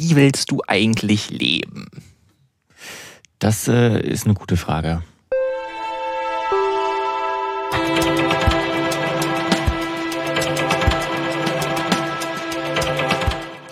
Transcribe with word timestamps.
wie 0.00 0.16
willst 0.16 0.50
du 0.50 0.62
eigentlich 0.66 1.28
leben? 1.28 1.86
Das 3.38 3.68
äh, 3.68 4.00
ist 4.00 4.24
eine 4.24 4.32
gute 4.32 4.56
Frage. 4.56 5.02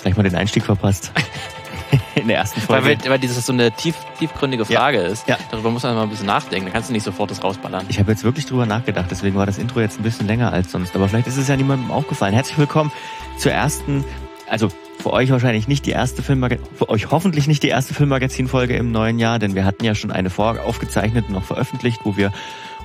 Vielleicht 0.00 0.16
mal 0.18 0.22
den 0.22 0.34
Einstieg 0.34 0.64
verpasst. 0.64 1.12
In 2.14 2.28
der 2.28 2.38
ersten 2.38 2.60
Folge. 2.60 2.98
Weil, 3.04 3.10
weil 3.10 3.18
das 3.20 3.46
so 3.46 3.52
eine 3.54 3.72
tief, 3.72 3.94
tiefgründige 4.18 4.66
Frage 4.66 4.98
Ja, 5.02 5.06
ist. 5.08 5.26
ja. 5.28 5.38
Darüber 5.50 5.70
muss 5.70 5.82
man 5.84 5.94
mal 5.94 6.02
ein 6.02 6.10
bisschen 6.10 6.26
nachdenken. 6.26 6.66
Da 6.66 6.72
kannst 6.72 6.90
du 6.90 6.92
nicht 6.92 7.04
sofort 7.04 7.30
das 7.30 7.42
rausballern. 7.42 7.86
Ich 7.88 7.98
habe 7.98 8.10
jetzt 8.10 8.22
wirklich 8.24 8.44
drüber 8.44 8.66
nachgedacht, 8.66 9.06
deswegen 9.10 9.36
war 9.36 9.46
das 9.46 9.56
Intro 9.56 9.80
jetzt 9.80 9.98
ein 9.98 10.02
bisschen 10.02 10.26
länger 10.26 10.52
als 10.52 10.72
sonst. 10.72 10.94
Aber 10.94 11.08
vielleicht 11.08 11.26
ist 11.28 11.38
es 11.38 11.48
ja 11.48 11.56
niemandem 11.56 11.90
aufgefallen. 11.90 12.34
Herzlich 12.34 12.58
willkommen 12.58 12.92
zur 13.38 13.52
ersten, 13.52 14.04
also 14.46 14.68
für 14.98 15.12
euch 15.12 15.30
wahrscheinlich 15.30 15.68
nicht 15.68 15.86
die 15.86 15.90
erste 15.90 16.22
Filmmagazin, 16.22 16.66
für 16.76 16.88
euch 16.88 17.10
hoffentlich 17.10 17.46
nicht 17.46 17.62
die 17.62 17.68
erste 17.68 17.94
Filmmagazin-Folge 17.94 18.76
im 18.76 18.90
neuen 18.90 19.18
Jahr, 19.18 19.38
denn 19.38 19.54
wir 19.54 19.64
hatten 19.64 19.84
ja 19.84 19.94
schon 19.94 20.10
eine 20.10 20.30
vor 20.30 20.60
aufgezeichnet 20.62 21.26
und 21.28 21.34
noch 21.34 21.44
veröffentlicht, 21.44 22.00
wo 22.04 22.16
wir 22.16 22.32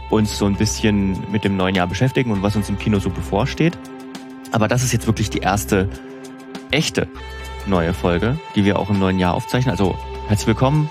uns 0.09 0.37
so 0.37 0.45
ein 0.45 0.55
bisschen 0.55 1.17
mit 1.31 1.43
dem 1.43 1.57
neuen 1.57 1.75
Jahr 1.75 1.87
beschäftigen 1.87 2.31
und 2.31 2.43
was 2.43 2.55
uns 2.55 2.69
im 2.69 2.77
Kino 2.77 2.99
so 2.99 3.09
bevorsteht. 3.09 3.77
Aber 4.51 4.67
das 4.67 4.83
ist 4.83 4.93
jetzt 4.93 5.07
wirklich 5.07 5.29
die 5.31 5.39
erste 5.39 5.89
echte 6.69 7.07
neue 7.65 7.93
Folge, 7.93 8.37
die 8.55 8.65
wir 8.65 8.77
auch 8.77 8.89
im 8.89 8.99
neuen 8.99 9.17
Jahr 9.17 9.33
aufzeichnen. 9.33 9.71
Also 9.71 9.97
herzlich 10.27 10.47
willkommen. 10.47 10.89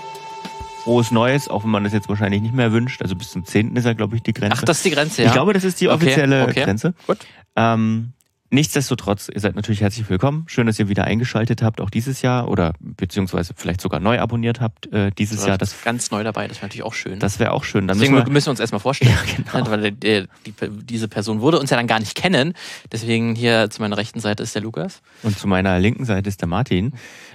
Frohes 0.83 1.11
Neues, 1.11 1.47
auch 1.47 1.63
wenn 1.63 1.71
man 1.71 1.85
das 1.85 1.93
jetzt 1.93 2.09
wahrscheinlich 2.09 2.41
nicht 2.41 2.53
mehr 2.53 2.73
wünscht. 2.73 3.01
Also 3.01 3.15
bis 3.15 3.31
zum 3.31 3.45
10. 3.45 3.77
ist 3.77 3.85
ja, 3.85 3.93
glaube 3.93 4.17
ich, 4.17 4.23
die 4.23 4.33
Grenze. 4.33 4.57
Ach, 4.57 4.63
das 4.63 4.77
ist 4.77 4.85
die 4.85 4.91
Grenze, 4.91 5.21
ja? 5.21 5.27
Ich 5.29 5.33
glaube, 5.33 5.53
das 5.53 5.63
ist 5.63 5.79
die 5.79 5.87
Okay, 5.87 5.95
offizielle 5.95 6.43
okay. 6.43 6.65
Grenze. 6.65 6.93
Gut. 7.07 7.19
Ähm, 7.55 8.11
nichtsdestotrotz, 8.53 9.29
ihr 9.33 9.39
seid 9.41 9.55
natürlich 9.55 9.81
herzlich 9.81 10.09
willkommen. 10.09 10.45
Schön, 10.47 10.67
dass 10.67 10.79
ihr 10.79 10.87
wieder 10.87 11.03
eingeschaltet 11.05 11.61
habt, 11.61 11.81
auch 11.81 11.89
dieses 11.89 12.21
Jahr 12.21 12.47
oder 12.47 12.73
beziehungsweise 12.79 13.53
vielleicht 13.55 13.81
sogar 13.81 13.99
neu 13.99 14.19
abonniert 14.19 14.61
habt 14.61 14.91
äh, 14.93 15.11
dieses 15.11 15.39
Also 15.39 15.49
Jahr. 15.49 15.57
Das, 15.57 15.83
ganz 15.83 16.11
neu 16.11 16.23
dabei, 16.23 16.47
das 16.47 16.57
wäre 16.57 16.67
natürlich 16.67 16.83
auch 16.83 16.93
schön. 16.93 17.19
das 17.19 17.39
wäre 17.39 17.51
auch 17.51 17.63
schön. 17.63 17.87
Dann 17.87 17.97
Deswegen 17.97 18.13
müssen 18.13 18.27
wir, 18.27 18.31
müssen 18.31 18.47
wir 18.47 18.51
uns 18.51 18.59
erstmal 18.59 18.79
vorstellen. 18.79 19.03
Ja, 19.13 19.59
genau. 19.59 19.69
Weil 19.71 19.91
der, 19.91 20.27
die, 20.45 20.53
diese 20.83 21.07
Person 21.07 21.41
würde 21.41 21.59
uns 21.59 21.69
ja 21.69 21.77
dann 21.77 21.87
gar 21.87 21.99
nicht 21.99 22.15
kennen. 22.15 22.53
Deswegen 22.91 23.35
hier 23.35 23.69
zu 23.69 23.81
meiner 23.81 23.97
rechten 23.97 24.19
Seite 24.19 24.43
ist 24.43 24.53
der 24.55 24.61
Lukas. 24.61 25.01
und 25.23 25.37
zu 25.37 25.47
meiner 25.47 25.79
linken 25.79 26.05
Seite 26.05 26.29
ist 26.29 26.41
der 26.41 26.47
Martin. 26.47 26.93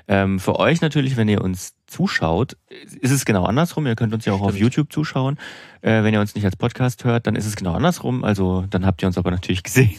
Ähm, 0.08 0.40
für 0.40 0.58
euch 0.58 0.80
natürlich, 0.80 1.16
wenn 1.18 1.28
ihr 1.28 1.42
uns 1.42 1.74
zuschaut, 1.86 2.56
ist 3.00 3.12
es 3.12 3.26
genau 3.26 3.44
andersrum. 3.44 3.86
Ihr 3.86 3.94
könnt 3.94 4.14
uns 4.14 4.24
ja 4.24 4.32
auch 4.32 4.40
auf 4.40 4.50
Stimmt. 4.50 4.62
YouTube 4.62 4.92
zuschauen. 4.92 5.38
Äh, 5.82 6.02
wenn 6.02 6.14
ihr 6.14 6.20
uns 6.20 6.34
nicht 6.34 6.46
als 6.46 6.56
Podcast 6.56 7.04
hört, 7.04 7.26
dann 7.26 7.36
ist 7.36 7.46
es 7.46 7.56
genau 7.56 7.74
andersrum. 7.74 8.24
Also 8.24 8.64
dann 8.70 8.86
habt 8.86 9.02
ihr 9.02 9.06
uns 9.06 9.18
aber 9.18 9.30
natürlich 9.30 9.62
gesehen. 9.62 9.94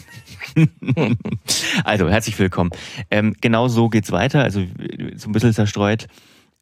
also 1.84 2.08
herzlich 2.08 2.38
willkommen. 2.40 2.70
Ähm, 3.10 3.36
genau 3.40 3.68
so 3.68 3.88
geht's 3.88 4.10
weiter. 4.10 4.42
Also 4.42 4.66
so 5.14 5.28
ein 5.28 5.32
bisschen 5.32 5.54
zerstreut. 5.54 6.08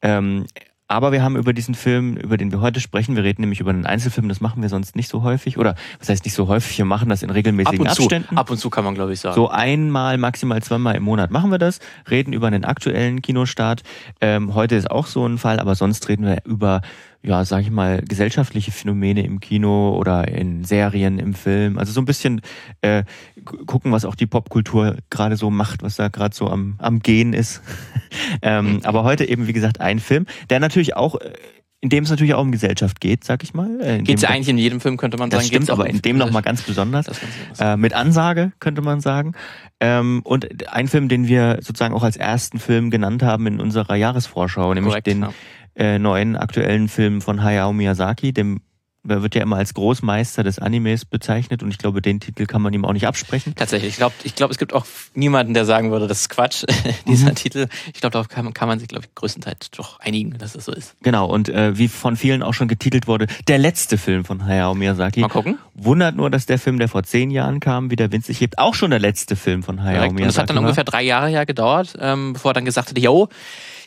Ähm, 0.03 0.47
aber 0.89 1.13
wir 1.13 1.23
haben 1.23 1.37
über 1.37 1.53
diesen 1.53 1.75
Film, 1.75 2.17
über 2.17 2.39
den 2.39 2.51
wir 2.51 2.63
heute 2.63 2.81
sprechen, 2.81 3.15
wir 3.15 3.23
reden 3.23 3.43
nämlich 3.43 3.61
über 3.61 3.71
einen 3.71 3.85
Einzelfilm, 3.85 4.29
das 4.29 4.41
machen 4.41 4.63
wir 4.63 4.71
sonst 4.71 4.97
nicht 4.97 5.09
so 5.09 5.23
häufig. 5.23 5.59
Oder 5.59 5.75
was 5.99 6.09
heißt 6.09 6.25
nicht 6.25 6.35
so 6.35 6.49
häufig, 6.49 6.79
wir 6.79 6.87
machen 6.87 7.11
das 7.11 7.23
in 7.23 7.29
Ab 7.29 7.37
regelmäßigen 7.37 7.87
zu. 7.89 8.03
Abständen. 8.05 8.39
Ab 8.39 8.51
und 8.51 8.57
zu 8.57 8.71
kann 8.71 8.85
man, 8.85 8.95
glaube 8.95 9.13
ich, 9.13 9.21
sagen. 9.21 9.35
So 9.35 9.51
einmal, 9.51 10.17
maximal 10.17 10.63
zweimal 10.63 10.97
im 10.97 11.03
Monat 11.03 11.31
machen 11.31 11.51
wir 11.51 11.59
das, 11.59 11.81
reden 12.11 12.33
über 12.33 12.47
einen 12.47 12.65
aktuellen 12.65 13.21
Kinostart. 13.21 13.83
Ähm, 14.23 14.55
heute 14.55 14.77
ist 14.77 14.91
auch 14.91 15.07
so 15.07 15.27
ein 15.27 15.37
Fall, 15.37 15.61
aber 15.61 15.75
sonst 15.75 16.09
reden 16.09 16.25
wir 16.25 16.39
über, 16.47 16.81
ja, 17.23 17.45
sag 17.45 17.63
ich 17.63 17.71
mal, 17.71 18.01
gesellschaftliche 18.03 18.71
Phänomene 18.71 19.25
im 19.25 19.41
Kino 19.41 19.97
oder 19.99 20.29
in 20.29 20.65
Serien, 20.65 21.19
im 21.19 21.35
Film. 21.35 21.77
Also 21.79 21.93
so 21.93 22.01
ein 22.01 22.05
bisschen 22.05 22.41
äh, 22.81 23.03
gu- 23.45 23.65
gucken, 23.65 23.91
was 23.93 24.05
auch 24.05 24.15
die 24.15 24.27
Popkultur 24.27 24.97
gerade 25.11 25.37
so 25.37 25.51
macht, 25.51 25.83
was 25.83 25.97
da 25.97 26.09
gerade 26.09 26.35
so 26.35 26.49
am, 26.49 26.77
am 26.79 27.01
Gehen 27.01 27.33
ist. 27.33 27.61
ähm, 28.43 28.81
aber 28.85 29.03
heute 29.05 29.29
eben, 29.29 29.47
wie 29.49 29.53
gesagt, 29.53 29.81
ein 29.81 29.99
Film, 29.99 30.27
der 30.49 30.61
natürlich 30.61 30.97
auch, 30.97 31.17
äh, 31.17 31.33
in 31.81 31.91
dem 31.91 32.05
es 32.05 32.11
natürlich 32.11 32.35
auch 32.35 32.43
um 32.43 32.51
Gesellschaft 32.53 33.01
geht, 33.01 33.23
sag 33.25 33.43
ich 33.43 33.53
mal. 33.55 33.81
Äh, 33.81 33.99
in 33.99 34.05
Geht's 34.05 34.23
ja 34.23 34.31
eigentlich 34.31 34.49
in 34.49 34.59
jedem 34.59 34.81
Film, 34.81 34.97
könnte 34.97 35.17
man 35.17 35.29
das 35.31 35.41
sagen. 35.41 35.47
stimmt, 35.49 35.61
Geht's 35.67 35.71
auch 35.71 35.79
aber 35.81 35.89
in 35.91 36.01
dem 36.03 36.19
nochmal 36.19 36.43
ganz 36.43 36.63
besonders. 36.63 37.07
Das 37.07 37.21
sagen. 37.55 37.73
Äh, 37.75 37.77
mit 37.77 37.95
Ansage, 37.95 38.53
könnte 38.61 38.81
man 38.83 39.01
sagen. 39.01 39.33
Ähm, 39.81 40.21
und 40.25 40.69
ein 40.73 40.89
Film, 40.89 41.09
den 41.09 41.27
wir 41.29 41.59
sozusagen 41.63 41.95
auch 41.95 42.03
als 42.03 42.17
ersten 42.17 42.59
Film 42.59 42.91
genannt 42.91 43.23
haben 43.23 43.47
in 43.47 43.61
unserer 43.61 43.95
Jahresvorschau, 43.97 44.73
nämlich 44.75 44.91
Korrekt, 44.91 45.07
den 45.09 45.23
ja. 45.23 45.33
Äh, 45.79 45.99
neuen 45.99 46.37
aktuellen 46.37 46.89
Film 46.89 47.21
von 47.23 47.43
Hayao 47.43 47.73
Miyazaki, 47.73 48.33
dem 48.33 48.61
er 49.09 49.23
wird 49.23 49.35
ja 49.35 49.43
immer 49.43 49.57
als 49.57 49.73
Großmeister 49.73 50.43
des 50.43 50.59
Animes 50.59 51.07
bezeichnet 51.07 51.63
und 51.63 51.71
ich 51.71 51.79
glaube, 51.79 52.03
den 52.03 52.21
Titel 52.21 52.45
kann 52.45 52.61
man 52.61 52.75
ihm 52.75 52.85
auch 52.85 52.93
nicht 52.93 53.07
absprechen. 53.07 53.55
Tatsächlich. 53.55 53.91
Ich 53.93 53.97
glaube, 53.97 54.15
ich 54.23 54.35
glaub, 54.35 54.51
es 54.51 54.59
gibt 54.59 54.75
auch 54.75 54.85
niemanden, 55.15 55.55
der 55.55 55.65
sagen 55.65 55.91
würde, 55.93 56.07
das 56.09 56.23
ist 56.23 56.29
Quatsch, 56.29 56.65
dieser 57.07 57.31
Mhm. 57.31 57.35
Titel. 57.37 57.67
Ich 57.95 58.01
glaube, 58.01 58.13
darauf 58.13 58.29
kann, 58.29 58.45
man- 58.45 58.53
kann 58.53 58.69
man 58.69 58.79
sich, 58.81 58.89
glaube 58.89 59.07
ich, 59.07 59.15
größtenteils 59.15 59.71
doch 59.71 59.99
einigen, 60.01 60.37
dass 60.37 60.55
es 60.55 60.67
so 60.67 60.73
ist. 60.73 60.95
Genau, 61.03 61.25
und 61.27 61.49
äh, 61.49 61.79
wie 61.79 61.89
von 61.89 62.17
vielen 62.17 62.43
auch 62.43 62.53
schon 62.53 62.69
getitelt 62.69 63.07
wurde, 63.07 63.29
der 63.47 63.57
letzte 63.57 63.97
Film 63.97 64.27
von 64.27 64.45
Hayao 64.45 64.75
Miyazaki. 64.75 65.21
Mal 65.21 65.29
gucken. 65.29 65.59
Wundert 65.75 66.15
nur, 66.17 66.29
dass 66.29 66.45
der 66.45 66.59
Film, 66.59 66.79
der 66.79 66.89
vor 66.89 67.03
zehn 67.05 67.31
Jahren 67.31 67.61
kam, 67.61 67.91
wie 67.91 67.97
der 67.97 68.13
Wind 68.13 68.27
sich 68.27 68.41
hebt, 68.43 68.59
auch 68.59 68.75
schon 68.75 68.91
der 68.91 69.01
letzte 69.01 69.37
Film 69.37 69.63
von 69.63 69.83
Hayao 69.83 70.01
Korrekt. 70.01 70.15
Miyazaki 70.17 70.23
Und 70.25 70.29
es 70.31 70.39
hat 70.39 70.51
dann 70.51 70.57
war. 70.57 70.63
ungefähr 70.65 70.85
drei 70.85 71.03
Jahre 71.05 71.31
ja 71.31 71.45
gedauert, 71.45 71.95
ähm, 71.99 72.35
bevor 72.35 72.51
er 72.51 72.55
dann 72.55 72.65
gesagt 72.67 72.91
hat, 72.91 72.99
yo, 72.99 73.29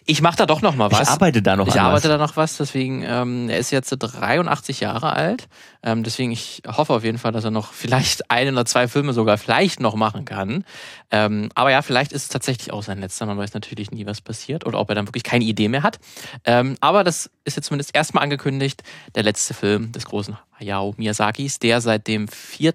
ich 0.06 0.22
mache 0.22 0.36
da 0.38 0.46
doch 0.46 0.62
noch 0.62 0.76
mal 0.76 0.92
was. 0.92 1.02
Ich 1.02 1.08
arbeite 1.10 1.42
da 1.42 1.56
noch 1.56 1.68
Ich 1.68 1.74
an 1.80 1.86
arbeite 1.88 2.10
was. 2.10 2.12
da 2.12 2.18
noch 2.18 2.36
was, 2.36 2.58
deswegen, 2.58 3.04
ähm, 3.04 3.50
er 3.50 3.58
ist 3.60 3.72
jetzt 3.72 3.92
83 3.98 4.80
Jahre 4.80 5.14
alt. 5.14 5.48
Ähm, 5.84 6.04
deswegen, 6.04 6.32
ich 6.32 6.62
hoffe 6.68 6.94
auf 6.94 7.04
jeden 7.04 7.18
Fall, 7.18 7.32
dass 7.32 7.44
er 7.44 7.52
noch 7.52 7.74
vielleicht 7.74 8.30
ein 8.32 8.52
oder 8.52 8.66
zwei 8.66 8.88
Filme 8.88 9.14
sogar 9.14 9.38
vielleicht 9.38 9.80
noch 9.80 9.96
machen 9.96 10.26
kann. 10.26 10.64
Ähm, 11.12 11.50
aber 11.56 11.72
ja, 11.72 11.82
vielleicht 11.82 12.12
ist 12.14 12.24
es 12.24 12.30
tatsächlich 12.30 12.72
auch 12.74 12.84
sein 12.84 13.00
letzter. 13.00 13.26
Man 13.26 13.38
weiß 13.38 13.54
natürlich 13.54 13.92
nie, 13.92 14.06
was 14.06 14.22
passiert 14.22 14.66
oder 14.66 14.80
ob 14.80 14.90
er 14.90 14.96
dann 14.96 15.08
wirklich 15.08 15.24
keine 15.24 15.46
Idee 15.46 15.68
mehr 15.70 15.84
hat. 15.84 16.00
Ähm, 16.46 16.76
aber 16.82 17.04
das 17.04 17.30
ist 17.44 17.56
jetzt 17.58 17.68
zumindest 17.68 17.96
erstmal 17.96 18.24
angekündigt, 18.24 18.84
der 19.16 19.24
letzte 19.24 19.54
Film 19.54 19.92
des 19.92 20.06
großen 20.06 20.38
Hayao 20.60 20.94
Miyazakis, 20.98 21.60
der 21.60 21.82
seit 21.82 22.08
dem 22.08 22.28
4. 22.28 22.74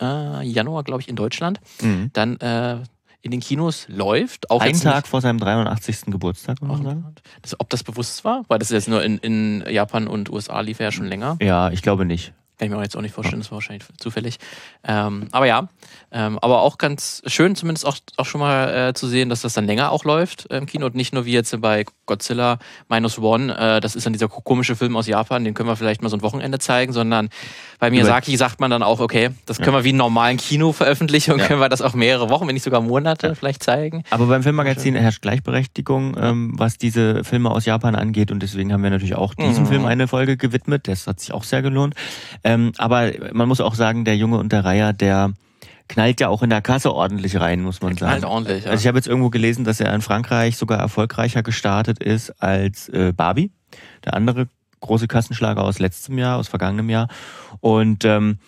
Äh, 0.00 0.42
Januar, 0.46 0.84
glaube 0.84 1.00
ich, 1.02 1.08
in 1.08 1.16
Deutschland 1.16 1.60
Mhm. 1.82 2.10
dann 2.12 2.36
äh, 2.40 2.78
in 3.24 3.30
den 3.30 3.40
Kinos 3.40 3.86
läuft. 3.88 4.50
Auch 4.50 4.60
Ein 4.60 4.78
Tag 4.78 4.96
nicht- 4.96 5.06
vor 5.08 5.20
seinem 5.22 5.38
83. 5.38 6.02
Geburtstag, 6.06 6.60
man 6.60 6.82
sagen. 6.82 7.06
das, 7.40 7.58
ob 7.58 7.70
das 7.70 7.82
bewusst 7.82 8.22
war? 8.24 8.44
Weil 8.48 8.58
das 8.58 8.68
jetzt 8.68 8.86
nur 8.86 9.02
in, 9.02 9.16
in 9.18 9.64
Japan 9.68 10.06
und 10.06 10.30
USA 10.30 10.60
lief 10.60 10.78
er 10.78 10.84
ja 10.86 10.92
schon 10.92 11.06
länger. 11.06 11.38
Ja, 11.40 11.70
ich 11.70 11.80
glaube 11.82 12.04
nicht. 12.04 12.34
Kann 12.58 12.66
ich 12.66 12.70
mir 12.70 12.78
auch 12.78 12.82
jetzt 12.82 12.96
auch 12.96 13.00
nicht 13.00 13.14
vorstellen, 13.14 13.40
das 13.40 13.50
war 13.50 13.56
wahrscheinlich 13.56 13.84
zufällig. 13.98 14.38
Ähm, 14.84 15.26
aber 15.32 15.46
ja, 15.46 15.68
ähm, 16.12 16.38
aber 16.38 16.62
auch 16.62 16.78
ganz 16.78 17.20
schön, 17.26 17.56
zumindest 17.56 17.84
auch, 17.84 17.96
auch 18.16 18.26
schon 18.26 18.40
mal 18.40 18.90
äh, 18.90 18.94
zu 18.94 19.08
sehen, 19.08 19.28
dass 19.28 19.40
das 19.40 19.54
dann 19.54 19.66
länger 19.66 19.90
auch 19.90 20.04
läuft 20.04 20.48
äh, 20.52 20.58
im 20.58 20.66
Kino 20.66 20.86
und 20.86 20.94
nicht 20.94 21.12
nur 21.12 21.24
wie 21.24 21.32
jetzt 21.32 21.60
bei 21.60 21.84
Godzilla 22.06 22.58
Minus 22.88 23.18
One. 23.18 23.52
Äh, 23.56 23.80
das 23.80 23.96
ist 23.96 24.06
dann 24.06 24.12
dieser 24.12 24.28
komische 24.28 24.76
Film 24.76 24.96
aus 24.96 25.08
Japan, 25.08 25.42
den 25.44 25.54
können 25.54 25.68
wir 25.68 25.74
vielleicht 25.74 26.00
mal 26.02 26.08
so 26.08 26.16
ein 26.16 26.22
Wochenende 26.22 26.60
zeigen, 26.60 26.92
sondern 26.92 27.28
bei 27.80 27.90
Miyazaki 27.90 28.36
sagt 28.36 28.60
man 28.60 28.70
dann 28.70 28.84
auch, 28.84 29.00
okay, 29.00 29.30
das 29.46 29.58
können 29.58 29.74
wir 29.76 29.82
wie 29.82 29.88
einen 29.88 29.98
normalen 29.98 30.36
Kinoveröffentlichung, 30.36 31.40
Ja. 31.40 31.46
können 31.46 31.60
wir 31.60 31.68
das 31.68 31.82
auch 31.82 31.94
mehrere 31.94 32.30
Wochen, 32.30 32.46
wenn 32.46 32.54
nicht 32.54 32.62
sogar 32.62 32.80
Monate 32.80 33.34
vielleicht 33.34 33.64
zeigen. 33.64 34.04
Aber 34.10 34.26
beim 34.26 34.44
Filmmagazin 34.44 34.94
herrscht 34.94 35.22
Gleichberechtigung, 35.22 36.16
ähm, 36.20 36.52
was 36.56 36.78
diese 36.78 37.24
Filme 37.24 37.50
aus 37.50 37.64
Japan 37.64 37.96
angeht. 37.96 38.30
Und 38.30 38.42
deswegen 38.44 38.72
haben 38.72 38.82
wir 38.84 38.90
natürlich 38.90 39.16
auch 39.16 39.34
diesem 39.34 39.64
Mhm. 39.64 39.68
Film 39.68 39.84
eine 39.86 40.06
Folge 40.06 40.36
gewidmet. 40.36 40.86
Das 40.86 41.06
hat 41.08 41.18
sich 41.20 41.32
auch 41.32 41.42
sehr 41.44 41.62
gelohnt. 41.62 41.94
Ähm, 42.54 42.72
aber 42.78 43.12
man 43.32 43.48
muss 43.48 43.60
auch 43.60 43.74
sagen, 43.74 44.04
der 44.04 44.16
Junge 44.16 44.38
und 44.38 44.52
der 44.52 44.64
Reiher, 44.64 44.92
der 44.92 45.32
knallt 45.88 46.20
ja 46.20 46.28
auch 46.28 46.42
in 46.42 46.50
der 46.50 46.62
Kasse 46.62 46.92
ordentlich 46.92 47.38
rein, 47.38 47.62
muss 47.62 47.82
man 47.82 47.96
sagen. 47.96 48.12
Halt 48.12 48.24
ordentlich, 48.24 48.64
ja. 48.64 48.70
Also 48.70 48.82
ich 48.82 48.86
habe 48.86 48.98
jetzt 48.98 49.06
irgendwo 49.06 49.30
gelesen, 49.30 49.64
dass 49.64 49.80
er 49.80 49.94
in 49.94 50.00
Frankreich 50.00 50.56
sogar 50.56 50.78
erfolgreicher 50.78 51.42
gestartet 51.42 52.02
ist 52.02 52.30
als 52.42 52.88
äh, 52.88 53.12
Barbie, 53.14 53.50
der 54.04 54.14
andere 54.14 54.48
große 54.80 55.08
Kassenschlager 55.08 55.62
aus 55.62 55.78
letztem 55.78 56.18
Jahr, 56.18 56.38
aus 56.38 56.48
vergangenem 56.48 56.90
Jahr. 56.90 57.08
Und 57.60 58.04
ähm, 58.04 58.38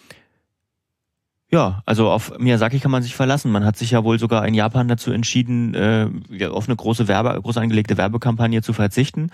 ja, 1.51 1.83
also 1.87 2.11
auf 2.11 2.37
Miyazaki 2.39 2.81
kann 2.81 2.91
man 2.91 3.03
sich 3.03 3.15
verlassen. 3.15 3.53
Man 3.53 3.65
hat 3.65 3.77
sich 3.77 3.93
ja 3.93 4.03
wohl 4.05 4.19
sogar 4.19 4.47
in 4.47 4.55
Japan 4.55 4.89
dazu 4.89 5.13
entschieden, 5.13 5.75
äh, 5.75 6.09
auf 6.47 6.69
eine 6.69 6.77
große 6.77 7.09
Werbe, 7.09 7.39
groß 7.41 7.57
angelegte 7.59 7.97
Werbekampagne 7.97 8.63
zu 8.63 8.73
verzichten 8.73 9.31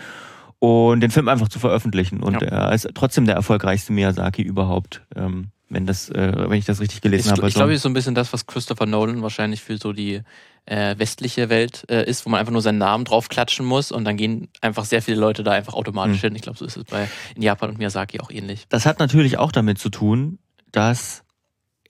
und 0.63 1.01
den 1.01 1.11
Film 1.11 1.27
einfach 1.29 1.49
zu 1.49 1.59
veröffentlichen. 1.59 2.23
Und 2.23 2.41
Ja. 2.41 2.47
er 2.69 2.73
ist 2.73 2.89
trotzdem 2.95 3.25
der 3.27 3.35
erfolgreichste 3.35 3.93
Miyazaki 3.93 4.43
überhaupt, 4.43 5.03
ähm, 5.17 5.49
wenn 5.69 5.87
das, 5.87 6.09
äh, 6.09 6.33
wenn 6.37 6.57
ich 6.57 6.67
das 6.67 6.79
richtig 6.81 7.01
gelesen 7.01 7.27
Ich, 7.27 7.33
habe. 7.33 7.49
ich 7.49 7.55
glaube, 7.55 7.73
es 7.73 7.79
ist 7.79 7.83
so 7.83 7.89
ein 7.89 7.95
bisschen 7.95 8.15
das, 8.15 8.33
was 8.33 8.47
Christopher 8.47 8.87
Nolan 8.87 9.23
wahrscheinlich 9.23 9.61
für 9.61 9.77
so 9.77 9.93
die 9.93 10.21
äh, 10.67 10.97
westliche 10.99 11.49
Welt 11.49 11.85
äh, 11.91 12.09
ist, 12.09 12.25
wo 12.25 12.31
man 12.31 12.39
einfach 12.39 12.53
nur 12.53 12.63
seinen 12.63 12.79
Namen 12.79 13.05
draufklatschen 13.05 13.67
muss 13.67 13.91
und 13.91 14.05
dann 14.05 14.17
gehen 14.17 14.51
einfach 14.61 14.85
sehr 14.85 15.03
viele 15.03 15.17
Leute 15.17 15.43
da 15.43 15.51
einfach 15.51 15.75
automatisch 15.75 16.23
Hm. 16.23 16.29
hin. 16.29 16.37
Ich 16.37 16.43
glaube, 16.43 16.57
so 16.59 16.65
ist 16.65 16.77
es 16.77 16.85
bei 16.85 17.09
in 17.35 17.43
Japan 17.43 17.71
und 17.71 17.79
Miyazaki 17.79 18.21
auch 18.21 18.31
ähnlich. 18.31 18.67
Das 18.69 18.87
hat 18.87 19.01
natürlich 19.01 19.39
auch 19.39 19.51
damit 19.51 19.79
zu 19.79 19.89
tun, 19.89 20.39
dass 20.71 21.25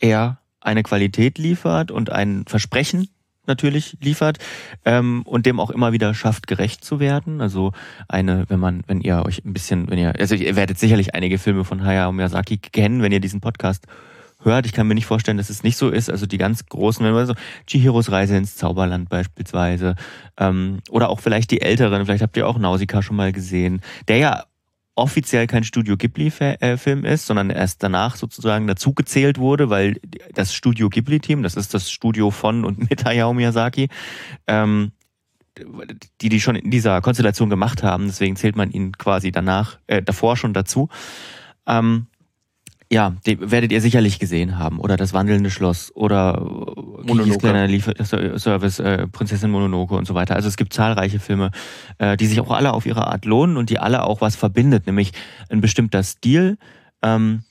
er 0.00 0.38
eine 0.62 0.82
Qualität 0.82 1.36
liefert 1.36 1.90
und 1.90 2.08
ein 2.08 2.44
Versprechen 2.48 3.08
natürlich 3.46 3.96
liefert 4.00 4.38
ähm, 4.84 5.22
und 5.24 5.46
dem 5.46 5.60
auch 5.60 5.70
immer 5.70 5.92
wieder 5.92 6.14
schafft, 6.14 6.46
gerecht 6.46 6.84
zu 6.84 7.00
werden. 7.00 7.40
Also 7.40 7.72
eine, 8.08 8.44
wenn 8.48 8.60
man, 8.60 8.82
wenn 8.86 9.00
ihr 9.00 9.24
euch 9.24 9.44
ein 9.44 9.52
bisschen, 9.52 9.90
wenn 9.90 9.98
ihr, 9.98 10.14
also 10.18 10.34
ihr 10.34 10.56
werdet 10.56 10.78
sicherlich 10.78 11.14
einige 11.14 11.38
Filme 11.38 11.64
von 11.64 11.84
Hayao 11.84 12.12
Miyazaki 12.12 12.58
kennen, 12.58 13.02
wenn 13.02 13.12
ihr 13.12 13.20
diesen 13.20 13.40
Podcast 13.40 13.86
hört. 14.44 14.66
Ich 14.66 14.72
kann 14.72 14.86
mir 14.86 14.94
nicht 14.94 15.06
vorstellen, 15.06 15.36
dass 15.36 15.50
es 15.50 15.62
nicht 15.62 15.76
so 15.76 15.90
ist. 15.90 16.10
Also 16.10 16.26
die 16.26 16.38
ganz 16.38 16.66
großen, 16.66 17.04
wenn 17.04 17.12
man 17.12 17.26
so 17.26 17.34
Chihiros 17.66 18.10
Reise 18.10 18.36
ins 18.36 18.56
Zauberland 18.56 19.08
beispielsweise 19.08 19.94
ähm, 20.38 20.80
oder 20.90 21.08
auch 21.10 21.20
vielleicht 21.20 21.50
die 21.50 21.60
älteren, 21.60 22.04
vielleicht 22.04 22.22
habt 22.22 22.36
ihr 22.36 22.46
auch 22.46 22.58
Nausicaa 22.58 23.02
schon 23.02 23.16
mal 23.16 23.32
gesehen, 23.32 23.80
der 24.08 24.18
ja 24.18 24.44
offiziell 24.94 25.46
kein 25.46 25.64
Studio 25.64 25.96
Ghibli-Film 25.96 27.04
ist, 27.04 27.26
sondern 27.26 27.50
erst 27.50 27.82
danach 27.82 28.16
sozusagen 28.16 28.66
dazugezählt 28.66 29.38
wurde, 29.38 29.70
weil 29.70 30.00
das 30.34 30.54
Studio 30.54 30.90
Ghibli-Team, 30.90 31.42
das 31.42 31.56
ist 31.56 31.72
das 31.74 31.90
Studio 31.90 32.30
von 32.30 32.64
und 32.64 32.90
mit 32.90 33.04
Hayao 33.04 33.32
Miyazaki, 33.32 33.88
ähm, 34.46 34.92
die 36.20 36.28
die 36.28 36.40
schon 36.40 36.56
in 36.56 36.70
dieser 36.70 37.00
Konstellation 37.00 37.50
gemacht 37.50 37.82
haben, 37.82 38.06
deswegen 38.06 38.36
zählt 38.36 38.56
man 38.56 38.70
ihn 38.70 38.92
quasi 38.92 39.32
danach, 39.32 39.78
äh, 39.86 40.02
davor 40.02 40.36
schon 40.36 40.54
dazu. 40.54 40.88
Ähm, 41.66 42.06
ja, 42.92 43.14
die 43.24 43.50
werdet 43.50 43.72
ihr 43.72 43.80
sicherlich 43.80 44.18
gesehen 44.18 44.58
haben. 44.58 44.78
Oder 44.78 44.98
das 44.98 45.14
wandelnde 45.14 45.50
Schloss 45.50 45.90
oder 45.94 46.46
Kikis 47.06 47.38
kleiner 47.38 47.66
Lieferservice, 47.66 48.80
äh, 48.80 49.06
Prinzessin 49.08 49.50
Mononoke 49.50 49.94
und 49.94 50.06
so 50.06 50.14
weiter. 50.14 50.36
Also 50.36 50.46
es 50.48 50.58
gibt 50.58 50.74
zahlreiche 50.74 51.18
Filme, 51.18 51.52
äh, 51.96 52.18
die 52.18 52.26
sich 52.26 52.38
auch 52.38 52.50
alle 52.50 52.74
auf 52.74 52.84
ihre 52.84 53.06
Art 53.06 53.24
lohnen 53.24 53.56
und 53.56 53.70
die 53.70 53.78
alle 53.78 54.04
auch 54.04 54.20
was 54.20 54.36
verbindet, 54.36 54.86
nämlich 54.86 55.12
ein 55.48 55.62
bestimmter 55.62 56.02
Stil, 56.02 56.58
ähm, 57.02 57.44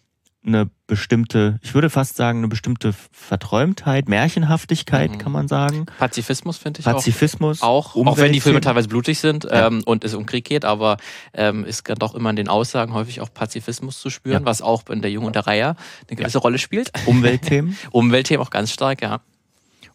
eine 0.45 0.69
bestimmte, 0.87 1.59
ich 1.61 1.73
würde 1.73 1.89
fast 1.89 2.15
sagen, 2.15 2.39
eine 2.39 2.47
bestimmte 2.47 2.93
Verträumtheit, 3.11 4.09
Märchenhaftigkeit, 4.09 5.11
mhm. 5.11 5.17
kann 5.19 5.31
man 5.31 5.47
sagen. 5.47 5.85
Pazifismus 5.99 6.57
finde 6.57 6.79
ich 6.79 6.85
Pazifismus, 6.85 7.61
auch. 7.61 7.95
Auch, 7.95 8.07
auch 8.07 8.17
wenn 8.17 8.33
die 8.33 8.41
Filme 8.41 8.59
teilweise 8.59 8.87
blutig 8.87 9.19
sind 9.19 9.43
ja. 9.43 9.67
ähm, 9.67 9.83
und 9.85 10.03
es 10.03 10.13
um 10.15 10.25
Krieg 10.25 10.45
geht, 10.45 10.65
aber 10.65 10.97
ähm, 11.33 11.63
ist 11.63 11.83
doch 11.99 12.15
immer 12.15 12.31
in 12.31 12.35
den 12.35 12.47
Aussagen 12.47 12.93
häufig 12.93 13.21
auch 13.21 13.31
Pazifismus 13.33 13.99
zu 13.99 14.09
spüren, 14.09 14.41
ja. 14.41 14.45
was 14.45 14.61
auch 14.61 14.89
in 14.89 15.01
der 15.01 15.11
Jung 15.11 15.25
und 15.25 15.35
der 15.35 15.45
Reihe 15.45 15.75
eine 16.09 16.17
gewisse 16.17 16.39
ja. 16.39 16.41
Rolle 16.41 16.57
spielt. 16.57 16.91
Umweltthemen. 17.05 17.77
Umweltthemen 17.91 18.43
auch 18.45 18.49
ganz 18.49 18.71
stark, 18.71 19.01
ja. 19.01 19.21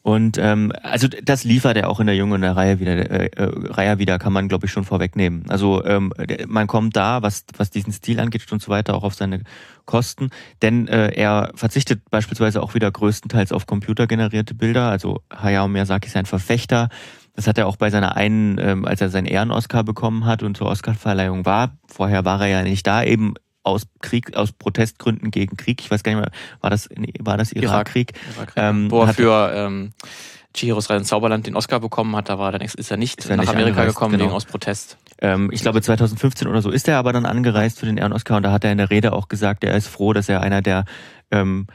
Und 0.06 0.38
ähm, 0.38 0.70
also 0.84 1.08
das 1.08 1.42
liefert 1.42 1.76
er 1.76 1.90
auch 1.90 1.98
in 1.98 2.06
der 2.06 2.14
Jungen 2.14 2.44
Reihe 2.44 2.78
wieder, 2.78 3.10
äh, 3.10 3.26
äh, 3.26 3.50
Reihe 3.72 3.98
wieder, 3.98 4.20
kann 4.20 4.32
man 4.32 4.46
glaube 4.46 4.66
ich 4.66 4.70
schon 4.70 4.84
vorwegnehmen. 4.84 5.42
Also 5.48 5.84
ähm, 5.84 6.12
man 6.46 6.68
kommt 6.68 6.94
da, 6.94 7.22
was 7.22 7.44
was 7.56 7.70
diesen 7.70 7.92
Stil 7.92 8.20
angeht 8.20 8.52
und 8.52 8.62
so 8.62 8.68
weiter, 8.68 8.94
auch 8.94 9.02
auf 9.02 9.16
seine 9.16 9.42
Kosten, 9.84 10.30
denn 10.62 10.86
äh, 10.86 11.08
er 11.08 11.50
verzichtet 11.56 12.08
beispielsweise 12.08 12.62
auch 12.62 12.74
wieder 12.74 12.88
größtenteils 12.88 13.50
auf 13.50 13.66
computergenerierte 13.66 14.54
Bilder. 14.54 14.90
Also 14.90 15.22
Hayao 15.34 15.66
Miyazaki 15.66 16.06
ist 16.06 16.16
ein 16.16 16.26
Verfechter. 16.26 16.88
Das 17.34 17.48
hat 17.48 17.58
er 17.58 17.66
auch 17.66 17.76
bei 17.76 17.90
seiner 17.90 18.16
einen, 18.16 18.58
ähm, 18.60 18.84
als 18.84 19.00
er 19.00 19.08
seinen 19.08 19.26
Ehren-Oscar 19.26 19.82
bekommen 19.82 20.24
hat 20.24 20.44
und 20.44 20.56
zur 20.56 20.68
Oscarverleihung 20.68 21.44
war. 21.46 21.78
Vorher 21.88 22.24
war 22.24 22.40
er 22.42 22.46
ja 22.46 22.62
nicht 22.62 22.86
da, 22.86 23.02
eben 23.02 23.34
aus 23.66 23.86
Krieg, 24.00 24.36
aus 24.36 24.52
Protestgründen 24.52 25.30
gegen 25.30 25.56
Krieg. 25.56 25.80
Ich 25.80 25.90
weiß 25.90 26.02
gar 26.02 26.12
nicht 26.12 26.20
mehr, 26.20 26.30
war 26.60 26.70
das, 26.70 26.88
war 27.20 27.36
das 27.36 27.52
Irakkrieg? 27.52 28.12
Irak, 28.36 28.52
ähm, 28.56 28.90
Wo 28.90 29.02
er 29.02 29.12
für 29.12 29.52
ähm, 29.54 29.92
Chihiros 30.54 30.88
Reise 30.88 31.00
ins 31.00 31.08
Zauberland 31.08 31.46
den 31.46 31.56
Oscar 31.56 31.80
bekommen 31.80 32.16
hat, 32.16 32.28
da 32.28 32.38
war 32.38 32.52
dann 32.52 32.60
ist 32.60 32.90
er 32.90 32.96
nicht 32.96 33.20
ist 33.20 33.30
er 33.30 33.36
nach 33.36 33.44
nicht 33.44 33.54
Amerika 33.54 33.84
gekommen 33.84 34.12
genau. 34.12 34.24
wegen 34.24 34.34
aus 34.34 34.44
Protest. 34.44 34.96
Ähm, 35.20 35.50
ich 35.52 35.62
glaube 35.62 35.82
2015 35.82 36.48
oder 36.48 36.62
so 36.62 36.70
ist 36.70 36.88
er 36.88 36.98
aber 36.98 37.12
dann 37.12 37.26
angereist 37.26 37.80
für 37.80 37.86
den 37.86 37.98
Ehren-Oscar 37.98 38.36
und 38.36 38.42
da 38.42 38.52
hat 38.52 38.64
er 38.64 38.72
in 38.72 38.78
der 38.78 38.90
Rede 38.90 39.12
auch 39.12 39.28
gesagt, 39.28 39.64
er 39.64 39.76
ist 39.76 39.88
froh, 39.88 40.12
dass 40.12 40.28
er 40.28 40.40
einer 40.40 40.62
der 40.62 40.84
ähm, 41.30 41.66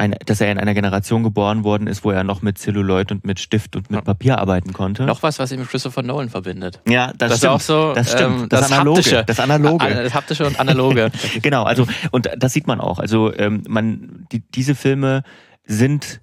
ein, 0.00 0.16
dass 0.24 0.40
er 0.40 0.50
in 0.50 0.58
einer 0.58 0.74
Generation 0.74 1.22
geboren 1.22 1.62
worden 1.62 1.86
ist, 1.86 2.04
wo 2.04 2.10
er 2.10 2.24
noch 2.24 2.42
mit 2.42 2.58
Celluloid 2.58 3.12
und 3.12 3.24
mit 3.24 3.38
Stift 3.38 3.76
und 3.76 3.90
mit 3.90 4.02
Papier 4.04 4.38
arbeiten 4.38 4.72
konnte. 4.72 5.04
Noch 5.04 5.22
was, 5.22 5.38
was 5.38 5.52
ihn 5.52 5.60
mit 5.60 5.68
Christopher 5.68 6.02
Nolan 6.02 6.30
verbindet. 6.30 6.80
Ja, 6.88 7.12
das, 7.18 7.30
das 7.30 7.38
stimmt. 7.38 7.42
Ist 7.42 7.44
auch 7.44 7.60
so, 7.60 7.94
das 7.94 8.12
stimmt. 8.12 8.42
Ähm, 8.42 8.48
das, 8.48 8.60
das, 8.60 8.72
Analoge. 8.72 8.98
Haptische. 8.98 9.24
Das 9.26 9.40
Analoge. 9.40 9.84
Das 9.88 10.14
Haptische 10.14 10.46
und 10.46 10.58
Analoge. 10.58 11.10
genau, 11.42 11.64
also 11.64 11.86
und 12.10 12.30
das 12.36 12.52
sieht 12.52 12.66
man 12.66 12.80
auch. 12.80 12.98
Also 12.98 13.32
ähm, 13.36 13.62
man, 13.68 14.26
die, 14.32 14.40
diese 14.40 14.74
Filme 14.74 15.22
sind 15.64 16.20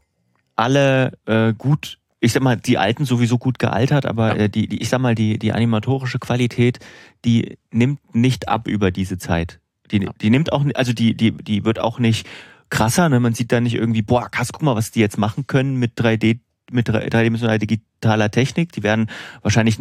alle 0.56 1.14
äh, 1.26 1.54
gut 1.54 2.00
ich 2.20 2.34
sag 2.34 2.42
mal, 2.42 2.58
die 2.58 2.80
alten 2.80 3.06
sowieso 3.06 3.38
gut 3.38 3.60
gealtert, 3.60 4.08
aber 4.08 4.36
ja. 4.36 4.44
äh, 4.46 4.50
die, 4.50 4.68
die, 4.68 4.82
ich 4.82 4.90
sag 4.90 5.00
mal, 5.00 5.14
die, 5.14 5.38
die 5.38 5.54
animatorische 5.54 6.18
Qualität, 6.18 6.80
die 7.26 7.60
nimmt 7.72 8.16
nicht 8.16 8.50
ab 8.50 8.68
über 8.68 8.90
diese 8.90 9.20
Zeit. 9.20 9.60
Die, 9.92 10.02
ja. 10.02 10.12
die 10.20 10.32
nimmt 10.32 10.52
auch, 10.52 10.66
also 10.74 10.94
die, 10.94 11.14
die, 11.14 11.32
die 11.32 11.64
wird 11.64 11.78
auch 11.78 12.00
nicht 12.00 12.28
krasser. 12.70 13.10
Ne? 13.10 13.20
Man 13.20 13.34
sieht 13.34 13.52
da 13.52 13.62
nicht 13.62 13.76
irgendwie, 13.76 14.02
boah, 14.02 14.30
krass, 14.30 14.50
guck 14.52 14.62
mal, 14.62 14.76
was 14.76 14.92
die 14.92 15.00
jetzt 15.00 15.18
machen 15.18 15.48
können 15.48 15.78
mit 15.78 16.00
3D 16.00 16.40
mit 16.72 16.90
dreidimensionaler 16.90 17.60
digitaler 17.60 18.30
Technik. 18.30 18.74
Die 18.74 18.84
werden 18.84 19.10
wahrscheinlich, 19.42 19.78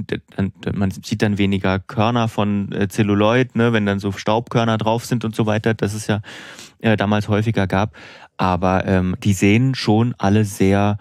man 0.72 0.90
sieht 0.90 1.22
dann 1.22 1.38
weniger 1.38 1.78
Körner 1.80 2.28
von 2.28 2.70
äh, 2.72 2.88
Zelluloid, 2.88 3.56
ne, 3.56 3.72
wenn 3.72 3.86
dann 3.86 3.98
so 3.98 4.12
Staubkörner 4.12 4.78
drauf 4.78 5.04
sind 5.04 5.24
und 5.24 5.34
so 5.34 5.46
weiter, 5.46 5.74
das 5.74 5.94
es 5.94 6.06
ja 6.06 6.20
äh, 6.80 6.96
damals 6.96 7.28
häufiger 7.28 7.66
gab. 7.66 7.96
Aber 8.36 8.86
ähm, 8.86 9.16
die 9.22 9.32
sehen 9.32 9.74
schon 9.74 10.14
alle 10.18 10.44
sehr 10.44 10.98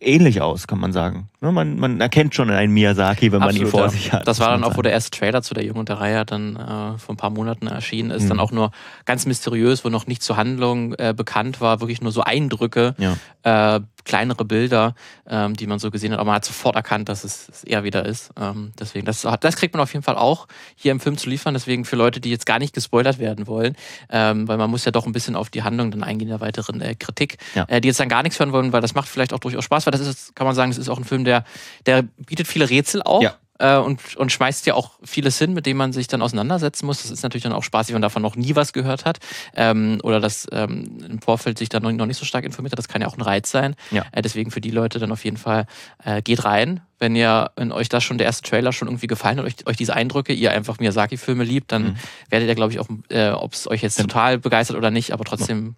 ähnlich 0.00 0.40
aus, 0.40 0.66
kann 0.66 0.78
man 0.78 0.92
sagen. 0.92 1.28
Ne, 1.40 1.52
man, 1.52 1.78
man 1.78 2.00
erkennt 2.00 2.34
schon 2.34 2.50
einen 2.50 2.72
Miyazaki, 2.72 3.32
wenn 3.32 3.42
Absolut, 3.42 3.60
man 3.60 3.66
ihn 3.66 3.70
vor 3.70 3.80
ja. 3.82 3.88
sich 3.88 4.12
hat. 4.12 4.26
Das 4.26 4.40
war 4.40 4.50
dann 4.50 4.64
auch, 4.64 4.76
wo 4.76 4.82
der 4.82 4.92
erste 4.92 5.10
Trailer 5.16 5.42
zu 5.42 5.54
der 5.54 5.64
Jungen 5.64 5.80
und 5.80 5.88
der 5.88 6.00
Reihe 6.00 6.24
dann 6.24 6.56
äh, 6.56 6.98
vor 6.98 7.14
ein 7.14 7.16
paar 7.16 7.30
Monaten 7.30 7.66
erschienen 7.66 8.10
ist. 8.10 8.24
Mhm. 8.24 8.28
Dann 8.28 8.40
auch 8.40 8.52
nur 8.52 8.70
ganz 9.04 9.26
mysteriös, 9.26 9.84
wo 9.84 9.88
noch 9.88 10.06
nicht 10.06 10.22
zur 10.22 10.36
Handlung 10.36 10.94
äh, 10.94 11.14
bekannt 11.16 11.60
war, 11.60 11.80
wirklich 11.80 12.00
nur 12.00 12.12
so 12.12 12.22
Eindrücke, 12.22 12.94
ja. 12.98 13.76
äh, 13.76 13.80
kleinere 14.06 14.44
Bilder, 14.44 14.94
ähm, 15.28 15.54
die 15.54 15.66
man 15.66 15.78
so 15.78 15.90
gesehen 15.90 16.12
hat. 16.12 16.20
Aber 16.20 16.28
man 16.28 16.36
hat 16.36 16.44
sofort 16.44 16.76
erkannt, 16.76 17.10
dass 17.10 17.24
es, 17.24 17.48
es 17.50 17.64
er 17.64 17.84
wieder 17.84 18.06
ist. 18.06 18.30
Ähm, 18.40 18.72
deswegen, 18.78 19.04
das, 19.04 19.26
das 19.40 19.56
kriegt 19.56 19.74
man 19.74 19.82
auf 19.82 19.92
jeden 19.92 20.02
Fall 20.02 20.16
auch 20.16 20.46
hier 20.74 20.92
im 20.92 21.00
Film 21.00 21.18
zu 21.18 21.28
liefern. 21.28 21.52
Deswegen 21.52 21.84
für 21.84 21.96
Leute, 21.96 22.20
die 22.20 22.30
jetzt 22.30 22.46
gar 22.46 22.58
nicht 22.58 22.72
gespoilert 22.72 23.18
werden 23.18 23.46
wollen, 23.46 23.76
ähm, 24.08 24.48
weil 24.48 24.56
man 24.56 24.70
muss 24.70 24.84
ja 24.84 24.92
doch 24.92 25.04
ein 25.04 25.12
bisschen 25.12 25.36
auf 25.36 25.50
die 25.50 25.62
Handlung 25.62 25.90
dann 25.90 26.02
eingehen 26.02 26.28
der 26.28 26.40
weiteren 26.40 26.80
äh, 26.80 26.94
Kritik, 26.94 27.36
ja. 27.54 27.64
äh, 27.68 27.80
die 27.80 27.88
jetzt 27.88 28.00
dann 28.00 28.08
gar 28.08 28.22
nichts 28.22 28.38
hören 28.38 28.52
wollen, 28.52 28.72
weil 28.72 28.80
das 28.80 28.94
macht 28.94 29.08
vielleicht 29.08 29.34
auch 29.34 29.40
durchaus 29.40 29.64
Spaß, 29.64 29.84
weil 29.86 29.92
das 29.92 30.00
ist, 30.00 30.34
kann 30.34 30.46
man 30.46 30.54
sagen, 30.54 30.70
das 30.70 30.78
ist 30.78 30.88
auch 30.88 30.98
ein 30.98 31.04
Film, 31.04 31.24
der, 31.24 31.44
der 31.84 32.02
bietet 32.02 32.46
viele 32.46 32.70
Rätsel 32.70 33.02
auch. 33.02 33.22
Ja 33.22 33.36
äh, 33.58 33.76
und, 33.76 34.16
und 34.16 34.32
schmeißt 34.32 34.66
ja 34.66 34.74
auch 34.74 34.92
vieles 35.02 35.38
hin, 35.38 35.52
mit 35.52 35.66
dem 35.66 35.76
man 35.76 35.92
sich 35.92 36.08
dann 36.08 36.22
auseinandersetzen 36.22 36.86
muss. 36.86 37.02
Das 37.02 37.10
ist 37.10 37.22
natürlich 37.22 37.44
dann 37.44 37.52
auch 37.52 37.62
spaßig, 37.62 37.90
wenn 37.90 37.96
man 38.00 38.02
davon 38.02 38.22
noch 38.22 38.36
nie 38.36 38.54
was 38.56 38.72
gehört 38.72 39.04
hat 39.04 39.18
ähm, 39.54 39.98
oder 40.02 40.20
das 40.20 40.46
ähm, 40.52 40.98
im 41.08 41.20
Vorfeld 41.20 41.58
sich 41.58 41.68
dann 41.68 41.82
noch, 41.82 41.92
noch 41.92 42.06
nicht 42.06 42.18
so 42.18 42.24
stark 42.24 42.44
informiert 42.44 42.72
hat. 42.72 42.78
Das 42.78 42.88
kann 42.88 43.02
ja 43.02 43.08
auch 43.08 43.16
ein 43.16 43.22
Reiz 43.22 43.50
sein. 43.50 43.74
Ja. 43.90 44.04
Äh, 44.12 44.22
deswegen 44.22 44.50
für 44.50 44.60
die 44.60 44.70
Leute 44.70 44.98
dann 44.98 45.12
auf 45.12 45.24
jeden 45.24 45.36
Fall 45.36 45.66
äh, 46.04 46.22
geht 46.22 46.44
rein. 46.44 46.80
Wenn 46.98 47.14
ihr, 47.14 47.50
wenn 47.56 47.72
euch 47.72 47.88
das 47.88 48.04
schon 48.04 48.16
der 48.16 48.26
erste 48.26 48.48
Trailer 48.48 48.72
schon 48.72 48.88
irgendwie 48.88 49.06
gefallen 49.06 49.38
hat, 49.38 49.44
euch, 49.44 49.66
euch 49.66 49.76
diese 49.76 49.94
Eindrücke, 49.94 50.32
ihr 50.32 50.52
einfach 50.52 50.78
Miyazaki-Filme 50.78 51.44
liebt, 51.44 51.70
dann 51.72 51.82
mhm. 51.82 51.96
werdet 52.30 52.48
ihr, 52.48 52.54
glaube 52.54 52.72
ich, 52.72 52.78
auch, 52.78 52.88
äh, 53.10 53.30
ob 53.30 53.52
es 53.52 53.68
euch 53.68 53.82
jetzt 53.82 54.00
total 54.00 54.38
begeistert 54.38 54.76
oder 54.76 54.90
nicht, 54.90 55.12
aber 55.12 55.24
trotzdem 55.24 55.76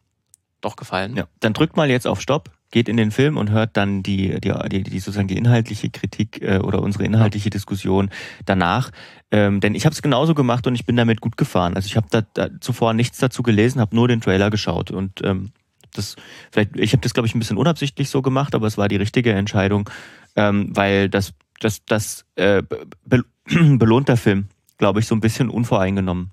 doch 0.60 0.76
gefallen. 0.76 1.16
Ja, 1.16 1.26
dann 1.40 1.52
drückt 1.52 1.76
mal 1.76 1.90
jetzt 1.90 2.06
auf 2.06 2.20
Stopp, 2.20 2.50
geht 2.70 2.88
in 2.88 2.96
den 2.96 3.10
Film 3.10 3.36
und 3.36 3.50
hört 3.50 3.76
dann 3.76 4.02
die, 4.02 4.40
die, 4.40 4.52
die, 4.70 4.82
die 4.82 4.98
sozusagen 4.98 5.28
die 5.28 5.36
inhaltliche 5.36 5.90
Kritik 5.90 6.42
äh, 6.42 6.58
oder 6.58 6.82
unsere 6.82 7.04
inhaltliche 7.04 7.50
Diskussion 7.50 8.10
danach. 8.44 8.90
Ähm, 9.30 9.60
denn 9.60 9.74
ich 9.74 9.84
habe 9.84 9.94
es 9.94 10.02
genauso 10.02 10.34
gemacht 10.34 10.66
und 10.66 10.74
ich 10.74 10.84
bin 10.84 10.96
damit 10.96 11.20
gut 11.20 11.36
gefahren. 11.36 11.74
Also 11.74 11.86
ich 11.86 11.96
habe 11.96 12.06
da, 12.10 12.22
da 12.34 12.48
zuvor 12.60 12.92
nichts 12.92 13.18
dazu 13.18 13.42
gelesen, 13.42 13.80
habe 13.80 13.96
nur 13.96 14.08
den 14.08 14.20
Trailer 14.20 14.50
geschaut 14.50 14.90
und 14.90 15.24
ähm, 15.24 15.52
das 15.94 16.16
vielleicht 16.50 16.76
ich 16.76 16.92
habe 16.92 17.00
das 17.00 17.14
glaube 17.14 17.26
ich 17.26 17.34
ein 17.34 17.38
bisschen 17.38 17.56
unabsichtlich 17.56 18.10
so 18.10 18.20
gemacht, 18.20 18.54
aber 18.54 18.66
es 18.66 18.76
war 18.76 18.88
die 18.88 18.96
richtige 18.96 19.32
Entscheidung, 19.32 19.88
ähm, 20.36 20.76
weil 20.76 21.08
das 21.08 21.32
das 21.60 21.84
das 21.86 22.26
äh, 22.36 22.62
be 23.04 23.24
belohnt 23.78 24.08
der 24.08 24.18
Film, 24.18 24.48
glaube 24.76 25.00
ich, 25.00 25.06
so 25.06 25.14
ein 25.14 25.20
bisschen 25.20 25.48
unvoreingenommen 25.48 26.32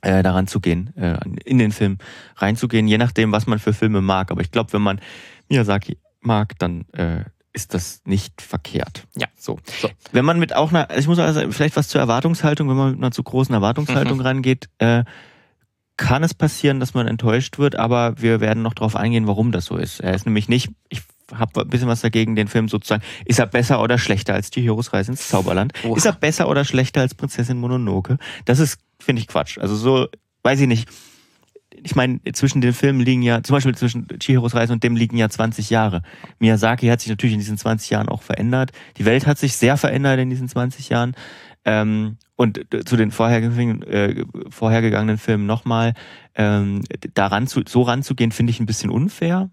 äh, 0.00 0.22
daran 0.22 0.46
zu 0.46 0.60
gehen, 0.60 0.96
äh, 0.96 1.18
in 1.44 1.58
den 1.58 1.72
Film 1.72 1.98
reinzugehen, 2.36 2.86
je 2.88 2.98
nachdem, 2.98 3.32
was 3.32 3.46
man 3.46 3.58
für 3.58 3.72
Filme 3.72 4.00
mag. 4.00 4.30
Aber 4.30 4.40
ich 4.40 4.50
glaube, 4.50 4.72
wenn 4.72 4.82
man 4.82 5.00
Miyazaki 5.48 5.98
mag, 6.20 6.58
dann 6.58 6.86
äh, 6.92 7.24
ist 7.52 7.74
das 7.74 8.02
nicht 8.04 8.40
verkehrt. 8.40 9.06
Ja. 9.16 9.26
So. 9.36 9.58
so. 9.80 9.90
Wenn 10.12 10.24
man 10.24 10.38
mit 10.38 10.54
auch 10.54 10.70
einer, 10.70 10.96
ich 10.96 11.08
muss 11.08 11.18
also 11.18 11.40
vielleicht 11.50 11.76
was 11.76 11.88
zur 11.88 12.00
Erwartungshaltung, 12.00 12.68
wenn 12.68 12.76
man 12.76 12.90
mit 12.92 12.98
einer 12.98 13.10
zu 13.10 13.22
großen 13.22 13.54
Erwartungshaltung 13.54 14.18
mhm. 14.18 14.24
rangeht, 14.24 14.68
äh, 14.78 15.04
kann 15.96 16.22
es 16.22 16.32
passieren, 16.32 16.78
dass 16.78 16.94
man 16.94 17.08
enttäuscht 17.08 17.58
wird, 17.58 17.74
aber 17.74 18.20
wir 18.20 18.40
werden 18.40 18.62
noch 18.62 18.74
darauf 18.74 18.94
eingehen, 18.94 19.26
warum 19.26 19.50
das 19.50 19.64
so 19.64 19.76
ist. 19.76 19.98
Er 19.98 20.14
ist 20.14 20.26
nämlich 20.26 20.48
nicht, 20.48 20.70
ich 20.88 21.02
habe 21.34 21.62
ein 21.62 21.68
bisschen 21.68 21.88
was 21.88 22.00
dagegen, 22.00 22.36
den 22.36 22.48
Film 22.48 22.68
sozusagen, 22.68 23.02
ist 23.24 23.38
er 23.38 23.46
besser 23.46 23.82
oder 23.82 23.98
schlechter 23.98 24.34
als 24.34 24.50
die 24.50 24.62
Heroes 24.62 24.92
Reise 24.92 25.12
ins 25.12 25.28
Zauberland? 25.28 25.72
Oha. 25.84 25.96
Ist 25.96 26.06
er 26.06 26.12
besser 26.12 26.48
oder 26.48 26.64
schlechter 26.64 27.00
als 27.00 27.14
Prinzessin 27.14 27.58
Mononoke? 27.58 28.18
Das 28.44 28.58
ist, 28.58 28.78
finde 28.98 29.20
ich, 29.20 29.28
Quatsch. 29.28 29.58
Also 29.58 29.76
so, 29.76 30.08
weiß 30.42 30.60
ich 30.60 30.68
nicht 30.68 30.88
ich 31.82 31.94
meine, 31.94 32.20
zwischen 32.32 32.60
den 32.60 32.72
Filmen 32.72 33.00
liegen 33.00 33.22
ja, 33.22 33.42
zum 33.42 33.54
Beispiel 33.54 33.74
zwischen 33.74 34.06
Chihiros 34.18 34.54
Reise 34.54 34.72
und 34.72 34.82
dem 34.82 34.96
liegen 34.96 35.16
ja 35.16 35.28
20 35.28 35.70
Jahre. 35.70 36.02
Miyazaki 36.38 36.86
hat 36.88 37.00
sich 37.00 37.10
natürlich 37.10 37.34
in 37.34 37.40
diesen 37.40 37.58
20 37.58 37.90
Jahren 37.90 38.08
auch 38.08 38.22
verändert. 38.22 38.72
Die 38.96 39.04
Welt 39.04 39.26
hat 39.26 39.38
sich 39.38 39.56
sehr 39.56 39.76
verändert 39.76 40.18
in 40.18 40.30
diesen 40.30 40.48
20 40.48 40.88
Jahren. 40.88 41.14
Ähm, 41.64 42.16
und 42.36 42.60
zu 42.86 42.96
den 42.96 43.10
vorhergegangenen, 43.10 43.82
äh, 43.82 44.24
vorhergegangenen 44.48 45.18
Filmen 45.18 45.46
nochmal, 45.46 45.94
ähm, 46.34 46.82
daran 47.14 47.46
zu, 47.46 47.62
so 47.66 47.82
ranzugehen, 47.82 48.32
finde 48.32 48.50
ich 48.50 48.60
ein 48.60 48.66
bisschen 48.66 48.90
unfair. 48.90 49.50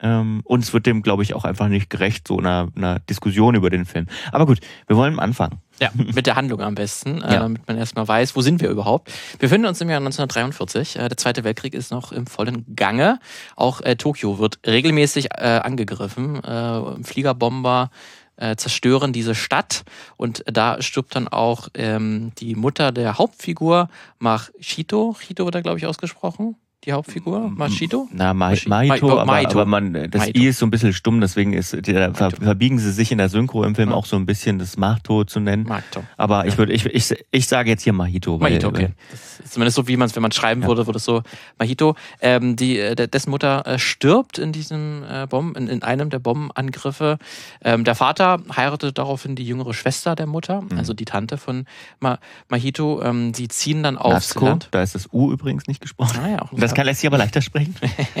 Ähm, 0.00 0.42
und 0.44 0.62
es 0.62 0.72
wird 0.72 0.86
dem, 0.86 1.02
glaube 1.02 1.22
ich, 1.22 1.34
auch 1.34 1.44
einfach 1.44 1.68
nicht 1.68 1.90
gerecht, 1.90 2.28
so 2.28 2.38
einer, 2.38 2.68
einer 2.76 3.00
Diskussion 3.00 3.54
über 3.54 3.70
den 3.70 3.84
Film. 3.84 4.06
Aber 4.30 4.46
gut, 4.46 4.60
wir 4.86 4.96
wollen 4.96 5.18
anfangen. 5.18 5.60
Ja, 5.80 5.90
mit 5.94 6.26
der 6.26 6.36
Handlung 6.36 6.60
am 6.60 6.74
besten, 6.74 7.22
äh, 7.22 7.34
ja. 7.34 7.40
damit 7.40 7.66
man 7.66 7.78
erstmal 7.78 8.06
weiß, 8.06 8.34
wo 8.36 8.40
sind 8.40 8.60
wir 8.60 8.68
überhaupt. 8.68 9.12
Wir 9.32 9.48
befinden 9.48 9.66
uns 9.66 9.80
im 9.80 9.88
Jahr 9.88 9.98
1943. 9.98 10.96
Äh, 10.96 11.08
der 11.08 11.16
Zweite 11.16 11.44
Weltkrieg 11.44 11.74
ist 11.74 11.90
noch 11.90 12.12
im 12.12 12.26
vollen 12.26 12.64
Gange. 12.74 13.18
Auch 13.56 13.80
äh, 13.80 13.96
Tokio 13.96 14.38
wird 14.38 14.58
regelmäßig 14.66 15.28
äh, 15.36 15.60
angegriffen. 15.62 16.42
Äh, 16.42 17.02
Fliegerbomber 17.02 17.90
äh, 18.36 18.56
zerstören 18.56 19.12
diese 19.12 19.34
Stadt 19.34 19.84
und 20.16 20.44
da 20.46 20.80
stirbt 20.80 21.16
dann 21.16 21.26
auch 21.26 21.68
ähm, 21.74 22.32
die 22.38 22.54
Mutter 22.54 22.92
der 22.92 23.18
Hauptfigur, 23.18 23.88
Machito. 24.18 25.16
Chito 25.18 25.44
wird 25.44 25.56
da, 25.56 25.60
glaube 25.60 25.78
ich, 25.78 25.86
ausgesprochen 25.86 26.56
die 26.84 26.92
Hauptfigur? 26.92 27.50
Machito? 27.50 28.08
Na, 28.12 28.32
Ma 28.32 28.48
Mahito, 28.50 28.68
Mahito, 28.68 29.18
aber, 29.18 29.50
aber 29.50 29.64
man, 29.66 29.92
das 29.92 30.20
Mahito. 30.20 30.40
I 30.40 30.46
ist 30.46 30.58
so 30.58 30.66
ein 30.66 30.70
bisschen 30.70 30.92
stumm, 30.92 31.20
deswegen 31.20 31.52
ist, 31.52 31.76
da 31.86 32.14
ver 32.14 32.30
verbiegen 32.30 32.78
sie 32.78 32.92
sich 32.92 33.10
in 33.10 33.18
der 33.18 33.28
Synchro 33.28 33.64
im 33.64 33.74
Film 33.74 33.90
ja. 33.90 33.96
auch 33.96 34.06
so 34.06 34.16
ein 34.16 34.26
bisschen 34.26 34.58
das 34.58 34.76
Mahto 34.76 35.24
zu 35.24 35.40
nennen. 35.40 35.64
Mahito. 35.64 36.04
Aber 36.16 36.46
ich 36.46 36.56
würde, 36.56 36.72
ich, 36.72 36.86
ich, 36.86 37.14
ich 37.30 37.48
sage 37.48 37.70
jetzt 37.70 37.82
hier 37.82 37.92
Mahito. 37.92 38.38
Mahito, 38.38 38.68
okay. 38.68 38.90
Das 39.10 39.40
ist 39.40 39.52
zumindest 39.52 39.76
so, 39.76 39.88
wie 39.88 39.96
man 39.96 40.06
es, 40.06 40.14
wenn 40.14 40.22
man 40.22 40.30
schreiben 40.30 40.62
ja. 40.62 40.68
würde, 40.68 40.86
würde 40.86 40.98
es 40.98 41.04
so 41.04 41.22
Mahito. 41.58 41.96
Ähm, 42.20 42.54
die, 42.54 42.78
äh, 42.78 43.08
dessen 43.08 43.30
Mutter 43.30 43.66
äh, 43.66 43.78
stirbt 43.78 44.38
in 44.38 44.52
diesem 44.52 45.02
äh, 45.02 45.26
Bomben, 45.26 45.56
in, 45.56 45.68
in, 45.68 45.82
einem 45.82 46.10
der 46.10 46.20
Bombenangriffe. 46.20 47.18
Ähm, 47.62 47.82
der 47.82 47.96
Vater 47.96 48.38
heiratet 48.54 48.98
daraufhin 48.98 49.34
die 49.34 49.44
jüngere 49.44 49.74
Schwester 49.74 50.14
der 50.14 50.26
Mutter, 50.26 50.62
mhm. 50.62 50.78
also 50.78 50.94
die 50.94 51.06
Tante 51.06 51.38
von 51.38 51.66
Ma 51.98 52.18
Mahito. 52.48 53.02
Ähm, 53.02 53.32
die 53.32 53.48
ziehen 53.48 53.82
dann 53.82 53.98
aufs 53.98 54.28
Natsuko, 54.28 54.46
Land. 54.46 54.68
Da 54.70 54.82
ist 54.82 54.94
das 54.94 55.08
U 55.12 55.32
übrigens 55.32 55.66
nicht 55.66 55.80
gesprochen. 55.80 56.20
Ah, 56.22 56.28
ja, 56.30 56.42
auch 56.42 56.52
das 56.68 56.74
kann 56.74 56.86
lässt 56.86 57.00
sich 57.00 57.08
aber 57.08 57.18
leichter 57.18 57.42
sprechen. 57.42 57.74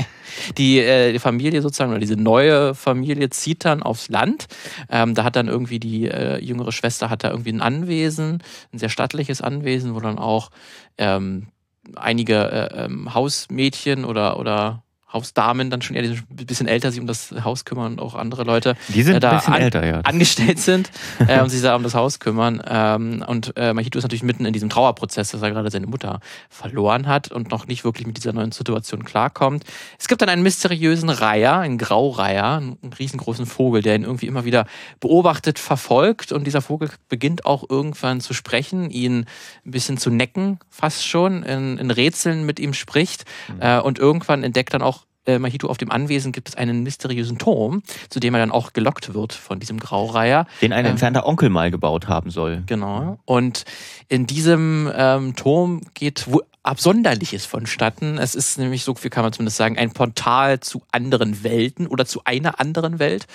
die, 0.58 0.78
äh, 0.78 1.12
die 1.12 1.18
Familie 1.18 1.62
sozusagen, 1.62 1.90
oder 1.90 2.00
diese 2.00 2.16
neue 2.16 2.74
Familie 2.74 3.30
zieht 3.30 3.64
dann 3.64 3.82
aufs 3.82 4.08
Land. 4.08 4.46
Ähm, 4.90 5.14
da 5.14 5.24
hat 5.24 5.36
dann 5.36 5.48
irgendwie 5.48 5.78
die 5.78 6.08
äh, 6.08 6.38
jüngere 6.42 6.72
Schwester 6.72 7.10
hat 7.10 7.24
da 7.24 7.30
irgendwie 7.30 7.52
ein 7.52 7.60
Anwesen, 7.60 8.42
ein 8.72 8.78
sehr 8.78 8.88
stattliches 8.88 9.40
Anwesen, 9.40 9.94
wo 9.94 10.00
dann 10.00 10.18
auch 10.18 10.50
ähm, 10.96 11.48
einige 11.96 12.50
äh, 12.50 12.84
ähm, 12.84 13.14
Hausmädchen 13.14 14.04
oder, 14.04 14.38
oder 14.38 14.82
Hausdamen 15.12 15.70
dann 15.70 15.80
schon 15.80 15.96
eher 15.96 16.04
ein 16.04 16.26
bisschen 16.28 16.66
älter 16.66 16.90
sich 16.90 17.00
um 17.00 17.06
das 17.06 17.32
Haus 17.42 17.64
kümmern 17.64 17.92
und 17.92 18.00
auch 18.00 18.14
andere 18.14 18.44
Leute 18.44 18.76
die 18.88 19.02
sind 19.02 19.16
äh, 19.16 19.20
da 19.20 19.30
ein 19.30 19.36
bisschen 19.38 19.54
an, 19.54 19.60
älter, 19.62 19.86
ja. 19.86 20.00
angestellt 20.00 20.58
sind 20.58 20.90
äh, 21.26 21.40
und 21.42 21.48
sich 21.48 21.62
da 21.62 21.74
um 21.76 21.82
das 21.82 21.94
Haus 21.94 22.20
kümmern. 22.20 22.62
Ähm, 22.68 23.24
und 23.26 23.54
äh, 23.56 23.72
Mahito 23.72 23.98
ist 23.98 24.04
natürlich 24.04 24.22
mitten 24.22 24.44
in 24.44 24.52
diesem 24.52 24.68
Trauerprozess, 24.68 25.30
dass 25.30 25.40
er 25.40 25.50
gerade 25.50 25.70
seine 25.70 25.86
Mutter 25.86 26.20
verloren 26.50 27.06
hat 27.06 27.32
und 27.32 27.50
noch 27.50 27.66
nicht 27.66 27.84
wirklich 27.84 28.06
mit 28.06 28.18
dieser 28.18 28.34
neuen 28.34 28.52
Situation 28.52 29.04
klarkommt. 29.04 29.64
Es 29.98 30.08
gibt 30.08 30.20
dann 30.20 30.28
einen 30.28 30.42
mysteriösen 30.42 31.08
Reiher, 31.08 31.58
einen 31.58 31.78
Graureiher, 31.78 32.58
einen 32.58 32.78
riesengroßen 32.98 33.46
Vogel, 33.46 33.82
der 33.82 33.94
ihn 33.94 34.04
irgendwie 34.04 34.26
immer 34.26 34.44
wieder 34.44 34.66
beobachtet, 35.00 35.58
verfolgt 35.58 36.32
und 36.32 36.46
dieser 36.46 36.60
Vogel 36.60 36.90
beginnt 37.08 37.46
auch 37.46 37.64
irgendwann 37.68 38.20
zu 38.20 38.34
sprechen, 38.34 38.90
ihn 38.90 39.24
ein 39.64 39.70
bisschen 39.70 39.96
zu 39.96 40.10
necken, 40.10 40.58
fast 40.68 41.06
schon, 41.06 41.42
in, 41.44 41.78
in 41.78 41.90
Rätseln 41.90 42.44
mit 42.44 42.60
ihm 42.60 42.74
spricht 42.74 43.24
mhm. 43.48 43.62
äh, 43.62 43.78
und 43.80 43.98
irgendwann 43.98 44.42
entdeckt 44.42 44.74
dann 44.74 44.82
auch 44.82 44.97
äh, 45.28 45.38
Mahito 45.38 45.68
auf 45.68 45.78
dem 45.78 45.90
Anwesen 45.92 46.32
gibt 46.32 46.48
es 46.48 46.54
einen 46.56 46.82
mysteriösen 46.82 47.38
Turm, 47.38 47.82
zu 48.08 48.18
dem 48.18 48.34
er 48.34 48.40
dann 48.40 48.50
auch 48.50 48.72
gelockt 48.72 49.14
wird 49.14 49.32
von 49.32 49.60
diesem 49.60 49.78
Graureiher. 49.78 50.46
Den 50.62 50.72
ein 50.72 50.84
ähm, 50.84 50.92
entfernter 50.92 51.26
Onkel 51.26 51.50
mal 51.50 51.70
gebaut 51.70 52.08
haben 52.08 52.30
soll. 52.30 52.62
Genau. 52.66 53.18
Und 53.24 53.64
in 54.08 54.26
diesem 54.26 54.90
ähm, 54.94 55.36
Turm 55.36 55.82
geht 55.94 56.26
wo 56.28 56.42
Absonderliches 56.62 57.46
vonstatten. 57.46 58.18
Es 58.18 58.34
ist 58.34 58.58
nämlich, 58.58 58.84
so 58.84 58.94
viel 58.94 59.10
kann 59.10 59.22
man 59.22 59.32
zumindest 59.32 59.56
sagen, 59.56 59.78
ein 59.78 59.92
Portal 59.92 60.60
zu 60.60 60.82
anderen 60.92 61.42
Welten 61.42 61.86
oder 61.86 62.04
zu 62.04 62.22
einer 62.24 62.60
anderen 62.60 62.98
Welt. 62.98 63.26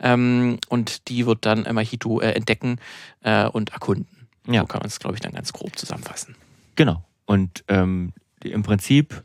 Ähm, 0.00 0.58
und 0.68 1.08
die 1.08 1.26
wird 1.26 1.46
dann 1.46 1.66
Mahito 1.72 2.20
äh, 2.20 2.32
entdecken 2.32 2.78
äh, 3.22 3.46
und 3.46 3.70
erkunden. 3.72 4.28
Ja. 4.46 4.62
So 4.62 4.66
kann 4.66 4.80
man 4.80 4.88
es, 4.88 4.98
glaube 4.98 5.14
ich, 5.14 5.20
dann 5.20 5.32
ganz 5.32 5.52
grob 5.52 5.78
zusammenfassen. 5.78 6.34
Genau. 6.74 7.04
Und 7.26 7.64
ähm, 7.68 8.12
im 8.42 8.62
Prinzip 8.62 9.22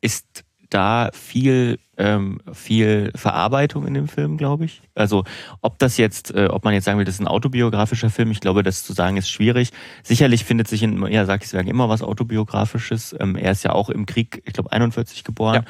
ist 0.00 0.44
da 0.70 1.10
viel, 1.12 1.78
ähm, 1.98 2.40
viel 2.52 3.12
Verarbeitung 3.14 3.86
in 3.86 3.94
dem 3.94 4.08
Film, 4.08 4.36
glaube 4.36 4.64
ich. 4.64 4.80
Also 4.94 5.24
ob 5.60 5.78
das 5.78 5.96
jetzt, 5.96 6.34
äh, 6.34 6.46
ob 6.46 6.64
man 6.64 6.72
jetzt 6.72 6.84
sagen 6.84 6.98
will, 6.98 7.04
das 7.04 7.14
ist 7.14 7.20
ein 7.20 7.26
autobiografischer 7.26 8.10
Film, 8.10 8.30
ich 8.30 8.40
glaube, 8.40 8.62
das 8.62 8.84
zu 8.84 8.92
sagen 8.92 9.16
ist 9.16 9.28
schwierig. 9.28 9.70
Sicherlich 10.02 10.44
findet 10.44 10.68
sich 10.68 10.82
in 10.82 11.04
ja, 11.06 11.26
Sarkisberg 11.26 11.66
immer 11.66 11.88
was 11.88 12.02
autobiografisches. 12.02 13.14
Ähm, 13.18 13.36
er 13.36 13.52
ist 13.52 13.64
ja 13.64 13.72
auch 13.72 13.90
im 13.90 14.06
Krieg, 14.06 14.42
ich 14.46 14.52
glaube, 14.52 14.72
41 14.72 15.24
geboren. 15.24 15.56
Ja. 15.56 15.64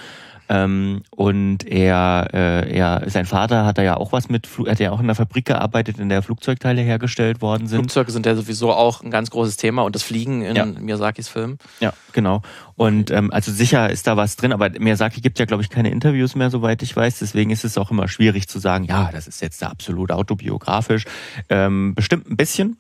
Ähm, 0.51 1.03
und 1.11 1.65
er, 1.65 2.29
äh, 2.35 2.77
er, 2.77 3.05
sein 3.07 3.25
Vater 3.25 3.65
hat 3.65 3.79
da 3.79 3.83
ja 3.83 3.97
auch 3.97 4.11
was 4.11 4.29
mit, 4.29 4.49
hat 4.67 4.81
ja 4.81 4.91
auch 4.91 4.99
in 4.99 5.07
der 5.07 5.15
Fabrik 5.15 5.45
gearbeitet, 5.45 6.01
in 6.01 6.09
der 6.09 6.23
Flugzeugteile 6.23 6.81
hergestellt 6.83 7.41
worden 7.41 7.69
sind. 7.69 7.79
Flugzeuge 7.79 8.11
sind 8.11 8.27
ja 8.27 8.35
sowieso 8.35 8.73
auch 8.73 9.01
ein 9.01 9.13
ganz 9.13 9.31
großes 9.31 9.57
Thema 9.59 9.83
und 9.83 9.95
das 9.95 10.03
Fliegen 10.03 10.43
in 10.43 10.57
ja. 10.57 10.65
Miyazakis 10.65 11.29
Film. 11.29 11.59
Ja, 11.79 11.93
genau. 12.13 12.43
Und 12.75 13.13
ähm, 13.13 13.33
also 13.33 13.53
sicher 13.53 13.91
ist 13.91 14.09
da 14.09 14.17
was 14.17 14.35
drin, 14.35 14.53
aber 14.53 14.71
Miyazaki 14.71 15.21
gibt 15.21 15.39
ja, 15.39 15.45
glaube 15.45 15.63
ich, 15.63 15.71
keine 15.71 15.91
Interviews 15.91 16.35
mehr, 16.35 16.51
soweit 16.51 16.83
ich 16.83 16.97
weiß. 16.97 17.21
Deswegen 17.21 17.51
ist 17.51 17.65
es 17.65 17.79
auch 17.79 17.93
immer 17.93 18.09
schwierig 18.09 18.49
zu 18.49 18.59
sagen, 18.59 18.85
ja, 18.85 19.11
das 19.13 19.29
ist 19.29 19.41
jetzt 19.43 19.63
da 19.63 19.69
absolut 19.69 20.11
autobiografisch. 20.11 21.05
Ähm, 21.49 21.95
bestimmt 21.95 22.29
ein 22.29 22.37
bisschen, 22.37 22.77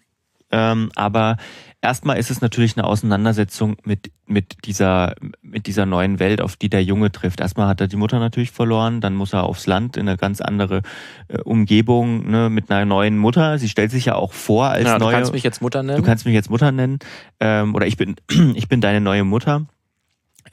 ähm, 0.51 0.91
aber 0.97 1.37
erstmal 1.81 2.19
ist 2.19 2.31
es 2.31 2.41
natürlich 2.41 2.77
eine 2.77 2.87
Auseinandersetzung 2.87 3.77
mit, 3.85 4.11
mit, 4.27 4.67
dieser, 4.67 5.15
mit 5.43 5.67
dieser 5.67 5.87
neuen 5.87 6.19
Welt, 6.19 6.41
auf 6.41 6.57
die 6.57 6.69
der 6.69 6.83
Junge 6.83 7.13
trifft. 7.13 7.41
Erstmal 7.41 7.69
hat 7.69 7.81
er 7.81 7.87
die 7.87 7.97
Mutter 7.97 8.19
natürlich 8.19 8.51
verloren, 8.51 9.01
dann 9.01 9.15
muss 9.15 9.33
er 9.33 9.45
aufs 9.45 9.67
Land 9.67 9.97
in 9.97 10.09
eine 10.09 10.17
ganz 10.17 10.41
andere 10.41 10.83
äh, 11.29 11.39
Umgebung 11.39 12.29
ne, 12.31 12.51
mit 12.51 12.71
einer 12.71 12.85
neuen 12.85 13.17
Mutter. 13.17 13.59
Sie 13.59 13.69
stellt 13.69 13.91
sich 13.91 14.07
ja 14.07 14.17
auch 14.17 14.33
vor 14.33 14.67
als 14.67 14.87
ja, 14.87 14.99
neue. 14.99 15.13
Du 15.13 15.17
kannst 15.17 15.33
mich 15.33 15.43
jetzt 15.45 15.63
Mutter 15.63 15.83
nennen. 15.83 15.99
Du 15.99 16.05
kannst 16.05 16.25
mich 16.27 16.35
jetzt 16.35 16.51
Mutter 16.51 16.73
nennen. 16.73 16.99
Ähm, 17.39 17.75
oder 17.75 17.87
ich 17.87 17.97
bin, 17.97 18.17
ich 18.55 18.69
bin 18.69 18.81
deine 18.81 19.01
neue 19.01 19.25
Mutter. 19.25 19.67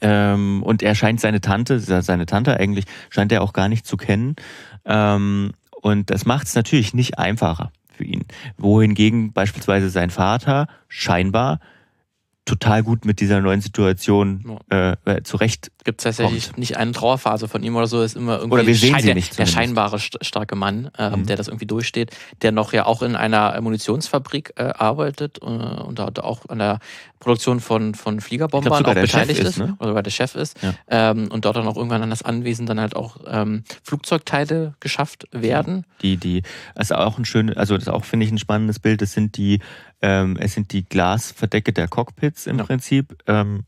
Ähm, 0.00 0.62
und 0.62 0.82
er 0.82 0.94
scheint 0.94 1.20
seine 1.20 1.40
Tante, 1.40 1.80
seine 1.80 2.26
Tante 2.26 2.56
eigentlich, 2.56 2.84
scheint 3.10 3.32
er 3.32 3.42
auch 3.42 3.52
gar 3.52 3.68
nicht 3.68 3.84
zu 3.84 3.96
kennen. 3.96 4.36
Ähm, 4.84 5.52
und 5.70 6.10
das 6.10 6.24
macht 6.24 6.46
es 6.46 6.54
natürlich 6.54 6.94
nicht 6.94 7.18
einfacher 7.18 7.72
für 7.98 8.04
ihn. 8.04 8.24
Wohingegen 8.56 9.32
beispielsweise 9.32 9.90
sein 9.90 10.10
Vater 10.10 10.68
scheinbar 10.88 11.60
total 12.48 12.82
gut 12.82 13.04
mit 13.04 13.20
dieser 13.20 13.40
neuen 13.40 13.60
Situation 13.60 14.58
äh, 14.70 14.96
äh, 15.04 15.22
zurecht. 15.22 15.70
Gibt 15.84 16.00
es 16.00 16.04
tatsächlich 16.04 16.46
kommt. 16.46 16.58
nicht 16.58 16.76
eine 16.76 16.92
Trauerphase 16.92 17.46
von 17.46 17.62
ihm 17.62 17.76
oder 17.76 17.86
so, 17.86 18.02
ist 18.02 18.16
immer 18.16 18.38
irgendwie 18.38 18.54
oder 18.54 18.66
wir 18.66 18.74
sehen 18.74 18.98
sie 19.00 19.12
nicht 19.14 19.38
der, 19.38 19.44
der 19.44 19.52
scheinbare 19.52 19.98
starke 19.98 20.56
Mann, 20.56 20.90
äh, 20.96 21.10
mhm. 21.10 21.26
der 21.26 21.36
das 21.36 21.48
irgendwie 21.48 21.66
durchsteht, 21.66 22.16
der 22.42 22.52
noch 22.52 22.72
ja 22.72 22.86
auch 22.86 23.02
in 23.02 23.16
einer 23.16 23.60
Munitionsfabrik 23.60 24.54
äh, 24.56 24.62
arbeitet 24.62 25.38
äh, 25.42 25.44
und 25.44 25.98
da 25.98 26.08
auch 26.22 26.48
an 26.48 26.58
der 26.58 26.78
Produktion 27.20 27.60
von, 27.60 27.94
von 27.94 28.20
Fliegerbombern 28.20 28.82
glaub, 28.82 28.96
auch 28.96 29.00
beteiligt 29.00 29.40
ist, 29.40 29.48
ist 29.48 29.58
ne? 29.58 29.76
oder 29.80 29.90
sogar 29.90 30.02
der 30.02 30.10
Chef 30.10 30.34
ist 30.34 30.56
ja. 30.62 30.74
ähm, 30.88 31.28
und 31.30 31.44
dort 31.44 31.56
dann 31.56 31.66
auch 31.66 31.76
irgendwann 31.76 32.02
an 32.02 32.10
das 32.10 32.22
Anwesen 32.22 32.66
dann 32.66 32.80
halt 32.80 32.94
auch 32.96 33.16
ähm, 33.26 33.64
Flugzeugteile 33.82 34.74
geschafft 34.80 35.26
werden. 35.32 35.84
Die, 36.00 36.16
die, 36.16 36.42
also 36.74 36.94
auch 36.94 37.18
ein 37.18 37.24
schönes, 37.24 37.56
also 37.56 37.74
das 37.74 37.84
ist 37.84 37.88
auch 37.88 38.04
finde 38.04 38.24
ich 38.24 38.32
ein 38.32 38.38
spannendes 38.38 38.78
Bild. 38.78 39.02
Das 39.02 39.12
sind 39.12 39.36
die, 39.36 39.60
ähm, 40.02 40.36
es 40.38 40.54
sind 40.54 40.72
die 40.72 40.84
Glasverdecke 40.84 41.72
der 41.72 41.88
Cockpits 41.88 42.46
im 42.46 42.58
ja. 42.58 42.64
Prinzip. 42.64 43.16
Ähm, 43.26 43.64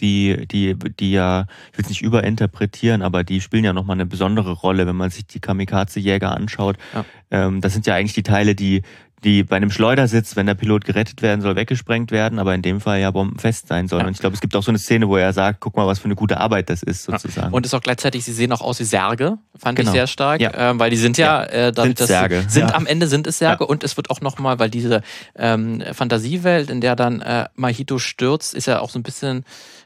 die, 0.00 0.46
die, 0.48 0.74
die 0.74 1.12
ja, 1.12 1.46
ich 1.70 1.78
will 1.78 1.84
es 1.84 1.88
nicht 1.88 2.02
überinterpretieren, 2.02 3.02
aber 3.02 3.22
die 3.22 3.40
spielen 3.40 3.64
ja 3.64 3.72
nochmal 3.72 3.94
eine 3.94 4.06
besondere 4.06 4.52
Rolle, 4.52 4.86
wenn 4.86 4.96
man 4.96 5.10
sich 5.10 5.26
die 5.26 5.40
Kamikaze-Jäger 5.40 6.36
anschaut. 6.36 6.76
Ja. 6.92 7.04
Ähm, 7.30 7.60
das 7.60 7.74
sind 7.74 7.86
ja 7.86 7.94
eigentlich 7.94 8.14
die 8.14 8.24
Teile, 8.24 8.54
die 8.54 8.82
die 9.24 9.42
bei 9.42 9.56
einem 9.56 9.70
Schleudersitz, 9.70 10.36
wenn 10.36 10.46
der 10.46 10.54
Pilot 10.54 10.84
gerettet 10.84 11.22
werden 11.22 11.40
soll, 11.40 11.56
weggesprengt 11.56 12.10
werden, 12.10 12.38
aber 12.38 12.54
in 12.54 12.62
dem 12.62 12.80
Fall 12.80 13.00
ja 13.00 13.10
bombenfest 13.10 13.68
sein 13.68 13.88
sollen. 13.88 14.02
Ja. 14.02 14.06
Und 14.08 14.12
ich 14.12 14.20
glaube, 14.20 14.34
es 14.34 14.40
gibt 14.40 14.54
auch 14.54 14.62
so 14.62 14.70
eine 14.70 14.78
Szene, 14.78 15.08
wo 15.08 15.16
er 15.16 15.32
sagt, 15.32 15.60
guck 15.60 15.76
mal, 15.76 15.86
was 15.86 15.98
für 15.98 16.04
eine 16.04 16.14
gute 16.14 16.38
Arbeit 16.38 16.70
das 16.70 16.82
ist, 16.82 17.04
sozusagen. 17.04 17.48
Ja. 17.48 17.56
Und 17.56 17.64
ist 17.64 17.74
auch 17.74 17.80
gleichzeitig, 17.80 18.24
sie 18.24 18.32
sehen 18.32 18.52
auch 18.52 18.60
aus 18.60 18.78
wie 18.80 18.84
Särge, 18.84 19.38
fand 19.56 19.76
genau. 19.76 19.90
ich 19.90 19.94
sehr 19.94 20.06
stark, 20.06 20.40
ja. 20.40 20.52
ähm, 20.54 20.78
weil 20.78 20.90
die 20.90 20.96
sind 20.96 21.16
ja, 21.16 21.44
äh, 21.44 21.72
dadurch, 21.72 21.98
sind 21.98 22.06
Särge. 22.06 22.44
sind 22.48 22.74
am 22.74 22.86
Ende 22.86 23.06
sind 23.06 23.26
es 23.26 23.38
Särge 23.38 23.66
und 23.66 23.82
es 23.82 23.96
wird 23.96 24.10
auch 24.10 24.20
nochmal, 24.20 24.58
weil 24.58 24.70
diese 24.70 25.02
ähm, 25.36 25.82
Fantasiewelt, 25.92 26.70
in 26.70 26.80
der 26.80 26.94
dann 26.94 27.20
äh, 27.20 27.46
Mahito 27.54 27.98
stürzt, 27.98 28.54
ist 28.54 28.66
ja 28.66 28.80
auch 28.80 28.90
so 28.90 28.98
ein 28.98 29.02
bisschen 29.02 29.44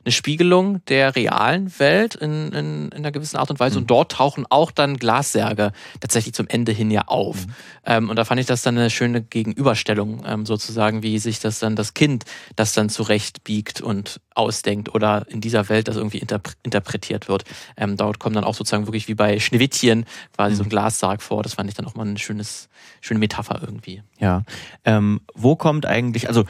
eine 0.08 0.12
Spiegelung 0.12 0.82
der 0.86 1.14
realen 1.14 1.70
Welt 1.78 2.14
in, 2.14 2.50
in, 2.52 2.88
in 2.88 2.92
einer 2.92 3.12
gewissen 3.12 3.36
Art 3.36 3.50
und 3.50 3.60
Weise. 3.60 3.76
Mhm. 3.76 3.82
Und 3.82 3.90
dort 3.90 4.12
tauchen 4.12 4.46
auch 4.48 4.70
dann 4.70 4.96
Glassärge 4.96 5.72
tatsächlich 6.00 6.32
zum 6.32 6.48
Ende 6.48 6.72
hin 6.72 6.90
ja 6.90 7.02
auf. 7.08 7.46
Mhm. 7.46 7.52
Ähm, 7.84 8.10
und 8.10 8.16
da 8.16 8.24
fand 8.24 8.40
ich 8.40 8.46
das 8.46 8.62
dann 8.62 8.78
eine 8.78 8.88
schöne 8.88 9.20
Gegenüberstellung, 9.20 10.24
ähm, 10.26 10.46
sozusagen, 10.46 11.02
wie 11.02 11.18
sich 11.18 11.40
das 11.40 11.58
dann 11.58 11.76
das 11.76 11.92
Kind 11.92 12.24
das 12.56 12.72
dann 12.72 12.88
zurechtbiegt 12.88 13.82
und 13.82 14.20
ausdenkt 14.34 14.94
oder 14.94 15.26
in 15.28 15.42
dieser 15.42 15.68
Welt 15.68 15.88
das 15.88 15.96
irgendwie 15.96 16.18
interp 16.18 16.52
interpretiert 16.62 17.28
wird. 17.28 17.44
Ähm, 17.76 17.98
dort 17.98 18.18
kommt 18.18 18.34
dann 18.36 18.44
auch 18.44 18.54
sozusagen 18.54 18.86
wirklich 18.86 19.08
wie 19.08 19.14
bei 19.14 19.38
Schneewittchen 19.40 20.06
quasi 20.34 20.52
mhm. 20.52 20.56
so 20.56 20.62
ein 20.62 20.66
mhm. 20.66 20.70
Glassarg 20.70 21.22
vor. 21.22 21.42
Das 21.42 21.54
fand 21.54 21.68
ich 21.68 21.76
dann 21.76 21.84
auch 21.84 21.94
mal 21.94 22.06
eine 22.06 22.18
schönes, 22.18 22.70
schöne 23.02 23.20
Metapher 23.20 23.60
irgendwie. 23.60 24.02
Ja. 24.18 24.44
Ähm, 24.86 25.20
wo 25.34 25.54
kommt 25.54 25.84
eigentlich, 25.84 26.28
also 26.28 26.44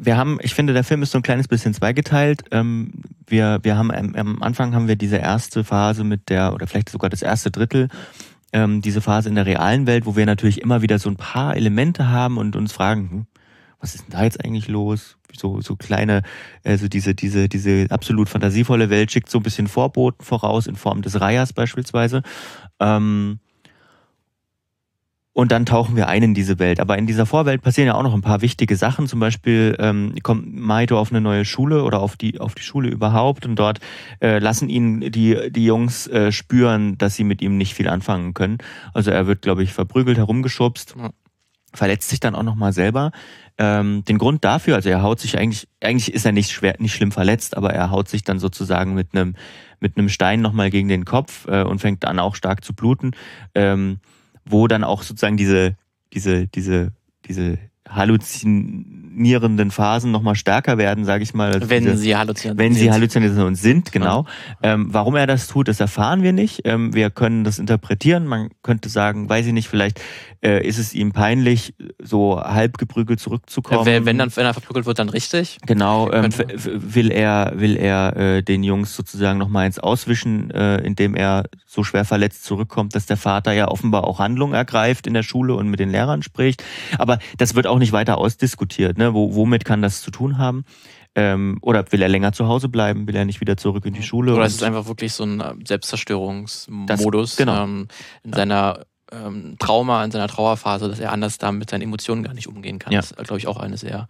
wir 0.00 0.16
haben, 0.16 0.38
ich 0.42 0.54
finde, 0.54 0.72
der 0.72 0.84
Film 0.84 1.02
ist 1.02 1.12
so 1.12 1.18
ein 1.18 1.22
kleines 1.22 1.48
bisschen 1.48 1.74
zweigeteilt. 1.74 2.44
Ähm, 2.50 2.92
wir, 3.26 3.60
wir 3.62 3.76
haben 3.76 3.90
am, 3.90 4.14
am 4.14 4.42
Anfang 4.42 4.74
haben 4.74 4.88
wir 4.88 4.96
diese 4.96 5.16
erste 5.16 5.64
Phase 5.64 6.04
mit 6.04 6.28
der, 6.28 6.54
oder 6.54 6.66
vielleicht 6.66 6.88
sogar 6.88 7.10
das 7.10 7.22
erste 7.22 7.50
Drittel, 7.50 7.88
ähm, 8.52 8.80
diese 8.80 9.00
Phase 9.00 9.28
in 9.28 9.34
der 9.34 9.46
realen 9.46 9.86
Welt, 9.86 10.06
wo 10.06 10.16
wir 10.16 10.26
natürlich 10.26 10.60
immer 10.60 10.82
wieder 10.82 10.98
so 10.98 11.10
ein 11.10 11.16
paar 11.16 11.56
Elemente 11.56 12.08
haben 12.08 12.38
und 12.38 12.56
uns 12.56 12.72
fragen, 12.72 13.10
hm, 13.10 13.26
was 13.80 13.94
ist 13.94 14.04
denn 14.04 14.12
da 14.12 14.24
jetzt 14.24 14.42
eigentlich 14.42 14.68
los? 14.68 15.16
So, 15.34 15.60
so 15.60 15.76
kleine, 15.76 16.22
also 16.62 16.88
diese, 16.88 17.14
diese, 17.14 17.48
diese 17.48 17.86
absolut 17.90 18.28
fantasievolle 18.28 18.90
Welt 18.90 19.10
schickt 19.10 19.30
so 19.30 19.38
ein 19.38 19.42
bisschen 19.42 19.66
Vorboten 19.66 20.24
voraus 20.24 20.66
in 20.66 20.76
Form 20.76 21.02
des 21.02 21.20
Reihers 21.20 21.52
beispielsweise. 21.52 22.22
Ähm, 22.80 23.40
und 25.34 25.50
dann 25.50 25.64
tauchen 25.64 25.96
wir 25.96 26.08
ein 26.08 26.22
in 26.22 26.34
diese 26.34 26.58
Welt. 26.58 26.78
Aber 26.78 26.98
in 26.98 27.06
dieser 27.06 27.24
Vorwelt 27.24 27.62
passieren 27.62 27.86
ja 27.86 27.94
auch 27.94 28.02
noch 28.02 28.14
ein 28.14 28.20
paar 28.20 28.42
wichtige 28.42 28.76
Sachen. 28.76 29.06
Zum 29.06 29.18
Beispiel 29.18 29.76
ähm, 29.78 30.14
kommt 30.22 30.54
Maito 30.54 30.98
auf 30.98 31.10
eine 31.10 31.22
neue 31.22 31.44
Schule 31.44 31.84
oder 31.84 32.00
auf 32.00 32.16
die, 32.16 32.38
auf 32.38 32.54
die 32.54 32.62
Schule 32.62 32.90
überhaupt 32.90 33.46
und 33.46 33.56
dort 33.56 33.80
äh, 34.20 34.38
lassen 34.38 34.68
ihn 34.68 35.00
die, 35.00 35.50
die 35.50 35.64
Jungs 35.64 36.06
äh, 36.06 36.32
spüren, 36.32 36.98
dass 36.98 37.16
sie 37.16 37.24
mit 37.24 37.40
ihm 37.40 37.56
nicht 37.56 37.74
viel 37.74 37.88
anfangen 37.88 38.34
können. 38.34 38.58
Also 38.92 39.10
er 39.10 39.26
wird, 39.26 39.40
glaube 39.40 39.62
ich, 39.62 39.72
verprügelt, 39.72 40.18
herumgeschubst, 40.18 40.96
verletzt 41.72 42.10
sich 42.10 42.20
dann 42.20 42.34
auch 42.34 42.42
nochmal 42.42 42.74
selber. 42.74 43.10
Ähm, 43.56 44.04
den 44.04 44.18
Grund 44.18 44.44
dafür, 44.44 44.74
also 44.74 44.90
er 44.90 45.02
haut 45.02 45.20
sich 45.20 45.38
eigentlich, 45.38 45.66
eigentlich 45.80 46.12
ist 46.12 46.26
er 46.26 46.32
nicht 46.32 46.50
schwer, 46.50 46.74
nicht 46.78 46.94
schlimm 46.94 47.12
verletzt, 47.12 47.56
aber 47.56 47.72
er 47.72 47.90
haut 47.90 48.08
sich 48.08 48.22
dann 48.22 48.38
sozusagen 48.38 48.94
mit 48.94 49.14
einem 49.14 49.34
mit 49.80 49.98
einem 49.98 50.08
Stein 50.08 50.40
nochmal 50.40 50.70
gegen 50.70 50.88
den 50.88 51.04
Kopf 51.04 51.48
äh, 51.48 51.62
und 51.64 51.80
fängt 51.80 52.04
an 52.04 52.20
auch 52.20 52.36
stark 52.36 52.64
zu 52.64 52.72
bluten. 52.72 53.10
Ähm, 53.54 53.98
wo 54.44 54.66
dann 54.68 54.84
auch 54.84 55.02
sozusagen 55.02 55.36
diese, 55.36 55.76
diese, 56.12 56.46
diese, 56.46 56.92
diese 57.26 57.58
halluzinierenden 57.88 59.70
Phasen 59.70 60.12
nochmal 60.12 60.34
stärker 60.34 60.78
werden, 60.78 61.04
sage 61.04 61.22
ich 61.22 61.34
mal. 61.34 61.52
Also 61.52 61.68
wenn 61.68 61.84
diese, 61.84 61.96
sie 61.96 62.16
halluzinieren 62.16 62.58
Wenn 62.58 62.74
sie 62.74 62.90
halluzinieren 62.90 63.54
sind, 63.54 63.92
genau. 63.92 64.24
Ja. 64.62 64.74
Ähm, 64.74 64.86
warum 64.90 65.16
er 65.16 65.26
das 65.26 65.46
tut, 65.46 65.68
das 65.68 65.80
erfahren 65.80 66.22
wir 66.22 66.32
nicht. 66.32 66.62
Ähm, 66.64 66.94
wir 66.94 67.10
können 67.10 67.44
das 67.44 67.58
interpretieren. 67.58 68.26
Man 68.26 68.50
könnte 68.62 68.88
sagen, 68.88 69.28
weiß 69.28 69.46
ich 69.46 69.52
nicht, 69.52 69.68
vielleicht 69.68 70.00
äh, 70.42 70.66
ist 70.66 70.78
es 70.78 70.94
ihm 70.94 71.12
peinlich, 71.12 71.74
so 72.02 72.40
halb 72.40 72.78
geprügelt 72.78 73.20
zurückzukommen. 73.20 73.84
Wenn, 73.84 74.06
wenn, 74.06 74.18
dann, 74.18 74.34
wenn 74.34 74.46
er 74.46 74.54
verprügelt 74.54 74.86
wird, 74.86 74.98
dann 74.98 75.08
richtig. 75.08 75.58
Genau, 75.66 76.10
ähm, 76.12 76.30
will 76.64 77.10
er, 77.10 77.52
will 77.56 77.76
er 77.76 78.16
äh, 78.16 78.42
den 78.42 78.62
Jungs 78.64 78.96
sozusagen 78.96 79.38
nochmal 79.38 79.66
ins 79.66 79.78
Auswischen, 79.78 80.50
äh, 80.50 80.78
indem 80.78 81.14
er 81.14 81.44
so 81.72 81.84
schwer 81.84 82.04
verletzt 82.04 82.44
zurückkommt, 82.44 82.94
dass 82.94 83.06
der 83.06 83.16
Vater 83.16 83.52
ja 83.52 83.68
offenbar 83.68 84.04
auch 84.04 84.18
Handlung 84.18 84.52
ergreift 84.52 85.06
in 85.06 85.14
der 85.14 85.22
Schule 85.22 85.54
und 85.54 85.68
mit 85.68 85.80
den 85.80 85.90
Lehrern 85.90 86.22
spricht. 86.22 86.62
Aber 86.98 87.18
das 87.38 87.54
wird 87.54 87.66
auch 87.66 87.78
nicht 87.78 87.92
weiter 87.92 88.18
ausdiskutiert. 88.18 88.98
Ne? 88.98 89.14
Wo, 89.14 89.34
womit 89.34 89.64
kann 89.64 89.82
das 89.82 90.02
zu 90.02 90.10
tun 90.10 90.38
haben? 90.38 90.64
Ähm, 91.14 91.58
oder 91.60 91.90
will 91.90 92.02
er 92.02 92.08
länger 92.08 92.32
zu 92.32 92.46
Hause 92.46 92.68
bleiben? 92.68 93.06
Will 93.06 93.16
er 93.16 93.24
nicht 93.24 93.40
wieder 93.40 93.56
zurück 93.56 93.84
in 93.84 93.94
die 93.94 94.02
Schule? 94.02 94.34
Oder 94.34 94.44
es 94.44 94.54
ist 94.54 94.62
einfach 94.62 94.86
wirklich 94.86 95.12
so 95.12 95.24
ein 95.24 95.40
äh, 95.40 95.54
Selbstzerstörungsmodus 95.66 97.30
das, 97.30 97.36
genau. 97.36 97.64
ähm, 97.64 97.88
in 98.22 98.32
seiner 98.32 98.84
ähm, 99.10 99.56
Trauma, 99.58 100.04
in 100.04 100.10
seiner 100.10 100.28
Trauerphase, 100.28 100.88
dass 100.88 100.98
er 100.98 101.12
anders 101.12 101.38
da 101.38 101.52
mit 101.52 101.70
seinen 101.70 101.82
Emotionen 101.82 102.22
gar 102.22 102.34
nicht 102.34 102.48
umgehen 102.48 102.78
kann. 102.78 102.92
Ja. 102.92 103.00
Das 103.00 103.12
ist, 103.12 103.24
glaube 103.24 103.38
ich, 103.38 103.46
auch 103.46 103.58
eine 103.58 103.76
sehr 103.76 104.08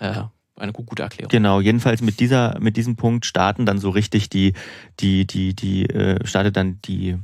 äh, 0.00 0.22
eine 0.60 0.72
gute 0.72 1.02
Erklärung. 1.02 1.30
Genau, 1.30 1.60
jedenfalls 1.60 2.02
mit 2.02 2.20
dieser, 2.20 2.58
mit 2.60 2.76
diesem 2.76 2.96
Punkt 2.96 3.26
starten 3.26 3.66
dann 3.66 3.78
so 3.78 3.90
richtig 3.90 4.28
die, 4.28 4.54
die, 5.00 5.26
die, 5.26 5.54
die, 5.54 5.86
äh, 5.86 6.24
startet 6.26 6.56
dann 6.56 6.80
die, 6.82 7.16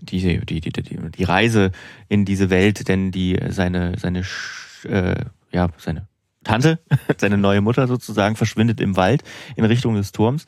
die, 0.00 0.44
die, 0.44 0.60
die, 0.60 0.70
die, 0.70 1.24
Reise 1.24 1.72
in 2.08 2.24
diese 2.24 2.50
Welt, 2.50 2.88
denn 2.88 3.10
die 3.10 3.38
seine, 3.48 3.98
seine, 3.98 4.22
äh, 4.84 5.24
ja, 5.50 5.68
seine 5.76 6.06
Tante, 6.44 6.78
seine 7.18 7.36
neue 7.36 7.60
Mutter 7.60 7.86
sozusagen, 7.86 8.36
verschwindet 8.36 8.80
im 8.80 8.96
Wald 8.96 9.24
in 9.56 9.64
Richtung 9.64 9.94
des 9.94 10.12
Turms. 10.12 10.46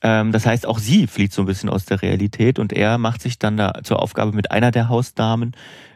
Ähm, 0.00 0.32
das 0.32 0.46
heißt, 0.46 0.66
auch 0.66 0.78
sie 0.78 1.06
flieht 1.06 1.32
so 1.32 1.42
ein 1.42 1.46
bisschen 1.46 1.68
aus 1.68 1.84
der 1.84 2.02
Realität 2.02 2.58
und 2.58 2.72
er 2.72 2.98
macht 2.98 3.22
sich 3.22 3.38
dann 3.38 3.56
da 3.56 3.80
zur 3.82 4.00
Aufgabe 4.00 4.32
mit 4.32 4.50
einer 4.50 4.70
der 4.70 4.88
Hausdamen 4.88 5.52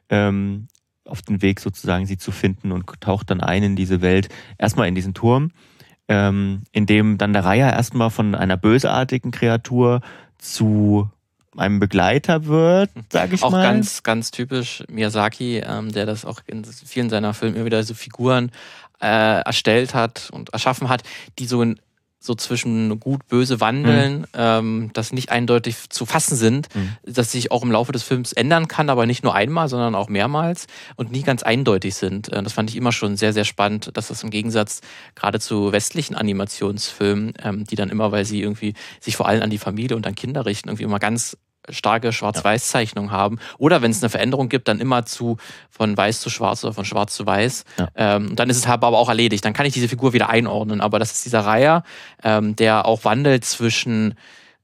ähm, 0.09 0.69
auf 1.07 1.23
den 1.23 1.43
Weg 1.43 1.61
sozusagen, 1.61 2.07
sie 2.07 2.19
zu 2.19 2.33
finden 2.33 2.73
und 2.73 2.87
taucht 3.01 3.31
dann 3.31 3.41
ein 3.41 3.63
in 3.63 3.77
diese 3.77 4.01
Welt, 4.03 4.29
erstmal 4.59 4.89
in 4.89 4.95
diesen 4.95 5.15
Turm, 5.15 5.51
ähm, 6.09 6.63
in 6.73 6.87
dem 6.87 7.19
dann 7.19 7.33
der 7.33 7.45
Reiher 7.45 7.73
erstmal 7.73 8.11
von 8.11 8.35
einer 8.35 8.57
bösartigen 8.57 9.31
Kreatur 9.31 10.01
zu 10.39 11.11
einem 11.57 11.81
Begleiter 11.81 12.47
wird, 12.47 12.91
sage 13.11 13.35
ich 13.35 13.43
auch 13.43 13.51
mal. 13.51 13.61
Auch 13.61 13.65
ganz, 13.65 14.03
ganz 14.03 14.31
typisch 14.31 14.85
Miyazaki, 14.89 15.59
ähm, 15.59 15.91
der 15.93 16.07
das 16.07 16.25
auch 16.25 16.41
in 16.47 16.65
vielen 16.65 17.11
seiner 17.11 17.35
Filme 17.35 17.57
immer 17.57 17.65
wieder 17.65 17.83
so 17.83 17.95
Figuren 17.95 18.51
äh, 19.01 19.41
erstellt 19.41 19.95
hat 19.95 20.29
und 20.33 20.51
erschaffen 20.51 20.89
hat, 20.89 21.03
die 21.39 21.47
so 21.47 21.63
in 21.63 21.79
so 22.27 22.35
zwischen 22.35 23.01
gut, 23.01 23.27
böse 23.29 23.61
wandeln, 23.61 24.21
mhm. 24.21 24.27
ähm, 24.35 24.91
das 24.93 25.13
nicht 25.13 25.31
eindeutig 25.31 25.89
zu 25.89 26.07
fassen 26.07 26.37
sind, 26.37 26.75
mhm. 26.75 26.97
dass 27.05 27.33
sich 27.33 27.51
auch 27.51 27.63
im 27.63 27.73
Laufe 27.73 27.93
des 27.93 28.03
Films 28.03 28.33
ändern 28.33 28.69
kann, 28.69 28.91
aber 28.91 29.07
nicht 29.07 29.25
nur 29.25 29.35
einmal, 29.35 29.69
sondern 29.69 29.95
auch 29.95 30.09
mehrmals 30.09 30.67
und 30.97 31.13
nie 31.13 31.23
ganz 31.23 31.43
eindeutig 31.43 31.95
sind. 31.95 32.33
Äh, 32.33 32.43
das 32.43 32.53
fand 32.53 32.71
ich 32.71 32.77
immer 32.77 32.93
schon 32.93 33.17
sehr, 33.17 33.33
sehr 33.33 33.45
spannend, 33.45 33.91
dass 33.95 34.09
das 34.09 34.23
im 34.23 34.31
Gegensatz 34.31 34.81
gerade 35.15 35.41
zu 35.41 35.73
westlichen 35.73 36.15
Animationsfilmen, 36.15 37.35
ähm, 37.43 37.65
die 37.65 37.77
dann 37.77 37.91
immer, 37.91 38.13
weil 38.13 38.25
sie 38.25 38.43
irgendwie 38.43 38.75
sich 39.01 39.17
vor 39.17 39.29
allem 39.29 39.43
an 39.43 39.51
die 39.51 39.59
Familie 39.59 39.97
und 39.97 40.07
an 40.07 40.15
Kinder 40.15 40.45
richten, 40.45 40.69
irgendwie 40.69 40.85
immer 40.85 40.99
ganz 40.99 41.37
starke 41.71 42.13
Schwarz-Weiß-Zeichnung 42.13 43.11
haben. 43.11 43.39
Oder 43.59 43.83
wenn 43.83 43.91
es 43.91 44.03
eine 44.03 44.11
Veränderung 44.11 44.49
gibt, 44.49 44.69
dann 44.69 44.81
immer 44.81 45.05
zu 45.05 45.37
von 45.71 45.97
weiß 45.97 46.21
zu 46.21 46.31
schwarz 46.31 46.65
oder 46.65 46.73
von 46.73 46.85
schwarz 46.85 47.15
zu 47.15 47.27
weiß. 47.27 47.65
Ja. 47.79 47.89
Ähm, 47.95 48.37
dann 48.37 48.51
ist 48.51 48.57
es 48.57 48.67
aber 48.67 48.89
auch 48.89 49.09
erledigt. 49.09 49.45
Dann 49.45 49.53
kann 49.53 49.67
ich 49.67 49.75
diese 49.75 49.89
Figur 49.89 50.13
wieder 50.13 50.29
einordnen. 50.29 50.81
Aber 50.81 50.99
das 50.99 51.13
ist 51.13 51.25
dieser 51.25 51.41
Reiher, 51.41 51.85
ähm, 52.23 52.57
der 52.57 52.87
auch 52.87 53.05
wandelt 53.05 53.45
zwischen, 53.45 54.15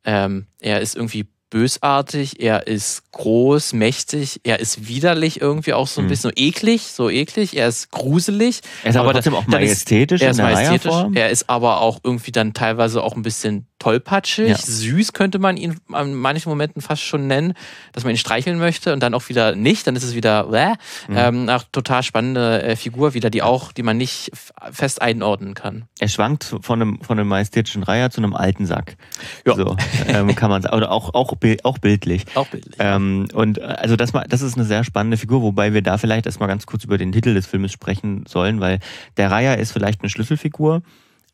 ähm, 0.05 0.47
er 0.61 0.81
ist 0.81 0.97
irgendwie 0.97 1.27
bösartig, 1.53 2.41
er 2.41 2.67
ist 2.67 3.12
groß, 3.12 3.75
mächtig, 3.75 4.41
er 4.43 4.59
ist 4.59 4.88
widerlich 4.88 5.43
irgendwie 5.43 5.75
auch 5.75 5.87
so 5.87 6.01
ein 6.01 6.07
mhm. 6.07 6.09
bisschen 6.09 6.31
so 6.31 6.43
eklig, 6.43 6.83
so 6.85 7.11
eklig, 7.11 7.55
er 7.55 7.69
ist 7.69 7.91
gruselig. 7.91 8.62
Er 8.83 8.91
ist 8.91 8.97
aber, 8.97 9.05
aber 9.05 9.12
trotzdem 9.12 9.35
auch 9.35 9.47
majestätisch. 9.47 10.23
Ist, 10.23 10.25
er 10.25 10.31
ist 10.31 10.38
majestätisch, 10.38 10.95
er 11.15 11.29
ist 11.29 11.51
aber 11.51 11.83
auch 11.83 12.01
irgendwie 12.03 12.33
dann 12.33 12.55
teilweise 12.55 13.03
auch 13.03 13.17
ein 13.17 13.23
bisschen 13.23 13.67
tollpatschig, 13.83 14.49
ja. 14.49 14.57
süß 14.57 15.12
könnte 15.12 15.40
man 15.40 15.57
ihn 15.57 15.77
an 15.90 16.14
manchen 16.14 16.49
Momenten 16.49 16.83
fast 16.83 17.03
schon 17.03 17.27
nennen, 17.27 17.55
dass 17.92 18.05
man 18.05 18.12
ihn 18.12 18.16
streicheln 18.16 18.59
möchte 18.59 18.92
und 18.92 19.03
dann 19.03 19.12
auch 19.12 19.29
wieder 19.29 19.57
nicht, 19.57 19.88
dann 19.88 19.97
ist 19.97 20.05
es 20.05 20.14
wieder 20.14 20.49
äh, 20.53 21.11
mhm. 21.11 21.16
ähm, 21.16 21.49
eine 21.49 21.61
total 21.73 22.05
spannende 22.05 22.62
äh, 22.62 22.77
Figur 22.77 23.14
wieder, 23.14 23.29
die 23.29 23.42
auch, 23.42 23.73
die 23.73 23.83
man 23.83 23.97
nicht 23.97 24.31
fest 24.71 25.03
einordnen 25.03 25.55
kann. 25.55 25.87
Er 25.99 26.09
schwankt 26.09 26.55
von 26.61 26.81
einem, 26.81 27.01
von 27.01 27.18
einem 27.18 27.29
majestätischen 27.29 27.83
Reiher 27.83 28.11
zu 28.11 28.21
einem 28.21 28.35
alten 28.35 28.66
Sack. 28.66 28.97
Ja. 29.45 29.57
So 29.57 29.77
ähm, 30.07 30.33
kann 30.37 30.51
man 30.51 30.62
sagen. 30.62 30.77
Oder 30.77 30.92
auch, 30.92 31.14
auch, 31.14 31.35
auch 31.64 31.79
bildlich. 31.79 32.25
Auch 32.35 32.47
bildlich. 32.47 32.77
Ähm, 32.79 33.27
und 33.35 33.59
äh, 33.59 33.62
also 33.62 33.97
das, 33.97 34.12
das 34.29 34.42
ist 34.42 34.57
eine 34.57 34.64
sehr 34.64 34.85
spannende 34.85 35.16
Figur, 35.16 35.42
wobei 35.42 35.75
wir 35.75 35.83
da 35.83 35.99
vielleicht 35.99 36.27
erstmal 36.27 36.49
ganz 36.49 36.66
kurz 36.66 36.85
über 36.85 36.99
den 36.99 37.11
Titel 37.11 37.35
des 37.35 37.47
Filmes 37.47 37.73
sprechen 37.73 38.25
sollen, 38.29 38.61
weil 38.61 38.79
der 39.16 39.33
Reiher 39.33 39.59
ist 39.59 39.73
vielleicht 39.73 40.03
eine 40.03 40.09
Schlüsselfigur, 40.09 40.83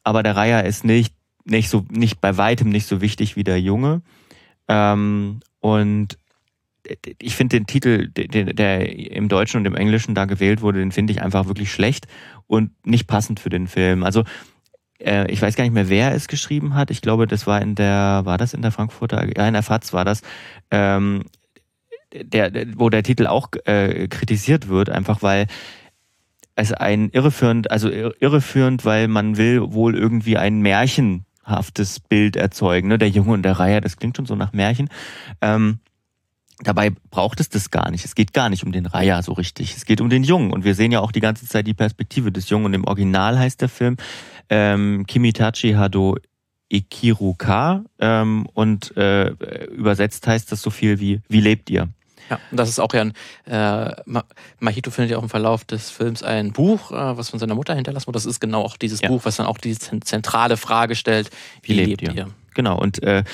aber 0.03 0.23
der 0.23 0.35
Reiher 0.35 0.65
ist 0.65 0.85
nicht 0.85 1.18
nicht 1.49 1.69
so, 1.69 1.85
nicht 1.91 2.21
bei 2.21 2.37
weitem 2.37 2.69
nicht 2.69 2.87
so 2.87 3.01
wichtig 3.01 3.37
wie 3.37 3.45
der 3.45 3.61
Junge. 3.61 4.03
Ähm, 4.69 5.41
und 5.61 6.19
ich 7.19 7.37
finde 7.37 7.59
den 7.59 7.67
Titel, 7.67 8.09
der, 8.09 8.53
der, 8.53 9.13
im 9.13 9.29
Deutschen 9.29 9.59
und 9.59 9.67
im 9.67 9.75
Englischen 9.75 10.15
da 10.15 10.25
gewählt 10.25 10.63
wurde, 10.63 10.79
den 10.79 10.93
finde 10.93 11.13
ich 11.13 11.23
einfach 11.23 11.47
wirklich 11.47 11.73
schlecht 11.73 12.07
und 12.47 12.71
nicht 12.87 13.07
passend 13.07 13.41
für 13.41 13.51
den 13.51 13.67
Film. 13.67 14.05
Also 14.05 14.25
äh, 14.99 15.31
ich 15.31 15.43
weiß 15.43 15.57
gar 15.57 15.65
nicht 15.65 15.75
mehr, 15.75 15.89
wer 15.89 16.15
es 16.15 16.29
geschrieben 16.29 16.75
hat. 16.75 16.91
Ich 16.91 17.03
glaube, 17.03 17.27
das 17.27 17.47
war 17.47 17.61
in 17.61 17.75
der, 17.75 18.23
war 18.25 18.39
das 18.39 18.55
in 18.55 18.63
der 18.63 18.73
Frankfurter, 18.73 19.27
ja, 19.37 19.47
in 19.47 19.55
der 19.55 19.63
FAZ 19.63 19.93
war 19.93 20.05
das, 20.05 20.23
ähm, 20.71 21.25
der, 22.15 22.51
wo 22.77 22.89
der 22.89 23.03
Titel 23.03 23.27
auch 23.27 23.49
äh, 23.65 24.09
kritisiert 24.09 24.69
wird, 24.69 24.89
einfach 24.89 25.23
weil 25.23 25.47
es 26.55 26.73
ein 26.73 27.11
irreführend, 27.11 27.71
also 27.71 27.89
irreführend, 27.91 28.85
weil 28.85 29.09
man 29.09 29.37
will 29.37 29.73
wohl 29.73 29.95
irgendwie 29.95 30.39
ein 30.39 30.61
Märchen 30.61 31.25
haftes 31.49 32.01
Bild 32.01 32.37
erzeugen. 32.37 32.89
Ne? 32.89 32.99
Der 32.99 33.09
Junge 33.09 33.33
und 33.33 33.43
der 33.43 33.59
Reiher, 33.59 33.81
das 33.81 33.97
klingt 33.97 34.17
schon 34.17 34.27
so 34.27 34.37
nach 34.37 34.53
Märchen. 34.53 34.89
Ähm, 35.41 35.81
dabei 36.61 36.91
braucht 37.11 37.41
es 37.41 37.49
das 37.49 37.71
gar 37.71 37.91
nicht. 37.91 38.05
Es 38.05 38.15
geht 38.15 38.33
gar 38.33 38.49
nicht 38.49 38.65
um 38.65 38.73
den 38.73 38.87
Reiher 38.87 39.23
so 39.23 39.33
richtig. 39.33 39.77
Es 39.77 39.85
geht 39.85 40.01
um 40.01 40.11
den 40.11 40.25
Jungen. 40.25 40.53
Und 40.53 40.65
wir 40.65 40.75
sehen 40.75 40.93
ja 40.93 41.01
auch 41.01 41.13
die 41.13 41.21
ganze 41.21 41.47
Zeit 41.47 41.67
die 41.67 41.75
Perspektive 41.75 42.33
des 42.33 42.49
Jungen. 42.49 42.67
Und 42.67 42.75
im 42.75 42.85
Original 42.85 43.39
heißt 43.39 43.61
der 43.61 43.69
Film 43.69 43.97
ähm, 44.49 45.05
Kimitachi 45.07 45.73
Hado 45.73 46.17
Ikiruka. 46.69 47.85
Ähm, 47.99 48.47
und 48.55 48.97
äh, 48.97 49.31
übersetzt 49.67 50.27
heißt 50.27 50.53
das 50.53 50.63
so 50.63 50.71
viel 50.71 51.01
wie 51.01 51.21
Wie 51.29 51.41
lebt 51.41 51.71
ihr? 51.71 51.89
Ja, 52.31 52.39
und 52.51 52.59
das 52.59 52.69
ist 52.69 52.79
auch 52.79 52.93
ja 52.95 53.03
ein, 53.03 53.13
äh, 53.47 54.23
Mahito 54.61 54.91
findet 54.91 55.13
ja 55.13 55.19
auch 55.19 55.23
im 55.23 55.29
Verlauf 55.29 55.65
des 55.65 55.91
Films 55.91 56.23
ein 56.23 56.53
Buch, 56.53 56.91
äh, 56.91 57.17
was 57.17 57.31
von 57.31 57.39
seiner 57.39 57.55
Mutter 57.55 57.75
hinterlassen 57.75 58.07
wurde. 58.07 58.17
Das 58.17 58.27
ist 58.27 58.41
genau 58.41 58.63
auch 58.63 58.77
dieses 58.77 59.01
ja. 59.01 59.09
Buch, 59.09 59.25
was 59.25 59.37
dann 59.37 59.47
auch 59.47 59.59
die 59.59 59.77
zentrale 59.79 60.57
Frage 60.57 60.95
stellt, 60.95 61.31
wie, 61.63 61.71
wie 61.71 61.75
lebt, 61.75 62.03
lebt 62.03 62.03
ihr? 62.03 62.27
ihr? 62.27 62.29
genau. 62.55 62.79
Und 62.79 63.03
äh, 63.03 63.25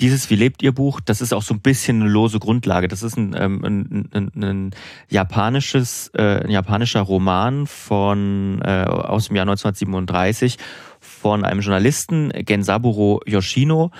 dieses 0.00 0.30
Wie 0.30 0.34
lebt 0.34 0.62
ihr 0.62 0.72
Buch, 0.72 1.00
das 1.00 1.20
ist 1.20 1.34
auch 1.34 1.42
so 1.42 1.52
ein 1.52 1.60
bisschen 1.60 2.00
eine 2.00 2.10
lose 2.10 2.38
Grundlage. 2.38 2.88
Das 2.88 3.02
ist 3.02 3.18
ein, 3.18 3.36
ähm, 3.38 3.62
ein, 3.62 4.08
ein, 4.12 4.42
ein 4.42 4.70
japanisches, 5.10 6.10
äh, 6.14 6.42
ein 6.42 6.50
japanischer 6.50 7.02
Roman 7.02 7.66
von 7.66 8.62
äh, 8.64 8.84
aus 8.86 9.26
dem 9.26 9.36
Jahr 9.36 9.42
1937 9.42 10.56
von 11.00 11.44
einem 11.44 11.60
Journalisten 11.60 12.30
Gensaburo 12.30 13.20
Yoshino 13.26 13.90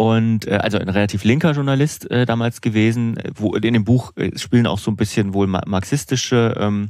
und 0.00 0.48
äh, 0.48 0.52
also 0.52 0.78
ein 0.78 0.88
relativ 0.88 1.24
linker 1.24 1.52
Journalist 1.52 2.10
äh, 2.10 2.24
damals 2.24 2.62
gewesen, 2.62 3.18
wo 3.34 3.54
in 3.54 3.74
dem 3.74 3.84
Buch 3.84 4.12
äh, 4.16 4.30
spielen 4.38 4.66
auch 4.66 4.78
so 4.78 4.90
ein 4.90 4.96
bisschen 4.96 5.34
wohl 5.34 5.46
marxistische 5.46 6.54
ähm, 6.58 6.88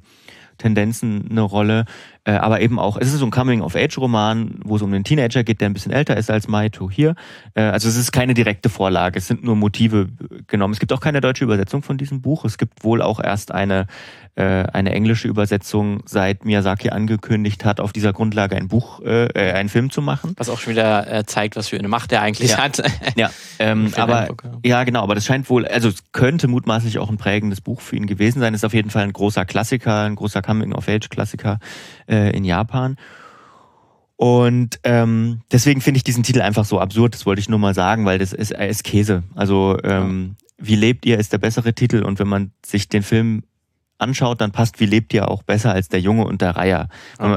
Tendenzen 0.59 1.27
eine 1.29 1.41
Rolle. 1.41 1.87
Äh, 2.25 2.33
aber 2.33 2.61
eben 2.61 2.79
auch, 2.79 2.99
es 2.99 3.09
ist 3.09 3.19
so 3.19 3.25
ein 3.25 3.31
Coming-of-Age-Roman, 3.31 4.61
wo 4.63 4.77
es 4.77 4.83
um 4.83 4.93
einen 4.93 5.05
Teenager 5.05 5.43
geht, 5.43 5.61
der 5.61 5.71
ein 5.71 5.73
bisschen 5.73 5.93
älter 5.93 6.17
ist 6.19 6.31
als 6.31 6.49
Maito 6.49 6.91
hier. 6.91 7.15
Äh, 7.55 7.63
also 7.63 7.89
es 7.89 7.97
ist 7.97 8.13
keine 8.13 8.35
direkte 8.35 8.69
Vorlage, 8.69 9.19
es 9.19 9.27
sind 9.27 9.43
nur 9.43 9.57
Motive 9.57 10.09
genommen. 10.47 10.75
Es 10.75 10.81
gibt 10.81 10.93
auch 10.93 11.01
keine 11.01 11.23
deutsche 11.23 11.45
Übersetzung 11.45 11.83
von 11.83 11.97
diesem 11.97 12.21
Buch. 12.21 12.45
Es 12.45 12.59
gibt 12.59 12.85
wohl 12.85 13.01
auch 13.01 13.21
erst 13.21 13.53
eine, 13.53 13.87
äh, 14.35 14.43
eine 14.43 14.93
englische 14.93 15.29
Übersetzung, 15.29 16.03
seit 16.05 16.45
Miyazaki 16.45 16.91
angekündigt 16.91 17.65
hat, 17.65 17.81
auf 17.81 17.93
dieser 17.93 18.13
Grundlage 18.13 18.55
ein 18.55 18.69
Buch, 18.69 19.01
äh, 19.01 19.27
äh 19.27 19.53
einen 19.53 19.71
Film 19.71 19.91
zu 19.91 20.03
machen. 20.03 20.35
Was 20.37 20.51
auch 20.51 20.59
schon 20.59 20.75
wieder 20.75 21.11
äh, 21.11 21.25
zeigt, 21.25 21.57
was 21.57 21.69
für 21.69 21.79
eine 21.79 21.89
Macht 21.89 22.13
er 22.13 22.21
eigentlich 22.21 22.51
ja. 22.51 22.59
hat. 22.59 22.83
ja, 23.17 23.31
ähm, 23.59 23.93
aber 23.97 24.21
Eindruck, 24.21 24.45
ja. 24.45 24.51
ja. 24.63 24.85
genau, 24.85 25.03
aber 25.03 25.15
das 25.15 25.25
scheint 25.25 25.49
wohl, 25.49 25.67
also 25.67 25.89
es 25.89 26.13
könnte 26.13 26.49
mutmaßlich 26.49 26.99
auch 26.99 27.09
ein 27.09 27.17
prägendes 27.17 27.63
Buch 27.63 27.81
für 27.81 27.97
ihn 27.97 28.07
gewesen 28.07 28.41
sein. 28.41 28.53
Ist 28.53 28.65
auf 28.65 28.75
jeden 28.75 28.91
Fall 28.91 29.05
ein 29.05 29.13
großer 29.15 29.47
Klassiker, 29.47 30.03
ein 30.03 30.17
großer 30.17 30.43
Coming-of-Age-Klassiker 30.43 31.59
äh, 32.11 32.37
in 32.37 32.45
Japan. 32.45 32.97
Und 34.17 34.81
ähm, 34.85 35.41
deswegen 35.51 35.81
finde 35.81 35.97
ich 35.97 36.05
diesen 36.05 36.23
Titel 36.23 36.43
einfach 36.43 36.67
so 36.67 36.79
absurd, 36.79 37.15
das 37.15 37.25
wollte 37.25 37.41
ich 37.41 37.49
nur 37.49 37.59
mal 37.59 37.75
sagen, 37.75 38.05
weil 38.05 38.19
das 38.19 38.35
ist, 38.35 38.53
ist 38.53 38.85
Käse. 38.85 39.23
Also 39.35 39.79
ähm, 39.83 40.37
Wie 40.59 40.77
lebt 40.77 41.07
ihr 41.07 41.19
ist 41.19 41.33
der 41.33 41.39
bessere 41.39 41.73
Titel 41.73 42.03
und 42.03 42.19
wenn 42.19 42.29
man 42.29 42.53
sich 42.65 42.91
den 42.91 43.03
Film 43.03 43.45
anschaut, 43.97 44.41
dann 44.43 44.51
passt 44.51 44.79
Wie 44.79 44.87
lebt 44.87 45.15
ihr 45.15 45.29
auch 45.31 45.43
besser 45.43 45.73
als 45.73 45.89
der 45.89 46.01
Junge 46.01 46.25
und 46.25 46.43
der 46.43 46.57
Reiher. 46.57 46.89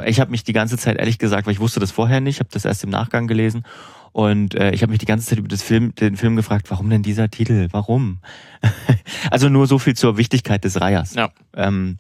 Ich 0.06 0.20
habe 0.20 0.32
mich 0.32 0.44
die 0.44 0.54
ganze 0.54 0.78
Zeit 0.78 0.98
ehrlich 0.98 1.20
gesagt, 1.20 1.46
weil 1.46 1.54
ich 1.54 1.60
wusste 1.60 1.80
das 1.80 1.92
vorher 1.92 2.22
nicht, 2.22 2.40
habe 2.40 2.50
das 2.52 2.66
erst 2.66 2.84
im 2.84 2.90
Nachgang 2.90 3.28
gelesen 3.28 3.64
und 4.14 4.54
äh, 4.54 4.72
ich 4.72 4.84
habe 4.84 4.92
mich 4.92 5.00
die 5.00 5.08
ganze 5.08 5.28
Zeit 5.28 5.40
über 5.40 5.48
das 5.48 5.64
Film, 5.64 5.94
den 5.96 6.18
Film 6.18 6.36
gefragt, 6.36 6.70
warum 6.70 6.90
denn 6.90 7.02
dieser 7.02 7.30
Titel? 7.30 7.68
Warum? 7.72 8.20
also 9.32 9.50
nur 9.50 9.66
so 9.66 9.80
viel 9.80 9.96
zur 9.96 10.18
Wichtigkeit 10.18 10.64
des 10.64 10.80
Reihers. 10.80 11.16
Ja. 11.16 11.32
Ähm, 11.56 11.98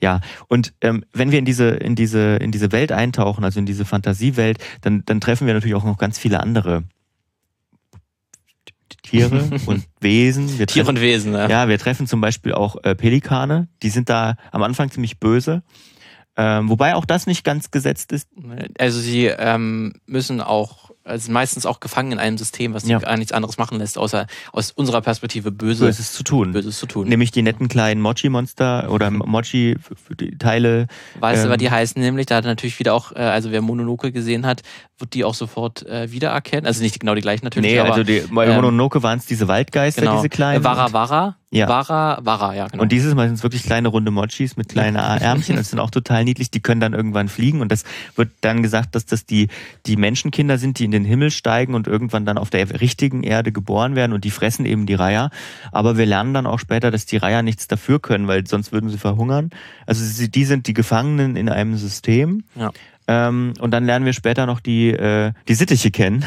ja, 0.00 0.20
und 0.48 0.72
ähm, 0.80 1.04
wenn 1.12 1.30
wir 1.30 1.38
in 1.38 1.44
diese, 1.44 1.68
in 1.68 1.94
diese, 1.94 2.36
in 2.36 2.50
diese 2.50 2.72
Welt 2.72 2.92
eintauchen, 2.92 3.44
also 3.44 3.60
in 3.60 3.66
diese 3.66 3.84
Fantasiewelt, 3.84 4.58
dann, 4.80 5.04
dann 5.04 5.20
treffen 5.20 5.46
wir 5.46 5.52
natürlich 5.52 5.76
auch 5.76 5.84
noch 5.84 5.98
ganz 5.98 6.18
viele 6.18 6.40
andere 6.40 6.84
Tiere 9.02 9.50
und 9.66 9.84
Wesen. 10.00 10.58
Wir 10.58 10.66
Tiere 10.66 10.88
und 10.88 11.00
Wesen, 11.00 11.34
ja. 11.34 11.46
Ja, 11.46 11.68
wir 11.68 11.78
treffen 11.78 12.06
zum 12.06 12.22
Beispiel 12.22 12.54
auch 12.54 12.76
äh, 12.84 12.94
Pelikane, 12.94 13.68
die 13.82 13.90
sind 13.90 14.08
da 14.08 14.36
am 14.50 14.62
Anfang 14.62 14.90
ziemlich 14.90 15.20
böse. 15.20 15.62
Ähm, 16.36 16.70
wobei 16.70 16.94
auch 16.94 17.04
das 17.04 17.26
nicht 17.26 17.44
ganz 17.44 17.70
gesetzt 17.70 18.12
ist. 18.12 18.28
Also 18.78 19.00
sie 19.00 19.26
ähm, 19.26 19.92
müssen 20.06 20.40
auch 20.40 20.90
also 21.04 21.32
meistens 21.32 21.66
auch 21.66 21.80
gefangen 21.80 22.12
in 22.12 22.18
einem 22.18 22.38
System, 22.38 22.74
was 22.74 22.86
ja. 22.86 22.98
gar 22.98 23.16
nichts 23.16 23.32
anderes 23.32 23.58
machen 23.58 23.78
lässt, 23.78 23.98
außer 23.98 24.26
aus 24.52 24.70
unserer 24.72 25.00
Perspektive 25.00 25.50
böse, 25.50 25.86
Böses 25.86 26.12
zu 26.12 26.22
tun. 26.22 26.52
Böses 26.52 26.78
zu 26.78 26.86
tun. 26.86 27.08
Nämlich 27.08 27.30
die 27.30 27.42
netten 27.42 27.68
kleinen 27.68 28.00
Mochi-Monster 28.00 28.90
oder 28.90 29.10
Mochi-Teile. 29.10 30.86
Weißt 31.18 31.38
ähm, 31.38 31.44
du, 31.44 31.50
was 31.50 31.58
die 31.58 31.70
heißen 31.70 32.00
nämlich? 32.00 32.26
Da 32.26 32.36
hat 32.36 32.44
natürlich 32.44 32.78
wieder 32.78 32.94
auch, 32.94 33.12
äh, 33.12 33.18
also 33.18 33.50
wer 33.50 33.62
Mononoke 33.62 34.12
gesehen 34.12 34.46
hat, 34.46 34.62
wird 34.98 35.14
die 35.14 35.24
auch 35.24 35.34
sofort 35.34 35.86
äh, 35.86 36.12
wiedererkennen. 36.12 36.66
Also 36.66 36.82
nicht 36.82 37.00
genau 37.00 37.14
die 37.14 37.22
gleichen 37.22 37.44
natürlich. 37.44 37.72
Nee, 37.72 37.78
aber, 37.78 37.90
also 37.90 38.04
die, 38.04 38.22
bei 38.30 38.46
ähm, 38.46 38.56
Mononoke 38.56 39.02
waren 39.02 39.18
es 39.18 39.26
diese 39.26 39.48
Waldgeister, 39.48 40.02
genau. 40.02 40.16
diese 40.16 40.28
kleinen. 40.28 40.62
Wara 40.64 40.92
Wara. 40.92 41.36
Ja. 41.52 41.68
Wara, 41.68 42.18
Wara, 42.22 42.54
ja, 42.54 42.68
genau. 42.68 42.84
Und 42.84 42.92
dieses 42.92 43.12
Mal 43.16 43.26
sind 43.26 43.34
es 43.34 43.42
wirklich 43.42 43.64
kleine 43.64 43.88
runde 43.88 44.12
Mochis 44.12 44.56
mit 44.56 44.68
kleinen 44.68 44.94
Ärmchen. 44.94 45.56
Das 45.56 45.70
sind 45.70 45.80
auch 45.80 45.90
total 45.90 46.22
niedlich. 46.22 46.52
Die 46.52 46.60
können 46.60 46.80
dann 46.80 46.92
irgendwann 46.92 47.28
fliegen. 47.28 47.60
Und 47.60 47.72
das 47.72 47.82
wird 48.14 48.30
dann 48.40 48.62
gesagt, 48.62 48.94
dass 48.94 49.04
das 49.04 49.26
die, 49.26 49.48
die 49.84 49.96
Menschenkinder 49.96 50.58
sind, 50.58 50.78
die 50.78 50.86
in 50.90 51.02
den 51.02 51.04
Himmel 51.04 51.30
steigen 51.30 51.74
und 51.74 51.86
irgendwann 51.86 52.26
dann 52.26 52.38
auf 52.38 52.50
der 52.50 52.80
richtigen 52.80 53.22
Erde 53.22 53.52
geboren 53.52 53.94
werden. 53.94 54.12
Und 54.12 54.24
die 54.24 54.30
fressen 54.30 54.66
eben 54.66 54.86
die 54.86 54.94
Reiher. 54.94 55.30
Aber 55.72 55.96
wir 55.96 56.06
lernen 56.06 56.34
dann 56.34 56.46
auch 56.46 56.58
später, 56.58 56.90
dass 56.90 57.06
die 57.06 57.16
Reiher 57.16 57.42
nichts 57.42 57.68
dafür 57.68 58.00
können, 58.00 58.26
weil 58.26 58.46
sonst 58.46 58.72
würden 58.72 58.90
sie 58.90 58.98
verhungern. 58.98 59.50
Also 59.86 60.04
sie, 60.04 60.30
die 60.30 60.44
sind 60.44 60.66
die 60.66 60.74
Gefangenen 60.74 61.36
in 61.36 61.48
einem 61.48 61.76
System. 61.76 62.44
Ja. 62.56 62.72
Ähm, 63.06 63.54
und 63.60 63.70
dann 63.70 63.84
lernen 63.84 64.04
wir 64.04 64.12
später 64.12 64.46
noch 64.46 64.60
die, 64.60 64.90
äh, 64.90 65.32
die 65.48 65.54
Sittiche 65.54 65.90
kennen. 65.90 66.24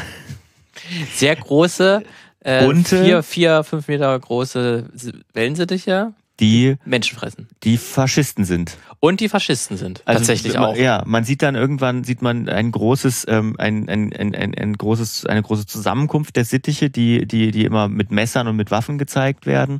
Sehr 1.12 1.36
große, 1.36 2.02
äh, 2.40 2.64
Bunte, 2.64 3.04
vier, 3.04 3.22
vier, 3.22 3.64
fünf 3.64 3.88
Meter 3.88 4.18
große 4.18 4.90
Wellensittiche. 5.32 6.12
Die 6.40 6.76
Menschen 6.84 7.16
fressen. 7.16 7.48
Die 7.62 7.76
Faschisten 7.76 8.44
sind. 8.44 8.76
Und 8.98 9.20
die 9.20 9.28
Faschisten 9.28 9.76
sind. 9.76 10.02
Also, 10.04 10.18
tatsächlich 10.18 10.58
auch. 10.58 10.76
Ja, 10.76 11.02
man 11.06 11.22
sieht 11.22 11.42
dann 11.42 11.54
irgendwann, 11.54 12.02
sieht 12.02 12.22
man 12.22 12.48
ein 12.48 12.72
großes, 12.72 13.26
ähm, 13.28 13.54
ein, 13.58 13.88
ein, 13.88 14.12
ein, 14.12 14.34
ein, 14.34 14.54
ein 14.54 14.72
großes, 14.72 15.26
eine 15.26 15.42
große 15.42 15.66
Zusammenkunft 15.66 16.34
der 16.34 16.44
Sittiche, 16.44 16.90
die, 16.90 17.26
die, 17.26 17.52
die 17.52 17.64
immer 17.64 17.88
mit 17.88 18.10
Messern 18.10 18.48
und 18.48 18.56
mit 18.56 18.72
Waffen 18.72 18.98
gezeigt 18.98 19.46
werden. 19.46 19.78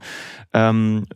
Ähm, 0.53 1.07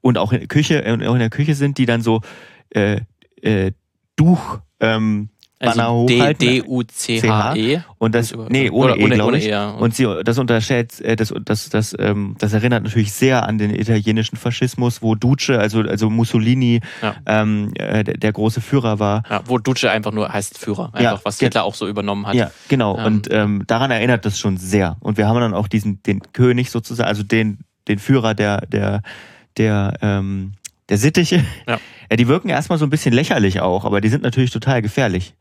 und 0.00 0.18
auch 0.18 0.32
in 0.32 0.40
der 0.40 0.48
Küche, 0.48 0.82
auch 0.84 1.14
in 1.14 1.20
der 1.20 1.30
Küche 1.30 1.54
sind, 1.54 1.78
die 1.78 1.86
dann 1.86 2.02
so 2.02 2.22
äh, 2.70 3.00
äh, 3.42 3.72
Duch 4.16 4.60
ähm, 4.80 5.30
also 5.58 6.06
D-U-C-H-E. 6.06 7.80
Und 7.96 8.14
das, 8.14 8.34
nee, 8.48 8.68
ohne 8.68 8.92
Oder, 8.96 9.00
E, 9.00 9.08
glaube 9.08 9.38
ich. 9.38 9.46
E, 9.46 9.50
ja. 9.50 9.70
Und 9.70 9.94
sie, 9.94 10.06
das 10.22 10.38
unterstellt, 10.38 11.00
äh, 11.00 11.16
das, 11.16 11.32
das, 11.44 11.70
das, 11.70 11.96
ähm, 11.98 12.36
das 12.38 12.52
erinnert 12.52 12.84
natürlich 12.84 13.14
sehr 13.14 13.46
an 13.46 13.56
den 13.56 13.74
italienischen 13.74 14.36
Faschismus, 14.36 15.00
wo 15.00 15.14
Duce, 15.14 15.50
also, 15.50 15.80
also 15.80 16.10
Mussolini, 16.10 16.80
ja. 17.00 17.14
ähm, 17.24 17.72
äh, 17.74 18.04
der, 18.04 18.18
der, 18.18 18.32
große 18.32 18.60
Führer 18.60 18.98
war. 18.98 19.22
Ja, 19.30 19.42
wo 19.46 19.56
Duce 19.56 19.84
einfach 19.84 20.12
nur 20.12 20.30
heißt 20.30 20.58
Führer, 20.58 20.90
einfach, 20.92 21.00
ja, 21.00 21.20
was 21.22 21.38
Hitler 21.38 21.64
auch 21.64 21.74
so 21.74 21.88
übernommen 21.88 22.26
hat. 22.26 22.34
Ja, 22.34 22.50
genau. 22.68 22.98
Ähm. 22.98 23.04
Und 23.06 23.28
ähm, 23.30 23.64
daran 23.66 23.90
erinnert 23.90 24.26
das 24.26 24.38
schon 24.38 24.58
sehr. 24.58 24.98
Und 25.00 25.16
wir 25.16 25.26
haben 25.26 25.40
dann 25.40 25.54
auch 25.54 25.68
diesen, 25.68 26.02
den 26.02 26.20
König 26.34 26.70
sozusagen, 26.70 27.08
also 27.08 27.22
den, 27.22 27.60
den 27.88 27.98
Führer 27.98 28.34
der, 28.34 28.66
der, 28.66 29.00
der, 29.56 29.94
ähm, 30.02 30.52
der 30.90 30.98
Sittiche. 30.98 31.44
Ja. 31.66 31.78
ja. 32.10 32.16
Die 32.16 32.28
wirken 32.28 32.50
erstmal 32.50 32.78
so 32.78 32.84
ein 32.84 32.90
bisschen 32.90 33.14
lächerlich 33.14 33.60
auch, 33.60 33.86
aber 33.86 34.02
die 34.02 34.10
sind 34.10 34.22
natürlich 34.22 34.50
total 34.50 34.82
gefährlich. 34.82 35.34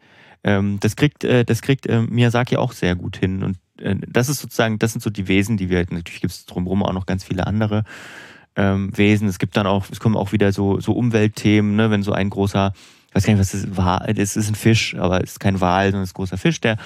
Ähm, 0.45 0.77
das 0.79 0.95
kriegt, 0.95 1.23
äh, 1.23 1.43
das 1.43 1.63
kriegt 1.63 1.87
äh, 1.87 2.01
Miyazaki 2.01 2.55
auch 2.57 2.71
sehr 2.71 2.95
gut 2.95 3.17
hin. 3.17 3.41
Und 3.43 3.57
äh, 3.79 3.95
das 4.07 4.29
ist 4.29 4.39
sozusagen, 4.39 4.77
das 4.77 4.93
sind 4.93 5.01
so 5.01 5.09
die 5.09 5.27
Wesen, 5.27 5.57
die 5.57 5.71
wir, 5.71 5.79
natürlich 5.89 6.21
gibt 6.21 6.33
es 6.33 6.45
drumherum 6.45 6.83
auch 6.83 6.93
noch 6.93 7.07
ganz 7.07 7.23
viele 7.23 7.47
andere 7.47 7.83
ähm, 8.55 8.95
Wesen. 8.95 9.27
Es 9.27 9.39
gibt 9.39 9.57
dann 9.57 9.65
auch, 9.65 9.85
es 9.91 9.99
kommen 9.99 10.15
auch 10.15 10.31
wieder 10.31 10.51
so, 10.51 10.79
so 10.79 10.93
Umweltthemen, 10.93 11.75
ne, 11.75 11.89
wenn 11.89 12.03
so 12.03 12.11
ein 12.11 12.29
großer, 12.29 12.73
ich 13.09 13.15
weiß 13.15 13.25
gar 13.25 13.33
nicht, 13.33 13.39
was 13.39 13.51
das 13.51 13.63
ist, 13.63 14.19
es 14.19 14.37
ist 14.37 14.49
ein 14.49 14.55
Fisch, 14.55 14.95
aber 14.95 15.23
es 15.23 15.31
ist 15.31 15.39
kein 15.39 15.59
Wal, 15.61 15.87
sondern 15.87 16.03
es 16.03 16.09
ist 16.09 16.13
ein 16.13 16.17
großer 16.17 16.37
Fisch, 16.37 16.61
der 16.61 16.77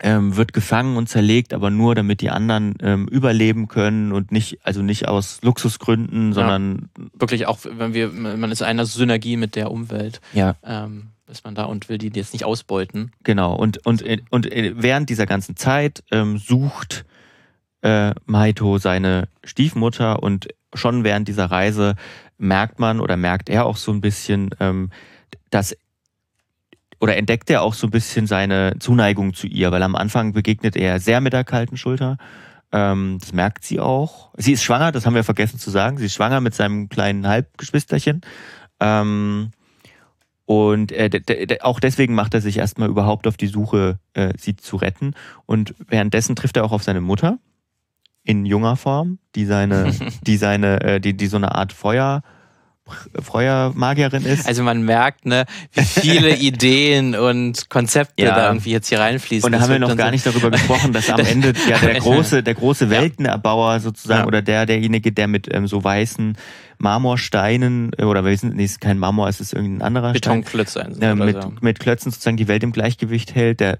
ähm, 0.00 0.36
wird 0.36 0.52
gefangen 0.52 0.98
und 0.98 1.08
zerlegt, 1.08 1.54
aber 1.54 1.70
nur 1.70 1.94
damit 1.94 2.20
die 2.20 2.28
anderen 2.28 2.74
ähm, 2.82 3.08
überleben 3.08 3.68
können 3.68 4.12
und 4.12 4.30
nicht, 4.30 4.58
also 4.62 4.82
nicht 4.82 5.08
aus 5.08 5.40
Luxusgründen, 5.42 6.34
sondern 6.34 6.90
ja, 6.98 7.04
wirklich 7.14 7.46
auch, 7.46 7.60
wenn 7.64 7.94
wir, 7.94 8.10
man 8.10 8.50
ist 8.50 8.60
in 8.60 8.66
einer 8.66 8.84
Synergie 8.84 9.38
mit 9.38 9.56
der 9.56 9.70
Umwelt. 9.70 10.20
Ja. 10.34 10.56
Ähm, 10.64 11.12
ist 11.32 11.44
man 11.44 11.54
da 11.54 11.64
und 11.64 11.88
will 11.88 11.98
die 11.98 12.10
jetzt 12.14 12.32
nicht 12.32 12.44
ausbeuten. 12.44 13.12
Genau, 13.24 13.54
und, 13.54 13.84
und, 13.86 14.04
und 14.30 14.48
während 14.52 15.10
dieser 15.10 15.26
ganzen 15.26 15.56
Zeit 15.56 16.04
ähm, 16.12 16.38
sucht 16.38 17.04
äh, 17.82 18.12
Maito 18.26 18.78
seine 18.78 19.28
Stiefmutter 19.44 20.22
und 20.22 20.48
schon 20.74 21.04
während 21.04 21.28
dieser 21.28 21.46
Reise 21.46 21.96
merkt 22.38 22.78
man 22.78 23.00
oder 23.00 23.16
merkt 23.16 23.48
er 23.48 23.66
auch 23.66 23.76
so 23.76 23.92
ein 23.92 24.00
bisschen, 24.00 24.50
ähm, 24.60 24.90
dass 25.50 25.76
oder 27.00 27.16
entdeckt 27.16 27.50
er 27.50 27.62
auch 27.62 27.74
so 27.74 27.88
ein 27.88 27.90
bisschen 27.90 28.28
seine 28.28 28.74
Zuneigung 28.78 29.34
zu 29.34 29.48
ihr, 29.48 29.72
weil 29.72 29.82
am 29.82 29.96
Anfang 29.96 30.32
begegnet 30.32 30.76
er 30.76 31.00
sehr 31.00 31.20
mit 31.20 31.32
der 31.32 31.42
kalten 31.42 31.76
Schulter. 31.76 32.16
Ähm, 32.70 33.18
das 33.20 33.32
merkt 33.32 33.64
sie 33.64 33.80
auch. 33.80 34.30
Sie 34.36 34.52
ist 34.52 34.62
schwanger, 34.62 34.92
das 34.92 35.04
haben 35.04 35.16
wir 35.16 35.24
vergessen 35.24 35.58
zu 35.58 35.70
sagen. 35.70 35.98
Sie 35.98 36.06
ist 36.06 36.14
schwanger 36.14 36.40
mit 36.40 36.54
seinem 36.54 36.88
kleinen 36.88 37.26
Halbgeschwisterchen. 37.26 38.20
Ähm, 38.78 39.50
und 40.44 40.92
äh, 40.92 41.58
auch 41.60 41.80
deswegen 41.80 42.14
macht 42.14 42.34
er 42.34 42.40
sich 42.40 42.58
erstmal 42.58 42.88
überhaupt 42.88 43.26
auf 43.26 43.36
die 43.36 43.46
Suche, 43.46 43.98
äh, 44.14 44.32
sie 44.38 44.56
zu 44.56 44.76
retten. 44.76 45.14
Und 45.46 45.74
währenddessen 45.86 46.36
trifft 46.36 46.56
er 46.56 46.64
auch 46.64 46.72
auf 46.72 46.82
seine 46.82 47.00
Mutter 47.00 47.38
in 48.24 48.44
junger 48.46 48.76
Form, 48.76 49.18
die 49.34 49.44
seine, 49.44 49.94
die 50.26 50.36
seine, 50.36 50.80
äh, 50.80 51.00
die, 51.00 51.16
die 51.16 51.26
so 51.26 51.36
eine 51.36 51.54
Art 51.54 51.72
Feuer 51.72 52.22
Feuermagierin 53.20 54.24
ist. 54.24 54.46
Also 54.46 54.62
man 54.62 54.82
merkt, 54.82 55.26
ne, 55.26 55.44
wie 55.72 55.82
viele 55.82 56.36
Ideen 56.36 57.14
und 57.14 57.68
Konzepte 57.70 58.24
ja. 58.24 58.34
da 58.34 58.46
irgendwie 58.48 58.70
jetzt 58.70 58.88
hier 58.88 59.00
reinfließen. 59.00 59.46
Und 59.46 59.52
da 59.52 59.60
haben 59.60 59.70
wir 59.70 59.78
noch 59.78 59.96
gar 59.96 60.10
nicht 60.10 60.26
darüber 60.26 60.50
gesprochen, 60.50 60.92
dass 60.92 61.10
am 61.10 61.20
Ende 61.26 61.52
ja 61.68 61.78
der 61.78 62.00
große, 62.00 62.42
der 62.42 62.54
große 62.54 62.90
Weltenerbauer 62.90 63.80
sozusagen 63.80 64.22
ja. 64.22 64.26
oder 64.26 64.42
der, 64.42 64.66
derjenige, 64.66 65.12
der 65.12 65.28
mit 65.28 65.52
ähm, 65.52 65.66
so 65.66 65.82
weißen 65.82 66.36
Marmorsteinen 66.78 67.92
äh, 67.96 68.04
oder 68.04 68.24
wir 68.24 68.32
wissen, 68.32 68.54
nee, 68.54 68.64
es 68.64 68.72
ist 68.72 68.80
kein 68.80 68.98
Marmor, 68.98 69.28
es 69.28 69.40
ist 69.40 69.52
irgendein 69.52 69.82
anderer 69.82 70.12
Betonklötze 70.12 70.80
Stein, 70.80 71.00
äh, 71.00 71.14
mit, 71.14 71.40
so. 71.40 71.52
mit 71.60 71.80
Klötzen 71.80 72.10
sozusagen 72.10 72.36
die 72.36 72.48
Welt 72.48 72.62
im 72.62 72.72
Gleichgewicht 72.72 73.34
hält, 73.34 73.60
der 73.60 73.78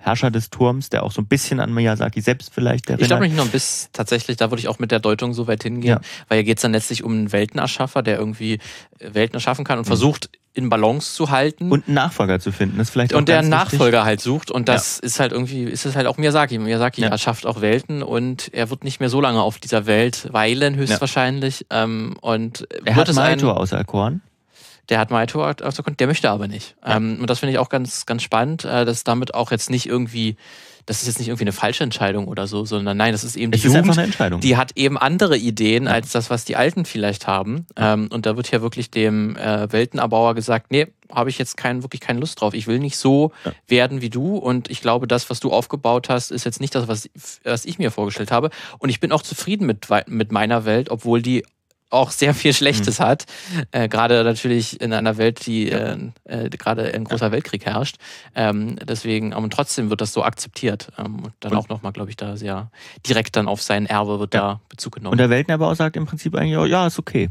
Herrscher 0.00 0.30
des 0.30 0.50
Turms, 0.50 0.88
der 0.88 1.02
auch 1.02 1.12
so 1.12 1.20
ein 1.20 1.26
bisschen 1.26 1.60
an 1.60 1.72
Miyazaki 1.72 2.20
selbst 2.20 2.52
vielleicht 2.52 2.88
erinnert. 2.88 3.02
Ich 3.02 3.08
glaube 3.08 3.24
nicht 3.24 3.36
nur 3.36 3.44
ein 3.44 3.50
bisschen, 3.50 3.90
tatsächlich, 3.92 4.36
da 4.38 4.50
würde 4.50 4.60
ich 4.60 4.68
auch 4.68 4.78
mit 4.78 4.90
der 4.90 4.98
Deutung 4.98 5.34
so 5.34 5.46
weit 5.46 5.62
hingehen, 5.62 5.90
ja. 5.90 6.00
weil 6.28 6.38
hier 6.38 6.44
geht 6.44 6.58
es 6.58 6.62
dann 6.62 6.72
letztlich 6.72 7.04
um 7.04 7.12
einen 7.12 7.32
Weltenerschaffer, 7.32 8.02
der 8.02 8.18
irgendwie 8.18 8.54
äh, 8.98 9.14
Welten 9.14 9.34
erschaffen 9.34 9.64
kann 9.64 9.78
und 9.78 9.84
mhm. 9.84 9.88
versucht, 9.88 10.30
in 10.52 10.68
Balance 10.68 11.14
zu 11.14 11.30
halten. 11.30 11.70
Und 11.70 11.86
einen 11.86 11.94
Nachfolger 11.94 12.40
zu 12.40 12.50
finden, 12.50 12.80
ist 12.80 12.90
vielleicht 12.90 13.14
auch 13.14 13.18
Und 13.18 13.28
der 13.28 13.38
einen 13.38 13.50
Nachfolger 13.50 13.98
wichtig. 13.98 14.04
halt 14.04 14.20
sucht. 14.20 14.50
Und 14.50 14.68
das 14.68 14.98
ja. 15.00 15.06
ist 15.06 15.20
halt 15.20 15.32
irgendwie, 15.32 15.64
ist 15.64 15.86
es 15.86 15.94
halt 15.94 16.06
auch 16.06 16.16
Miyazaki. 16.16 16.58
Miyazaki 16.58 17.02
ja. 17.02 17.08
erschafft 17.08 17.46
auch 17.46 17.60
Welten 17.60 18.02
und 18.02 18.52
er 18.52 18.70
wird 18.70 18.82
nicht 18.82 18.98
mehr 18.98 19.10
so 19.10 19.20
lange 19.20 19.42
auf 19.42 19.58
dieser 19.58 19.86
Welt 19.86 20.28
weilen, 20.32 20.74
höchstwahrscheinlich. 20.74 21.66
Ja. 21.70 21.84
Ähm, 21.84 22.16
und 22.20 22.66
er 22.84 22.96
hat 22.96 23.14
Maito 23.14 23.52
auserkoren. 23.52 24.22
Der 24.90 24.98
hat 24.98 25.10
Maito 25.10 25.42
auserkoren, 25.44 25.96
der 25.96 26.06
möchte 26.08 26.30
aber 26.30 26.48
nicht. 26.48 26.76
Ähm, 26.84 27.18
und 27.20 27.30
das 27.30 27.38
finde 27.38 27.52
ich 27.52 27.58
auch 27.58 27.68
ganz, 27.68 28.06
ganz 28.06 28.22
spannend, 28.22 28.64
äh, 28.64 28.84
dass 28.84 29.04
damit 29.04 29.34
auch 29.34 29.50
jetzt 29.50 29.70
nicht 29.70 29.86
irgendwie 29.86 30.36
das 30.86 31.02
ist 31.02 31.06
jetzt 31.06 31.18
nicht 31.18 31.28
irgendwie 31.28 31.44
eine 31.44 31.52
falsche 31.52 31.84
Entscheidung 31.84 32.26
oder 32.26 32.48
so, 32.48 32.64
sondern 32.64 32.96
nein, 32.96 33.12
das 33.12 33.22
ist 33.22 33.36
eben 33.36 33.52
die 33.52 33.58
es 33.58 33.64
Jugend, 33.64 33.90
eine 33.92 34.02
Entscheidung. 34.02 34.40
die 34.40 34.56
hat 34.56 34.72
eben 34.76 34.98
andere 34.98 35.36
Ideen 35.36 35.84
ja. 35.84 35.92
als 35.92 36.10
das, 36.10 36.30
was 36.30 36.44
die 36.44 36.56
Alten 36.56 36.84
vielleicht 36.84 37.28
haben. 37.28 37.66
Ähm, 37.76 38.08
und 38.12 38.26
da 38.26 38.36
wird 38.36 38.50
ja 38.50 38.60
wirklich 38.60 38.90
dem 38.90 39.36
äh, 39.36 39.70
Weltenerbauer 39.72 40.34
gesagt, 40.34 40.72
nee, 40.72 40.88
habe 41.08 41.30
ich 41.30 41.38
jetzt 41.38 41.56
kein, 41.56 41.84
wirklich 41.84 42.00
keine 42.00 42.18
Lust 42.18 42.40
drauf. 42.40 42.54
Ich 42.54 42.66
will 42.66 42.80
nicht 42.80 42.96
so 42.96 43.30
ja. 43.44 43.52
werden 43.68 44.00
wie 44.00 44.10
du 44.10 44.36
und 44.36 44.68
ich 44.68 44.80
glaube, 44.80 45.06
das, 45.06 45.30
was 45.30 45.38
du 45.38 45.52
aufgebaut 45.52 46.08
hast, 46.08 46.32
ist 46.32 46.44
jetzt 46.44 46.60
nicht 46.60 46.74
das, 46.74 46.88
was, 46.88 47.08
was 47.44 47.64
ich 47.64 47.78
mir 47.78 47.92
vorgestellt 47.92 48.32
habe. 48.32 48.50
Und 48.78 48.88
ich 48.88 48.98
bin 48.98 49.12
auch 49.12 49.22
zufrieden 49.22 49.66
mit, 49.66 49.86
mit 50.06 50.32
meiner 50.32 50.64
Welt, 50.64 50.90
obwohl 50.90 51.22
die 51.22 51.44
auch 51.90 52.10
sehr 52.12 52.34
viel 52.34 52.52
Schlechtes 52.54 52.98
mhm. 52.98 53.04
hat. 53.04 53.24
Äh, 53.72 53.88
gerade 53.88 54.24
natürlich 54.24 54.80
in 54.80 54.92
einer 54.92 55.18
Welt, 55.18 55.44
die 55.46 55.70
äh, 55.70 55.98
äh, 56.24 56.48
gerade 56.48 56.94
ein 56.94 57.04
großer 57.04 57.26
ja. 57.26 57.32
Weltkrieg 57.32 57.66
herrscht. 57.66 57.96
Ähm, 58.34 58.76
deswegen, 58.76 59.32
aber 59.32 59.48
trotzdem 59.50 59.90
wird 59.90 60.00
das 60.00 60.12
so 60.12 60.22
akzeptiert. 60.22 60.90
Ähm, 60.98 61.24
und 61.24 61.32
dann 61.40 61.52
und 61.52 61.58
auch 61.58 61.68
nochmal, 61.68 61.92
glaube 61.92 62.10
ich, 62.10 62.16
da 62.16 62.36
sehr 62.36 62.70
direkt 63.06 63.36
dann 63.36 63.48
auf 63.48 63.60
sein 63.62 63.86
Erbe 63.86 64.20
wird 64.20 64.34
ja. 64.34 64.40
da 64.40 64.60
Bezug 64.68 64.94
genommen. 64.94 65.12
Und 65.12 65.18
der 65.18 65.30
Weltenerbauer 65.30 65.74
sagt 65.74 65.96
im 65.96 66.06
Prinzip 66.06 66.34
eigentlich, 66.34 66.56
auch, 66.56 66.66
ja, 66.66 66.86
ist 66.86 66.98
okay. 66.98 67.30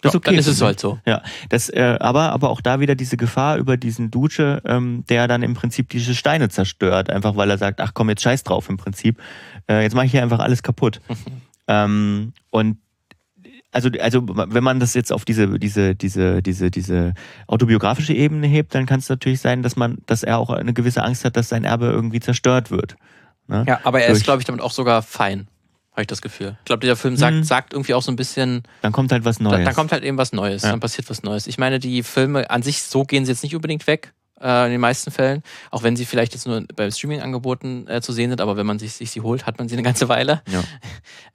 Das 0.00 0.14
ist 0.14 0.16
okay. 0.16 0.30
Dann 0.30 0.38
ist 0.38 0.46
es 0.46 0.62
halt 0.62 0.80
so. 0.80 0.98
Ja, 1.04 1.22
das, 1.50 1.68
äh, 1.68 1.98
aber, 2.00 2.32
aber 2.32 2.48
auch 2.48 2.62
da 2.62 2.80
wieder 2.80 2.94
diese 2.94 3.18
Gefahr 3.18 3.58
über 3.58 3.76
diesen 3.76 4.10
Duce, 4.10 4.60
ähm, 4.64 5.04
der 5.10 5.28
dann 5.28 5.42
im 5.42 5.52
Prinzip 5.52 5.90
diese 5.90 6.14
Steine 6.14 6.48
zerstört, 6.48 7.10
einfach 7.10 7.36
weil 7.36 7.50
er 7.50 7.58
sagt, 7.58 7.80
ach 7.80 7.92
komm, 7.92 8.08
jetzt 8.08 8.22
scheiß 8.22 8.42
drauf 8.44 8.70
im 8.70 8.78
Prinzip. 8.78 9.20
Äh, 9.68 9.82
jetzt 9.82 9.94
mache 9.94 10.06
ich 10.06 10.12
hier 10.12 10.22
einfach 10.22 10.38
alles 10.38 10.62
kaputt. 10.62 11.02
ähm, 11.68 12.32
und 12.48 12.78
also, 13.72 13.88
also 14.00 14.22
wenn 14.26 14.64
man 14.64 14.80
das 14.80 14.94
jetzt 14.94 15.12
auf 15.12 15.24
diese, 15.24 15.58
diese, 15.58 15.94
diese, 15.94 16.42
diese, 16.42 16.70
diese 16.70 17.14
autobiografische 17.46 18.12
Ebene 18.14 18.46
hebt, 18.46 18.74
dann 18.74 18.86
kann 18.86 19.00
es 19.00 19.08
natürlich 19.08 19.40
sein, 19.40 19.62
dass 19.62 19.76
man, 19.76 19.98
dass 20.06 20.22
er 20.22 20.38
auch 20.38 20.50
eine 20.50 20.72
gewisse 20.72 21.02
Angst 21.02 21.24
hat, 21.24 21.36
dass 21.36 21.48
sein 21.48 21.64
Erbe 21.64 21.86
irgendwie 21.86 22.20
zerstört 22.20 22.70
wird. 22.70 22.96
Ne? 23.46 23.64
Ja, 23.66 23.80
aber 23.84 24.00
er 24.00 24.08
Durch 24.08 24.18
ist, 24.18 24.24
glaube 24.24 24.40
ich, 24.40 24.46
damit 24.46 24.60
auch 24.60 24.72
sogar 24.72 25.02
fein, 25.02 25.48
habe 25.92 26.02
ich 26.02 26.06
das 26.08 26.22
Gefühl. 26.22 26.56
Ich 26.60 26.64
glaube, 26.64 26.80
dieser 26.80 26.96
Film 26.96 27.16
sagt, 27.16 27.36
hm. 27.36 27.44
sagt 27.44 27.72
irgendwie 27.72 27.94
auch 27.94 28.02
so 28.02 28.10
ein 28.10 28.16
bisschen. 28.16 28.62
Dann 28.82 28.92
kommt 28.92 29.12
halt 29.12 29.24
was 29.24 29.40
Neues. 29.40 29.56
Dann, 29.56 29.64
dann 29.64 29.74
kommt 29.74 29.92
halt 29.92 30.02
eben 30.02 30.18
was 30.18 30.32
Neues, 30.32 30.62
ja. 30.62 30.70
dann 30.70 30.80
passiert 30.80 31.08
was 31.08 31.22
Neues. 31.22 31.46
Ich 31.46 31.58
meine, 31.58 31.78
die 31.78 32.02
Filme 32.02 32.50
an 32.50 32.62
sich, 32.62 32.82
so 32.82 33.04
gehen 33.04 33.24
sie 33.24 33.32
jetzt 33.32 33.42
nicht 33.42 33.54
unbedingt 33.54 33.86
weg 33.86 34.12
äh, 34.40 34.66
in 34.66 34.72
den 34.72 34.80
meisten 34.80 35.10
Fällen. 35.10 35.42
Auch 35.70 35.82
wenn 35.82 35.96
sie 35.96 36.04
vielleicht 36.04 36.32
jetzt 36.32 36.46
nur 36.46 36.64
bei 36.74 36.90
Streaming-Angeboten 36.90 37.86
äh, 37.88 38.00
zu 38.00 38.12
sehen 38.12 38.30
sind, 38.30 38.40
aber 38.40 38.56
wenn 38.56 38.66
man 38.66 38.78
sich, 38.78 38.94
sich 38.94 39.10
sie 39.10 39.20
holt, 39.20 39.46
hat 39.46 39.58
man 39.58 39.68
sie 39.68 39.74
eine 39.74 39.82
ganze 39.82 40.08
Weile. 40.08 40.42
Ja. 40.50 40.62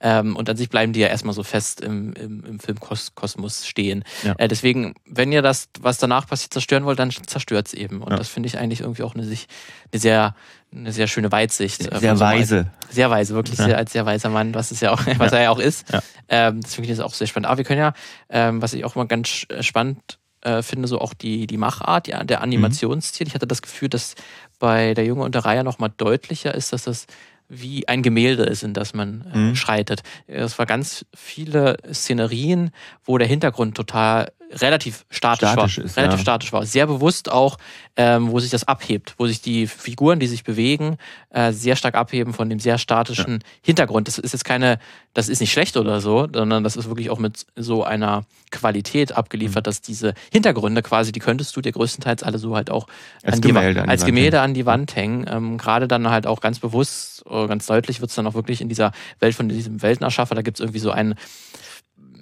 ähm, 0.00 0.36
und 0.36 0.48
an 0.48 0.56
sich 0.56 0.68
bleiben 0.68 0.92
die 0.92 1.00
ja 1.00 1.08
erstmal 1.08 1.34
so 1.34 1.42
fest 1.42 1.80
im, 1.80 2.12
im, 2.14 2.44
im 2.44 2.60
Filmkosmos 2.60 3.66
stehen. 3.66 4.04
Ja. 4.22 4.34
Äh, 4.38 4.48
deswegen, 4.48 4.94
wenn 5.06 5.32
ihr 5.32 5.42
das, 5.42 5.68
was 5.80 5.98
danach 5.98 6.26
passiert, 6.26 6.52
zerstören 6.52 6.84
wollt, 6.84 6.98
dann 6.98 7.10
zerstört 7.10 7.68
es 7.68 7.74
eben. 7.74 8.02
Und 8.02 8.10
ja. 8.10 8.16
das 8.16 8.28
finde 8.28 8.48
ich 8.48 8.58
eigentlich 8.58 8.80
irgendwie 8.80 9.02
auch 9.02 9.14
eine, 9.14 9.24
sich, 9.24 9.46
eine 9.92 10.00
sehr 10.00 10.34
eine 10.74 10.92
sehr 10.92 11.06
schöne 11.06 11.32
Weitsicht. 11.32 11.90
Äh, 11.90 11.98
sehr 11.98 12.18
weise. 12.20 12.70
Sehr 12.90 13.10
weise, 13.10 13.34
wirklich 13.34 13.56
sehr, 13.56 13.76
als 13.76 13.92
sehr 13.92 14.04
weiser 14.04 14.28
Mann, 14.28 14.54
was 14.54 14.70
es 14.70 14.80
ja 14.80 14.90
auch, 14.90 15.00
was 15.18 15.32
er 15.32 15.42
ja 15.42 15.50
auch 15.50 15.58
ist. 15.58 15.86
Ähm, 16.28 16.60
das 16.60 16.74
finde 16.74 16.92
ich 16.92 17.00
auch 17.00 17.14
sehr 17.14 17.26
spannend. 17.26 17.46
Aber 17.46 17.58
wir 17.58 17.64
können 17.64 17.80
ja, 17.80 17.94
ähm, 18.28 18.60
was 18.60 18.74
ich 18.74 18.84
auch 18.84 18.94
immer 18.96 19.06
ganz 19.06 19.46
spannend 19.60 20.18
äh, 20.46 20.62
finde, 20.62 20.86
so 20.86 21.00
auch 21.00 21.12
die, 21.12 21.46
die 21.46 21.56
Machart, 21.56 22.06
ja, 22.06 22.22
der 22.22 22.40
Animationsstil. 22.40 23.24
Mhm. 23.24 23.28
Ich 23.28 23.34
hatte 23.34 23.46
das 23.46 23.62
Gefühl, 23.62 23.88
dass 23.88 24.14
bei 24.58 24.94
der 24.94 25.04
Junge 25.04 25.24
und 25.24 25.34
der 25.34 25.44
Reihe 25.44 25.64
nochmal 25.64 25.92
deutlicher 25.96 26.54
ist, 26.54 26.72
dass 26.72 26.84
das 26.84 27.06
wie 27.48 27.88
ein 27.88 28.02
Gemälde 28.02 28.44
ist, 28.44 28.62
in 28.62 28.74
das 28.74 28.94
man 28.94 29.24
äh, 29.32 29.38
mhm. 29.38 29.56
schreitet. 29.56 30.02
Es 30.26 30.58
war 30.58 30.66
ganz 30.66 31.06
viele 31.14 31.76
Szenerien, 31.92 32.70
wo 33.04 33.18
der 33.18 33.28
Hintergrund 33.28 33.76
total 33.76 34.28
relativ 34.52 35.04
statisch, 35.10 35.48
statisch 35.48 35.78
war. 35.78 35.84
Ist, 35.84 35.96
relativ 35.96 36.18
ja. 36.18 36.22
statisch 36.22 36.52
war. 36.52 36.66
Sehr 36.66 36.86
bewusst 36.86 37.30
auch, 37.30 37.58
ähm, 37.96 38.30
wo 38.30 38.40
sich 38.40 38.50
das 38.50 38.66
abhebt, 38.66 39.14
wo 39.18 39.26
sich 39.26 39.40
die 39.40 39.66
Figuren, 39.66 40.20
die 40.20 40.26
sich 40.26 40.44
bewegen, 40.44 40.96
äh, 41.30 41.52
sehr 41.52 41.76
stark 41.76 41.94
abheben 41.94 42.32
von 42.32 42.48
dem 42.48 42.58
sehr 42.58 42.78
statischen 42.78 43.34
ja. 43.34 43.38
Hintergrund. 43.62 44.08
Das 44.08 44.18
ist 44.18 44.32
jetzt 44.32 44.44
keine, 44.44 44.78
das 45.14 45.28
ist 45.28 45.40
nicht 45.40 45.52
schlecht 45.52 45.76
oder 45.76 46.00
so, 46.00 46.28
sondern 46.32 46.64
das 46.64 46.76
ist 46.76 46.88
wirklich 46.88 47.10
auch 47.10 47.18
mit 47.18 47.46
so 47.56 47.84
einer 47.84 48.24
Qualität 48.50 49.12
abgeliefert, 49.16 49.64
mhm. 49.64 49.68
dass 49.68 49.80
diese 49.80 50.14
Hintergründe 50.32 50.82
quasi, 50.82 51.12
die 51.12 51.20
könntest 51.20 51.56
du 51.56 51.60
dir 51.60 51.72
größtenteils 51.72 52.22
alle 52.22 52.38
so 52.38 52.54
halt 52.54 52.70
auch 52.70 52.86
als 53.22 53.40
Gemälde, 53.40 53.82
die, 53.82 53.88
als 53.88 54.04
Gemälde 54.04 54.40
an 54.40 54.54
die 54.54 54.66
Wand 54.66 54.94
hängen. 54.96 55.26
Ähm, 55.28 55.58
Gerade 55.58 55.88
dann 55.88 56.08
halt 56.08 56.26
auch 56.26 56.40
ganz 56.40 56.58
bewusst, 56.58 57.15
ganz 57.28 57.66
deutlich 57.66 58.00
wird 58.00 58.10
es 58.10 58.16
dann 58.16 58.26
auch 58.26 58.34
wirklich 58.34 58.60
in 58.60 58.68
dieser 58.68 58.92
Welt 59.20 59.34
von 59.34 59.48
diesem 59.48 59.82
Weltenerschaffer, 59.82 60.34
da 60.34 60.42
gibt 60.42 60.58
es 60.58 60.60
irgendwie 60.60 60.78
so 60.78 60.90
einen, 60.90 61.14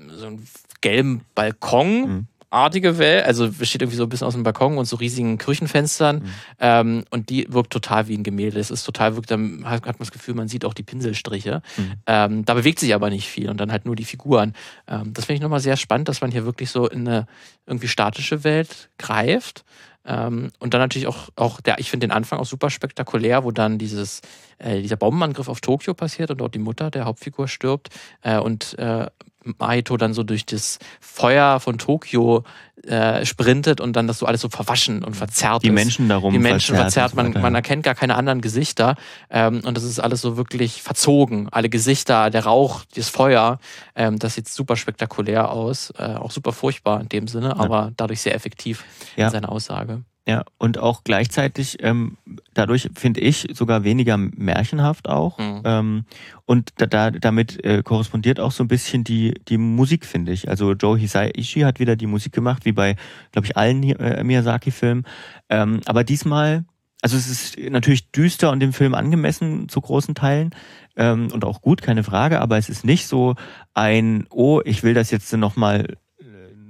so 0.08 0.26
einen 0.26 0.46
gelben 0.80 1.22
Balkon. 1.34 2.00
Mhm 2.00 2.26
artige 2.54 2.98
Welt, 2.98 3.24
also 3.24 3.50
besteht 3.50 3.82
irgendwie 3.82 3.96
so 3.96 4.04
ein 4.04 4.08
bisschen 4.08 4.26
aus 4.26 4.34
dem 4.34 4.44
Balkon 4.44 4.78
und 4.78 4.84
so 4.86 4.96
riesigen 4.96 5.38
Küchenfenstern 5.38 6.16
mhm. 6.18 6.30
ähm, 6.60 7.04
und 7.10 7.28
die 7.28 7.52
wirkt 7.52 7.72
total 7.72 8.06
wie 8.06 8.16
ein 8.16 8.22
Gemälde. 8.22 8.60
Es 8.60 8.70
ist 8.70 8.84
total, 8.84 9.16
wirkt, 9.16 9.30
dann 9.30 9.64
hat, 9.64 9.84
hat 9.86 9.86
man 9.86 9.98
das 9.98 10.12
Gefühl, 10.12 10.34
man 10.34 10.48
sieht 10.48 10.64
auch 10.64 10.72
die 10.72 10.84
Pinselstriche. 10.84 11.62
Mhm. 11.76 11.92
Ähm, 12.06 12.44
da 12.44 12.54
bewegt 12.54 12.78
sich 12.78 12.94
aber 12.94 13.10
nicht 13.10 13.28
viel 13.28 13.50
und 13.50 13.58
dann 13.58 13.72
halt 13.72 13.84
nur 13.84 13.96
die 13.96 14.04
Figuren. 14.04 14.54
Ähm, 14.86 15.12
das 15.12 15.24
finde 15.24 15.36
ich 15.36 15.42
nochmal 15.42 15.60
sehr 15.60 15.76
spannend, 15.76 16.08
dass 16.08 16.20
man 16.20 16.30
hier 16.30 16.46
wirklich 16.46 16.70
so 16.70 16.88
in 16.88 17.06
eine 17.08 17.26
irgendwie 17.66 17.88
statische 17.88 18.44
Welt 18.44 18.88
greift. 18.98 19.64
Ähm, 20.06 20.50
und 20.58 20.74
dann 20.74 20.80
natürlich 20.80 21.06
auch, 21.06 21.28
auch 21.36 21.60
der, 21.60 21.78
ich 21.78 21.90
finde 21.90 22.06
den 22.06 22.12
Anfang 22.12 22.38
auch 22.38 22.46
super 22.46 22.70
spektakulär, 22.70 23.44
wo 23.44 23.50
dann 23.50 23.78
dieses, 23.78 24.20
äh, 24.58 24.80
dieser 24.82 24.96
Bombenangriff 24.96 25.48
auf 25.48 25.60
Tokio 25.60 25.94
passiert 25.94 26.30
und 26.30 26.38
dort 26.38 26.54
die 26.54 26.58
Mutter 26.58 26.90
der 26.90 27.06
Hauptfigur 27.06 27.48
stirbt 27.48 27.88
äh, 28.22 28.38
und 28.38 28.78
äh, 28.78 29.06
Maito 29.58 29.96
dann 29.96 30.14
so 30.14 30.22
durch 30.22 30.46
das 30.46 30.78
Feuer 31.00 31.60
von 31.60 31.78
Tokio 31.78 32.44
äh, 32.86 33.24
sprintet 33.24 33.80
und 33.80 33.94
dann 33.94 34.06
das 34.06 34.18
so 34.18 34.26
alles 34.26 34.40
so 34.40 34.48
verwaschen 34.48 35.04
und 35.04 35.14
verzerrt 35.14 35.62
Die 35.62 35.68
ist. 35.68 35.74
Menschen 35.74 36.08
darum 36.08 36.32
Die 36.32 36.38
Menschen 36.38 36.76
verzerrt, 36.76 37.12
verzerrt. 37.12 37.34
man, 37.34 37.42
man 37.42 37.54
erkennt 37.54 37.82
gar 37.82 37.94
keine 37.94 38.14
anderen 38.14 38.40
Gesichter 38.40 38.96
ähm, 39.30 39.62
und 39.64 39.76
das 39.76 39.84
ist 39.84 40.00
alles 40.00 40.20
so 40.20 40.36
wirklich 40.36 40.82
verzogen. 40.82 41.48
Alle 41.50 41.68
Gesichter, 41.68 42.30
der 42.30 42.44
Rauch, 42.44 42.82
das 42.94 43.08
Feuer, 43.08 43.58
ähm, 43.94 44.18
das 44.18 44.34
sieht 44.34 44.48
super 44.48 44.76
spektakulär 44.76 45.50
aus, 45.50 45.92
äh, 45.98 46.02
auch 46.02 46.30
super 46.30 46.52
furchtbar 46.52 47.00
in 47.00 47.08
dem 47.08 47.28
Sinne, 47.28 47.56
aber 47.56 47.92
dadurch 47.96 48.20
sehr 48.20 48.34
effektiv 48.34 48.84
ja. 49.16 49.26
in 49.26 49.32
seiner 49.32 49.50
Aussage. 49.50 50.02
Ja, 50.26 50.44
und 50.56 50.78
auch 50.78 51.04
gleichzeitig 51.04 51.82
ähm, 51.82 52.16
dadurch 52.54 52.88
finde 52.94 53.20
ich 53.20 53.46
sogar 53.52 53.84
weniger 53.84 54.16
märchenhaft 54.16 55.06
auch. 55.06 55.38
Mhm. 55.38 55.62
Ähm, 55.64 56.04
und 56.46 56.70
da, 56.76 56.86
da, 56.86 57.10
damit 57.10 57.62
äh, 57.62 57.82
korrespondiert 57.82 58.40
auch 58.40 58.50
so 58.50 58.64
ein 58.64 58.68
bisschen 58.68 59.04
die, 59.04 59.34
die 59.48 59.58
Musik, 59.58 60.06
finde 60.06 60.32
ich. 60.32 60.48
Also 60.48 60.72
Joe 60.72 60.96
Hisaishi 60.96 61.60
hat 61.60 61.78
wieder 61.78 61.94
die 61.94 62.06
Musik 62.06 62.32
gemacht, 62.32 62.64
wie 62.64 62.72
bei, 62.72 62.96
glaube 63.32 63.46
ich, 63.46 63.58
allen 63.58 63.82
äh, 63.82 64.24
Miyazaki-Filmen. 64.24 65.04
Ähm, 65.50 65.80
aber 65.84 66.04
diesmal, 66.04 66.64
also 67.02 67.18
es 67.18 67.28
ist 67.28 67.58
natürlich 67.58 68.10
düster 68.10 68.50
und 68.50 68.60
dem 68.60 68.72
Film 68.72 68.94
angemessen 68.94 69.68
zu 69.68 69.82
großen 69.82 70.14
Teilen 70.14 70.54
ähm, 70.96 71.28
und 71.32 71.44
auch 71.44 71.60
gut, 71.60 71.82
keine 71.82 72.02
Frage, 72.02 72.40
aber 72.40 72.56
es 72.56 72.70
ist 72.70 72.82
nicht 72.82 73.08
so 73.08 73.34
ein, 73.74 74.26
oh, 74.30 74.62
ich 74.64 74.82
will 74.82 74.94
das 74.94 75.10
jetzt 75.10 75.30
nochmal 75.34 75.98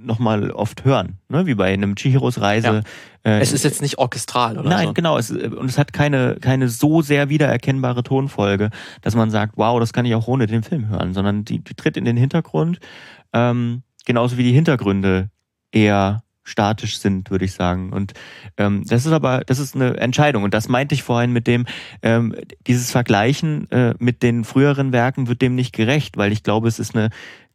nochmal 0.05 0.51
oft 0.51 0.85
hören, 0.85 1.19
ne? 1.29 1.45
wie 1.45 1.55
bei 1.55 1.73
einem 1.73 1.95
Chihiros 1.95 2.39
Reise. 2.41 2.83
Ja. 3.23 3.31
Äh, 3.31 3.39
es 3.41 3.51
ist 3.51 3.63
jetzt 3.63 3.81
nicht 3.81 3.97
orchestral, 3.97 4.57
oder? 4.57 4.69
Nein, 4.69 4.87
so. 4.87 4.93
genau. 4.93 5.17
Es, 5.17 5.31
und 5.31 5.69
es 5.69 5.77
hat 5.77 5.93
keine, 5.93 6.37
keine 6.39 6.69
so 6.69 7.01
sehr 7.01 7.29
wiedererkennbare 7.29 8.03
Tonfolge, 8.03 8.69
dass 9.01 9.15
man 9.15 9.31
sagt, 9.31 9.53
wow, 9.57 9.79
das 9.79 9.93
kann 9.93 10.05
ich 10.05 10.15
auch 10.15 10.27
ohne 10.27 10.47
den 10.47 10.63
Film 10.63 10.89
hören, 10.89 11.13
sondern 11.13 11.45
die, 11.45 11.59
die 11.59 11.73
tritt 11.73 11.97
in 11.97 12.05
den 12.05 12.17
Hintergrund, 12.17 12.79
ähm, 13.33 13.83
genauso 14.05 14.37
wie 14.37 14.43
die 14.43 14.53
Hintergründe 14.53 15.29
eher 15.71 16.23
statisch 16.45 16.99
sind, 16.99 17.31
würde 17.31 17.43
ich 17.43 17.53
sagen. 17.53 17.91
Und 17.91 18.13
ähm, 18.57 18.83
das 18.87 19.05
ist 19.05 19.11
aber, 19.11 19.41
das 19.45 19.59
ist 19.59 19.75
eine 19.75 19.97
Entscheidung. 19.97 20.43
Und 20.43 20.53
das 20.53 20.69
meinte 20.69 20.95
ich 20.95 21.03
vorhin 21.03 21.33
mit 21.33 21.47
dem, 21.47 21.65
ähm, 22.03 22.35
dieses 22.67 22.91
Vergleichen 22.91 23.69
äh, 23.71 23.95
mit 23.97 24.23
den 24.23 24.43
früheren 24.43 24.93
Werken 24.93 25.27
wird 25.27 25.41
dem 25.41 25.55
nicht 25.55 25.73
gerecht, 25.73 26.17
weil 26.17 26.31
ich 26.31 26.43
glaube, 26.43 26.67
es 26.67 26.79
ist 26.79 26.95
eine 26.95 27.09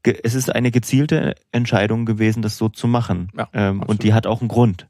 es 0.04 0.34
ist 0.34 0.54
eine 0.54 0.70
gezielte 0.70 1.34
Entscheidung 1.52 2.06
gewesen, 2.06 2.42
das 2.42 2.56
so 2.56 2.68
zu 2.68 2.88
machen. 2.88 3.30
Ja, 3.36 3.48
ähm, 3.52 3.82
und 3.82 4.02
die 4.02 4.14
hat 4.14 4.26
auch 4.26 4.40
einen 4.40 4.48
Grund. 4.48 4.86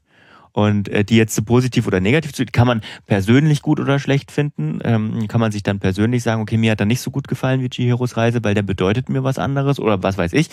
Und 0.53 0.89
äh, 0.89 1.05
die 1.05 1.15
jetzt 1.15 1.45
positiv 1.45 1.87
oder 1.87 2.01
negativ 2.01 2.33
zu, 2.33 2.45
kann 2.45 2.67
man 2.67 2.81
persönlich 3.05 3.61
gut 3.61 3.79
oder 3.79 3.99
schlecht 3.99 4.31
finden. 4.31 4.79
Ähm, 4.83 5.27
kann 5.27 5.39
man 5.39 5.51
sich 5.51 5.63
dann 5.63 5.79
persönlich 5.79 6.23
sagen, 6.23 6.41
okay, 6.41 6.57
mir 6.57 6.71
hat 6.71 6.79
er 6.81 6.85
nicht 6.85 7.01
so 7.01 7.11
gut 7.11 7.27
gefallen 7.27 7.61
wie 7.61 7.69
Chihiros 7.69 8.17
Reise, 8.17 8.43
weil 8.43 8.53
der 8.53 8.63
bedeutet 8.63 9.07
mir 9.07 9.23
was 9.23 9.39
anderes 9.39 9.79
oder 9.79 10.03
was 10.03 10.17
weiß 10.17 10.33
ich. 10.33 10.49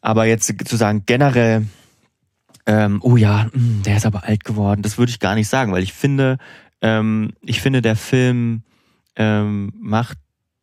Aber 0.00 0.24
jetzt 0.26 0.52
zu 0.66 0.76
sagen, 0.76 1.04
generell, 1.06 1.66
ähm, 2.66 3.00
oh 3.02 3.16
ja, 3.16 3.48
hm, 3.52 3.82
der 3.84 3.98
ist 3.98 4.06
aber 4.06 4.24
alt 4.24 4.44
geworden, 4.44 4.82
das 4.82 4.96
würde 4.96 5.10
ich 5.10 5.20
gar 5.20 5.34
nicht 5.34 5.48
sagen, 5.48 5.72
weil 5.72 5.82
ich 5.82 5.92
finde, 5.92 6.38
ähm, 6.80 7.32
ich 7.42 7.60
finde, 7.60 7.82
der 7.82 7.96
Film 7.96 8.62
ähm, 9.16 9.72
macht 9.78 10.18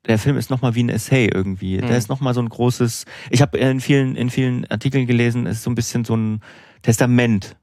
der 0.08 0.18
Film 0.18 0.38
ist 0.38 0.50
nochmal 0.50 0.76
wie 0.76 0.84
ein 0.84 0.90
Essay 0.90 1.30
irgendwie. 1.32 1.78
Mhm. 1.78 1.88
Der 1.88 1.98
ist 1.98 2.10
nochmal 2.10 2.34
so 2.34 2.42
ein 2.42 2.50
großes. 2.50 3.06
Ich 3.30 3.42
habe 3.42 3.58
in 3.58 3.80
vielen, 3.80 4.16
in 4.16 4.30
vielen 4.30 4.66
Artikeln 4.70 5.08
gelesen, 5.08 5.46
ist 5.46 5.64
so 5.64 5.70
ein 5.70 5.76
bisschen 5.76 6.06
so 6.06 6.16
ein 6.16 6.42
Testament. 6.82 7.56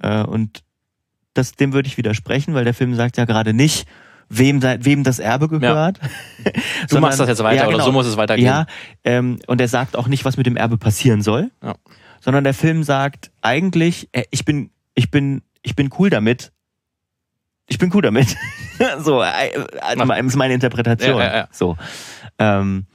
Äh, 0.00 0.22
und 0.22 0.62
das, 1.34 1.52
dem 1.52 1.72
würde 1.72 1.88
ich 1.88 1.96
widersprechen, 1.96 2.54
weil 2.54 2.64
der 2.64 2.74
Film 2.74 2.94
sagt 2.94 3.16
ja 3.16 3.24
gerade 3.24 3.52
nicht, 3.52 3.88
wem, 4.28 4.62
wem 4.62 5.02
das 5.02 5.18
Erbe 5.18 5.48
gehört. 5.48 5.98
Ja. 5.98 6.08
du 6.44 6.50
Sondern, 6.88 7.08
machst 7.08 7.20
das 7.20 7.28
jetzt 7.28 7.42
weiter 7.42 7.56
ja, 7.56 7.64
genau. 7.64 7.76
oder 7.76 7.84
so 7.84 7.92
muss 7.92 8.06
es 8.06 8.16
weitergehen. 8.16 8.46
Ja, 8.46 8.66
ähm, 9.02 9.38
und 9.46 9.60
er 9.60 9.68
sagt 9.68 9.96
auch 9.96 10.06
nicht, 10.06 10.24
was 10.24 10.36
mit 10.36 10.46
dem 10.46 10.56
Erbe 10.56 10.78
passieren 10.78 11.22
soll, 11.22 11.50
ja. 11.62 11.74
sondern 12.20 12.44
der 12.44 12.54
Film 12.54 12.84
sagt 12.84 13.32
eigentlich, 13.42 14.08
äh, 14.12 14.24
ich 14.30 14.44
bin, 14.44 14.70
ich 14.94 15.10
bin, 15.10 15.42
ich 15.62 15.74
bin 15.74 15.90
cool 15.98 16.10
damit, 16.10 16.52
ich 17.66 17.78
bin 17.78 17.90
cool 17.94 18.02
damit. 18.02 18.36
so, 18.98 19.22
äh, 19.22 19.48
äh, 19.48 20.26
ist 20.26 20.36
meine 20.36 20.54
Interpretation. 20.54 21.18
Ja, 21.18 21.24
ja, 21.24 21.36
ja. 21.36 21.48
So. 21.50 21.76
Ähm, 22.38 22.86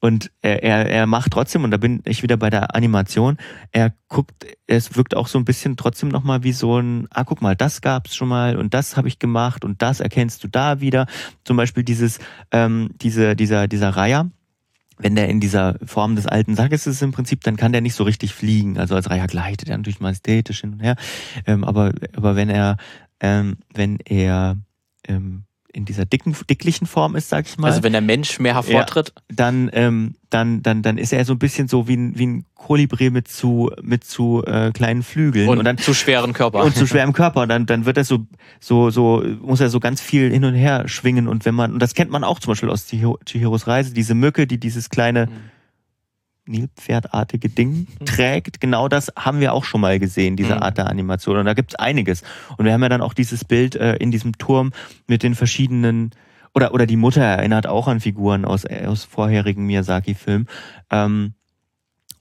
und 0.00 0.32
er, 0.42 0.64
er, 0.64 0.90
er 0.90 1.06
macht 1.06 1.30
trotzdem, 1.30 1.62
und 1.62 1.70
da 1.70 1.76
bin 1.76 2.02
ich 2.04 2.24
wieder 2.24 2.36
bei 2.36 2.50
der 2.50 2.74
Animation, 2.74 3.36
er 3.70 3.94
guckt, 4.08 4.32
es 4.66 4.96
wirkt 4.96 5.14
auch 5.14 5.28
so 5.28 5.38
ein 5.38 5.44
bisschen 5.44 5.76
trotzdem 5.76 6.08
nochmal 6.08 6.42
wie 6.42 6.52
so 6.52 6.76
ein, 6.76 7.06
ah, 7.10 7.22
guck 7.22 7.40
mal, 7.40 7.54
das 7.54 7.82
gab's 7.82 8.16
schon 8.16 8.26
mal 8.26 8.56
und 8.56 8.74
das 8.74 8.96
habe 8.96 9.06
ich 9.06 9.20
gemacht 9.20 9.64
und 9.64 9.80
das 9.80 10.00
erkennst 10.00 10.42
du 10.42 10.48
da 10.48 10.80
wieder. 10.80 11.06
Zum 11.44 11.56
Beispiel 11.56 11.84
dieses, 11.84 12.18
ähm, 12.50 12.90
diese, 13.00 13.36
dieser, 13.36 13.68
dieser 13.68 13.90
Reiher, 13.90 14.28
wenn 14.98 15.14
der 15.14 15.28
in 15.28 15.38
dieser 15.38 15.76
Form 15.84 16.16
des 16.16 16.26
alten 16.26 16.56
Sackes 16.56 16.88
ist 16.88 17.00
im 17.00 17.12
Prinzip, 17.12 17.42
dann 17.44 17.56
kann 17.56 17.70
der 17.70 17.80
nicht 17.80 17.94
so 17.94 18.02
richtig 18.02 18.34
fliegen. 18.34 18.78
Also 18.78 18.96
als 18.96 19.08
Reiher 19.08 19.28
gleitet 19.28 19.68
er 19.68 19.76
natürlich 19.76 20.00
majestätisch 20.00 20.62
hin 20.62 20.72
und 20.72 20.80
her. 20.80 20.96
Ähm, 21.46 21.62
aber, 21.62 21.92
aber 22.16 22.34
wenn 22.34 22.50
er 22.50 22.76
ähm, 23.22 23.56
wenn 23.72 23.98
er 24.04 24.58
ähm, 25.08 25.44
in 25.72 25.86
dieser 25.86 26.04
dicken, 26.04 26.36
dicklichen 26.50 26.86
Form 26.86 27.16
ist, 27.16 27.30
sag 27.30 27.46
ich 27.46 27.56
mal. 27.56 27.68
Also 27.68 27.82
wenn 27.82 27.92
der 27.92 28.02
Mensch 28.02 28.38
mehr 28.38 28.54
hervortritt. 28.54 29.12
Ja, 29.16 29.22
dann, 29.34 29.70
ähm, 29.72 30.16
dann, 30.28 30.62
dann, 30.62 30.82
dann 30.82 30.98
ist 30.98 31.14
er 31.14 31.24
so 31.24 31.32
ein 31.32 31.38
bisschen 31.38 31.66
so 31.66 31.88
wie 31.88 31.96
ein, 31.96 32.18
wie 32.18 32.26
ein 32.26 32.44
Kolibri 32.54 33.08
mit 33.08 33.28
zu, 33.28 33.70
mit 33.80 34.04
zu 34.04 34.44
äh, 34.44 34.70
kleinen 34.72 35.02
Flügeln. 35.02 35.48
Und, 35.48 35.58
und 35.58 35.64
dann, 35.64 35.78
zu 35.78 35.94
schweren 35.94 36.34
Körper. 36.34 36.62
Und 36.62 36.76
zu 36.76 36.86
schwerem 36.86 37.14
Körper. 37.14 37.42
Und 37.42 37.48
dann, 37.48 37.64
dann 37.64 37.86
wird 37.86 37.96
er 37.96 38.04
so, 38.04 38.26
so, 38.60 38.90
so, 38.90 39.24
muss 39.40 39.60
er 39.60 39.70
so 39.70 39.80
ganz 39.80 40.02
viel 40.02 40.30
hin 40.30 40.44
und 40.44 40.54
her 40.54 40.88
schwingen. 40.88 41.26
Und 41.26 41.46
wenn 41.46 41.54
man, 41.54 41.72
und 41.72 41.78
das 41.78 41.94
kennt 41.94 42.10
man 42.10 42.24
auch 42.24 42.38
zum 42.38 42.50
Beispiel 42.50 42.68
aus 42.68 42.86
Chihiros 42.86 43.66
Reise, 43.66 43.94
diese 43.94 44.14
Mücke, 44.14 44.46
die 44.46 44.58
dieses 44.58 44.90
kleine, 44.90 45.26
mhm 45.26 45.51
Nilpferdartige 46.46 47.48
Ding 47.48 47.86
mhm. 48.00 48.04
trägt. 48.04 48.60
Genau 48.60 48.88
das 48.88 49.12
haben 49.16 49.40
wir 49.40 49.52
auch 49.52 49.64
schon 49.64 49.80
mal 49.80 49.98
gesehen, 49.98 50.36
diese 50.36 50.56
mhm. 50.56 50.62
Art 50.62 50.78
der 50.78 50.88
Animation. 50.88 51.36
Und 51.36 51.46
da 51.46 51.54
gibt's 51.54 51.74
einiges. 51.74 52.22
Und 52.56 52.64
wir 52.64 52.72
haben 52.72 52.82
ja 52.82 52.88
dann 52.88 53.02
auch 53.02 53.14
dieses 53.14 53.44
Bild 53.44 53.76
äh, 53.76 53.96
in 53.96 54.10
diesem 54.10 54.38
Turm 54.38 54.72
mit 55.06 55.22
den 55.22 55.34
verschiedenen 55.34 56.10
oder 56.54 56.74
oder 56.74 56.86
die 56.86 56.96
Mutter 56.96 57.22
erinnert 57.22 57.66
auch 57.66 57.88
an 57.88 58.00
Figuren 58.00 58.44
aus 58.44 58.66
aus 58.66 59.04
vorherigen 59.04 59.66
Miyazaki-Filmen. 59.66 60.48
Ähm, 60.90 61.34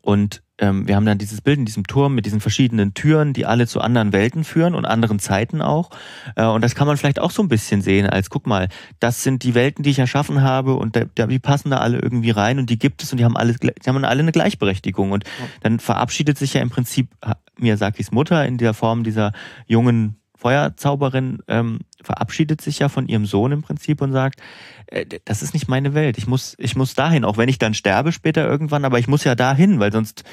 und 0.01 0.41
ähm, 0.61 0.87
wir 0.87 0.95
haben 0.95 1.05
dann 1.05 1.17
dieses 1.17 1.41
Bild 1.41 1.57
in 1.57 1.65
diesem 1.65 1.85
Turm 1.87 2.15
mit 2.15 2.25
diesen 2.25 2.39
verschiedenen 2.39 2.93
Türen, 2.93 3.33
die 3.33 3.45
alle 3.45 3.67
zu 3.67 3.81
anderen 3.81 4.13
Welten 4.13 4.43
führen 4.43 4.75
und 4.75 4.85
anderen 4.85 5.19
Zeiten 5.19 5.61
auch. 5.61 5.89
Äh, 6.35 6.45
und 6.45 6.63
das 6.63 6.75
kann 6.75 6.87
man 6.87 6.97
vielleicht 6.97 7.19
auch 7.19 7.31
so 7.31 7.41
ein 7.41 7.49
bisschen 7.49 7.81
sehen 7.81 8.07
als, 8.07 8.29
guck 8.29 8.45
mal, 8.45 8.69
das 8.99 9.23
sind 9.23 9.43
die 9.43 9.55
Welten, 9.55 9.83
die 9.83 9.89
ich 9.89 9.99
erschaffen 9.99 10.43
habe 10.43 10.75
und 10.75 10.95
da, 10.95 11.25
die 11.25 11.39
passen 11.39 11.71
da 11.71 11.77
alle 11.77 11.99
irgendwie 11.99 12.29
rein 12.29 12.59
und 12.59 12.69
die 12.69 12.77
gibt 12.77 13.01
es 13.01 13.11
und 13.11 13.17
die 13.17 13.25
haben 13.25 13.35
alle, 13.35 13.55
die 13.55 13.89
haben 13.89 14.05
alle 14.05 14.21
eine 14.21 14.31
Gleichberechtigung. 14.31 15.11
Und 15.11 15.25
dann 15.61 15.79
verabschiedet 15.79 16.37
sich 16.37 16.53
ja 16.53 16.61
im 16.61 16.69
Prinzip 16.69 17.09
Miyazakis 17.57 18.11
Mutter 18.11 18.45
in 18.45 18.57
der 18.57 18.73
Form 18.75 19.03
dieser 19.03 19.33
jungen 19.65 20.17
Feuerzauberin 20.41 21.39
ähm, 21.47 21.79
verabschiedet 22.03 22.61
sich 22.61 22.79
ja 22.79 22.89
von 22.89 23.07
ihrem 23.07 23.25
Sohn 23.25 23.51
im 23.51 23.61
Prinzip 23.61 24.01
und 24.01 24.11
sagt, 24.11 24.41
äh, 24.87 25.05
das 25.25 25.41
ist 25.41 25.53
nicht 25.53 25.67
meine 25.67 25.93
Welt. 25.93 26.17
Ich 26.17 26.27
muss, 26.27 26.55
ich 26.57 26.75
muss 26.75 26.93
dahin, 26.93 27.25
auch 27.25 27.37
wenn 27.37 27.49
ich 27.49 27.59
dann 27.59 27.73
sterbe 27.73 28.11
später 28.11 28.47
irgendwann, 28.47 28.85
aber 28.85 28.99
ich 28.99 29.07
muss 29.07 29.23
ja 29.23 29.35
dahin, 29.35 29.79
weil 29.79 29.91
sonst 29.91 30.23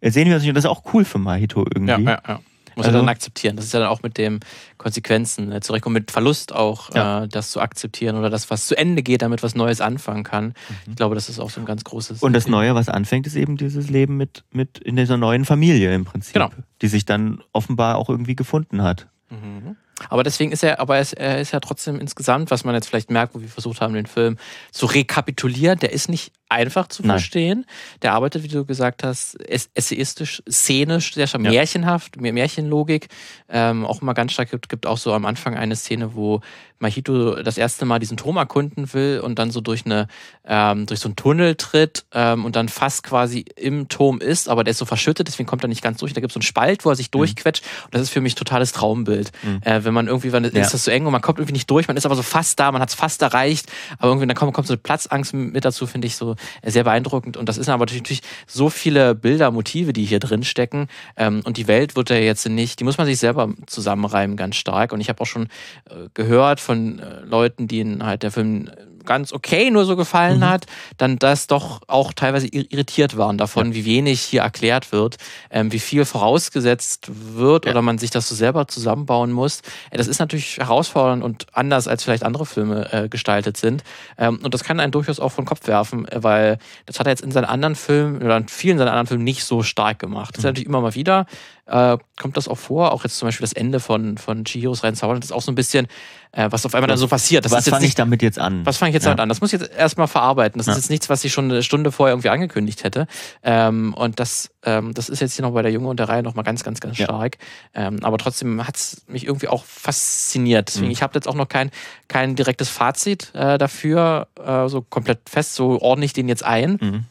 äh, 0.00 0.10
sehen 0.10 0.28
wir 0.28 0.34
uns 0.34 0.42
nicht. 0.42 0.50
Und 0.50 0.56
das 0.56 0.64
ist 0.64 0.70
auch 0.70 0.92
cool 0.92 1.04
für 1.04 1.18
Mahito 1.18 1.60
irgendwie. 1.60 1.90
Ja, 1.90 1.98
ja, 1.98 2.22
ja. 2.26 2.40
Muss 2.78 2.86
also, 2.86 2.98
er 2.98 3.00
dann 3.00 3.08
akzeptieren. 3.08 3.56
Das 3.56 3.64
ist 3.64 3.74
ja 3.74 3.80
dann 3.80 3.88
auch 3.88 4.02
mit 4.02 4.18
den 4.18 4.38
Konsequenzen 4.76 5.50
äh, 5.50 5.60
zurechtkommen, 5.60 5.94
mit 5.94 6.12
Verlust 6.12 6.54
auch, 6.54 6.94
ja. 6.94 7.24
äh, 7.24 7.28
das 7.28 7.50
zu 7.50 7.60
akzeptieren 7.60 8.16
oder 8.16 8.30
das, 8.30 8.50
was 8.50 8.66
zu 8.66 8.78
Ende 8.78 9.02
geht, 9.02 9.22
damit 9.22 9.42
was 9.42 9.56
Neues 9.56 9.80
anfangen 9.80 10.22
kann. 10.22 10.46
Mhm. 10.46 10.54
Ich 10.90 10.96
glaube, 10.96 11.16
das 11.16 11.28
ist 11.28 11.40
auch 11.40 11.50
so 11.50 11.60
ein 11.60 11.66
ganz 11.66 11.82
großes. 11.82 12.22
Und 12.22 12.34
das 12.34 12.46
Neue, 12.46 12.76
was 12.76 12.88
anfängt, 12.88 13.26
ist 13.26 13.34
eben 13.34 13.56
dieses 13.56 13.90
Leben 13.90 14.16
mit, 14.16 14.44
mit 14.52 14.78
in 14.78 14.94
dieser 14.94 15.16
neuen 15.16 15.44
Familie 15.44 15.92
im 15.92 16.04
Prinzip. 16.04 16.34
Genau. 16.34 16.50
Die 16.80 16.86
sich 16.86 17.04
dann 17.04 17.42
offenbar 17.52 17.96
auch 17.96 18.08
irgendwie 18.08 18.36
gefunden 18.36 18.82
hat. 18.82 19.08
Mhm. 19.30 19.76
Aber 20.08 20.22
deswegen 20.22 20.52
ist 20.52 20.62
er, 20.62 20.80
aber 20.80 20.96
er 20.96 21.02
ist, 21.02 21.12
er 21.14 21.40
ist 21.40 21.52
ja 21.52 21.60
trotzdem 21.60 22.00
insgesamt, 22.00 22.50
was 22.50 22.64
man 22.64 22.74
jetzt 22.74 22.88
vielleicht 22.88 23.10
merkt, 23.10 23.34
wo 23.34 23.40
wir 23.40 23.48
versucht 23.48 23.80
haben, 23.80 23.94
den 23.94 24.06
Film 24.06 24.36
zu 24.70 24.86
rekapitulieren, 24.86 25.78
der 25.78 25.92
ist 25.92 26.08
nicht 26.08 26.32
einfach 26.48 26.88
zu 26.88 27.02
Nein. 27.02 27.18
verstehen. 27.18 27.66
Der 28.02 28.14
arbeitet, 28.14 28.42
wie 28.42 28.48
du 28.48 28.64
gesagt 28.64 29.04
hast, 29.04 29.36
essayistisch, 29.74 30.42
szenisch, 30.48 31.14
sehr 31.14 31.26
ja. 31.26 31.38
märchenhaft, 31.38 32.20
Märchenlogik. 32.20 33.08
Ähm, 33.48 33.84
auch 33.84 34.00
immer 34.00 34.14
ganz 34.14 34.32
stark 34.32 34.50
gibt, 34.50 34.68
gibt 34.68 34.86
auch 34.86 34.98
so 34.98 35.12
am 35.12 35.26
Anfang 35.26 35.56
eine 35.56 35.76
Szene, 35.76 36.14
wo 36.14 36.40
Mahito 36.78 37.42
das 37.42 37.58
erste 37.58 37.84
Mal 37.84 37.98
diesen 37.98 38.16
Turm 38.16 38.36
erkunden 38.36 38.92
will 38.92 39.20
und 39.22 39.38
dann 39.38 39.50
so 39.50 39.60
durch 39.60 39.84
eine 39.84 40.06
ähm, 40.46 40.86
durch 40.86 41.00
so 41.00 41.08
einen 41.08 41.16
Tunnel 41.16 41.56
tritt 41.56 42.06
ähm, 42.12 42.44
und 42.44 42.56
dann 42.56 42.68
fast 42.68 43.02
quasi 43.02 43.44
im 43.56 43.88
Turm 43.88 44.20
ist, 44.20 44.48
aber 44.48 44.64
der 44.64 44.70
ist 44.70 44.78
so 44.78 44.84
verschüttet, 44.84 45.28
deswegen 45.28 45.48
kommt 45.48 45.64
er 45.64 45.68
nicht 45.68 45.82
ganz 45.82 45.98
durch. 45.98 46.12
Da 46.12 46.20
gibt 46.20 46.30
es 46.30 46.34
so 46.34 46.38
einen 46.38 46.42
Spalt, 46.42 46.84
wo 46.84 46.90
er 46.90 46.96
sich 46.96 47.08
mhm. 47.08 47.18
durchquetscht 47.18 47.64
und 47.86 47.94
das 47.94 48.02
ist 48.02 48.10
für 48.10 48.20
mich 48.20 48.36
totales 48.36 48.72
Traumbild. 48.72 49.32
Mhm. 49.42 49.60
Äh, 49.62 49.84
wenn 49.88 49.94
man 49.94 50.06
irgendwie, 50.06 50.32
wenn 50.32 50.44
ja. 50.44 50.50
ist 50.50 50.74
das 50.74 50.84
so 50.84 50.90
eng 50.90 51.06
und 51.06 51.12
man 51.12 51.20
kommt 51.20 51.38
irgendwie 51.38 51.54
nicht 51.54 51.70
durch, 51.70 51.88
man 51.88 51.96
ist 51.96 52.06
aber 52.06 52.14
so 52.14 52.22
fast 52.22 52.60
da, 52.60 52.70
man 52.70 52.80
hat 52.80 52.90
es 52.90 52.94
fast 52.94 53.22
erreicht, 53.22 53.66
aber 53.98 54.08
irgendwie 54.08 54.26
dann 54.26 54.36
kommt, 54.36 54.54
kommt 54.54 54.66
so 54.66 54.74
eine 54.74 54.78
Platzangst 54.78 55.34
mit 55.34 55.64
dazu, 55.64 55.86
finde 55.86 56.06
ich 56.06 56.16
so 56.16 56.36
äh, 56.62 56.70
sehr 56.70 56.84
beeindruckend. 56.84 57.36
Und 57.36 57.48
das 57.48 57.58
ist 57.58 57.68
aber 57.68 57.86
natürlich 57.86 58.20
so 58.46 58.70
viele 58.70 59.14
Bilder, 59.14 59.50
Motive, 59.50 59.92
die 59.92 60.04
hier 60.04 60.20
drin 60.20 60.44
stecken. 60.44 60.88
Ähm, 61.16 61.40
und 61.44 61.56
die 61.56 61.66
Welt 61.66 61.96
wird 61.96 62.10
ja 62.10 62.16
jetzt 62.16 62.48
nicht, 62.48 62.80
die 62.80 62.84
muss 62.84 62.98
man 62.98 63.06
sich 63.06 63.18
selber 63.18 63.52
zusammenreimen 63.66 64.36
ganz 64.36 64.56
stark. 64.56 64.92
Und 64.92 65.00
ich 65.00 65.08
habe 65.08 65.20
auch 65.20 65.26
schon 65.26 65.44
äh, 65.88 66.08
gehört 66.14 66.60
von 66.60 66.98
äh, 66.98 67.20
Leuten, 67.24 67.68
denen 67.68 68.04
halt 68.04 68.22
der 68.22 68.30
Film 68.30 68.70
ganz 69.08 69.32
okay 69.32 69.70
nur 69.70 69.84
so 69.86 69.96
gefallen 69.96 70.38
mhm. 70.38 70.48
hat, 70.48 70.66
dann 70.98 71.18
das 71.18 71.48
doch 71.48 71.80
auch 71.88 72.12
teilweise 72.12 72.46
irritiert 72.46 73.16
waren 73.16 73.38
davon, 73.38 73.68
ja. 73.68 73.74
wie 73.74 73.84
wenig 73.86 74.20
hier 74.20 74.42
erklärt 74.42 74.92
wird, 74.92 75.16
ähm, 75.50 75.72
wie 75.72 75.80
viel 75.80 76.04
vorausgesetzt 76.04 77.10
wird 77.10 77.64
ja. 77.64 77.72
oder 77.72 77.82
man 77.82 77.98
sich 77.98 78.10
das 78.10 78.28
so 78.28 78.34
selber 78.34 78.68
zusammenbauen 78.68 79.32
muss. 79.32 79.62
Äh, 79.90 79.96
das 79.96 80.06
ist 80.06 80.20
natürlich 80.20 80.58
herausfordernd 80.58 81.24
und 81.24 81.46
anders 81.52 81.88
als 81.88 82.04
vielleicht 82.04 82.22
andere 82.22 82.46
Filme 82.46 82.92
äh, 82.92 83.08
gestaltet 83.08 83.56
sind. 83.56 83.82
Ähm, 84.18 84.38
und 84.42 84.54
das 84.54 84.62
kann 84.62 84.78
einen 84.78 84.92
durchaus 84.92 85.18
auch 85.18 85.32
vom 85.32 85.46
Kopf 85.46 85.66
werfen, 85.66 86.06
äh, 86.08 86.22
weil 86.22 86.58
das 86.86 87.00
hat 87.00 87.06
er 87.06 87.10
jetzt 87.10 87.22
in 87.22 87.32
seinen 87.32 87.46
anderen 87.46 87.74
Filmen 87.74 88.22
oder 88.22 88.36
in 88.36 88.48
vielen 88.48 88.78
seiner 88.78 88.90
anderen 88.90 89.06
Filmen 89.06 89.24
nicht 89.24 89.44
so 89.44 89.62
stark 89.62 89.98
gemacht. 89.98 90.34
Das 90.34 90.38
ist 90.38 90.44
mhm. 90.44 90.48
natürlich 90.50 90.68
immer 90.68 90.82
mal 90.82 90.94
wieder, 90.94 91.26
äh, 91.68 91.98
kommt 92.18 92.36
das 92.36 92.48
auch 92.48 92.58
vor, 92.58 92.92
auch 92.92 93.04
jetzt 93.04 93.18
zum 93.18 93.28
Beispiel 93.28 93.44
das 93.44 93.52
Ende 93.52 93.80
von, 93.80 94.18
von 94.18 94.44
Chihiros 94.44 94.82
Rein 94.82 94.94
Zauberland 94.94 95.24
ist 95.24 95.32
auch 95.32 95.42
so 95.42 95.52
ein 95.52 95.54
bisschen 95.54 95.86
äh, 96.32 96.48
was 96.50 96.66
auf 96.66 96.74
einmal 96.74 96.88
dann 96.88 96.98
so 96.98 97.08
passiert. 97.08 97.44
Das 97.44 97.52
was 97.52 97.68
fange 97.68 97.86
ich 97.86 97.94
damit 97.94 98.22
jetzt 98.22 98.38
an? 98.38 98.64
Was 98.66 98.76
fange 98.76 98.90
ich 98.90 98.94
jetzt 98.94 99.04
ja. 99.04 99.10
damit 99.10 99.20
an? 99.20 99.28
Das 99.28 99.40
muss 99.40 99.52
ich 99.52 99.60
jetzt 99.60 99.72
erstmal 99.74 100.08
verarbeiten. 100.08 100.58
Das 100.58 100.66
ja. 100.66 100.72
ist 100.72 100.78
jetzt 100.78 100.90
nichts, 100.90 101.08
was 101.08 101.24
ich 101.24 101.32
schon 101.32 101.46
eine 101.46 101.62
Stunde 101.62 101.90
vorher 101.92 102.12
irgendwie 102.12 102.28
angekündigt 102.28 102.84
hätte. 102.84 103.06
Ähm, 103.42 103.94
und 103.94 104.20
das, 104.20 104.50
ähm, 104.64 104.94
das 104.94 105.08
ist 105.08 105.20
jetzt 105.20 105.34
hier 105.34 105.44
noch 105.44 105.52
bei 105.52 105.62
der 105.62 105.72
Junge 105.72 105.88
und 105.88 105.98
der 105.98 106.08
Reihe 106.08 106.22
nochmal 106.22 106.44
ganz, 106.44 106.64
ganz, 106.64 106.80
ganz 106.80 106.96
stark. 106.96 107.38
Ja. 107.74 107.88
Ähm, 107.88 108.00
aber 108.02 108.18
trotzdem 108.18 108.66
hat 108.66 108.76
es 108.76 109.02
mich 109.06 109.24
irgendwie 109.24 109.48
auch 109.48 109.64
fasziniert. 109.64 110.68
Deswegen, 110.68 110.86
mhm. 110.86 110.92
ich 110.92 111.02
habe 111.02 111.14
jetzt 111.14 111.28
auch 111.28 111.34
noch 111.34 111.48
kein, 111.48 111.70
kein 112.08 112.36
direktes 112.36 112.68
Fazit 112.68 113.34
äh, 113.34 113.58
dafür, 113.58 114.28
äh, 114.44 114.68
so 114.68 114.82
komplett 114.82 115.20
fest, 115.28 115.54
so 115.54 115.80
ordne 115.80 116.04
ich 116.04 116.12
den 116.12 116.28
jetzt 116.28 116.44
ein. 116.44 116.78
Mhm 116.80 117.04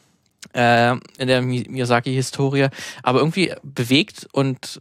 äh, 0.54 0.92
in 1.18 1.28
der 1.28 1.42
Miyazaki-Historie, 1.42 2.68
aber 3.02 3.18
irgendwie 3.20 3.52
bewegt 3.62 4.28
und 4.32 4.80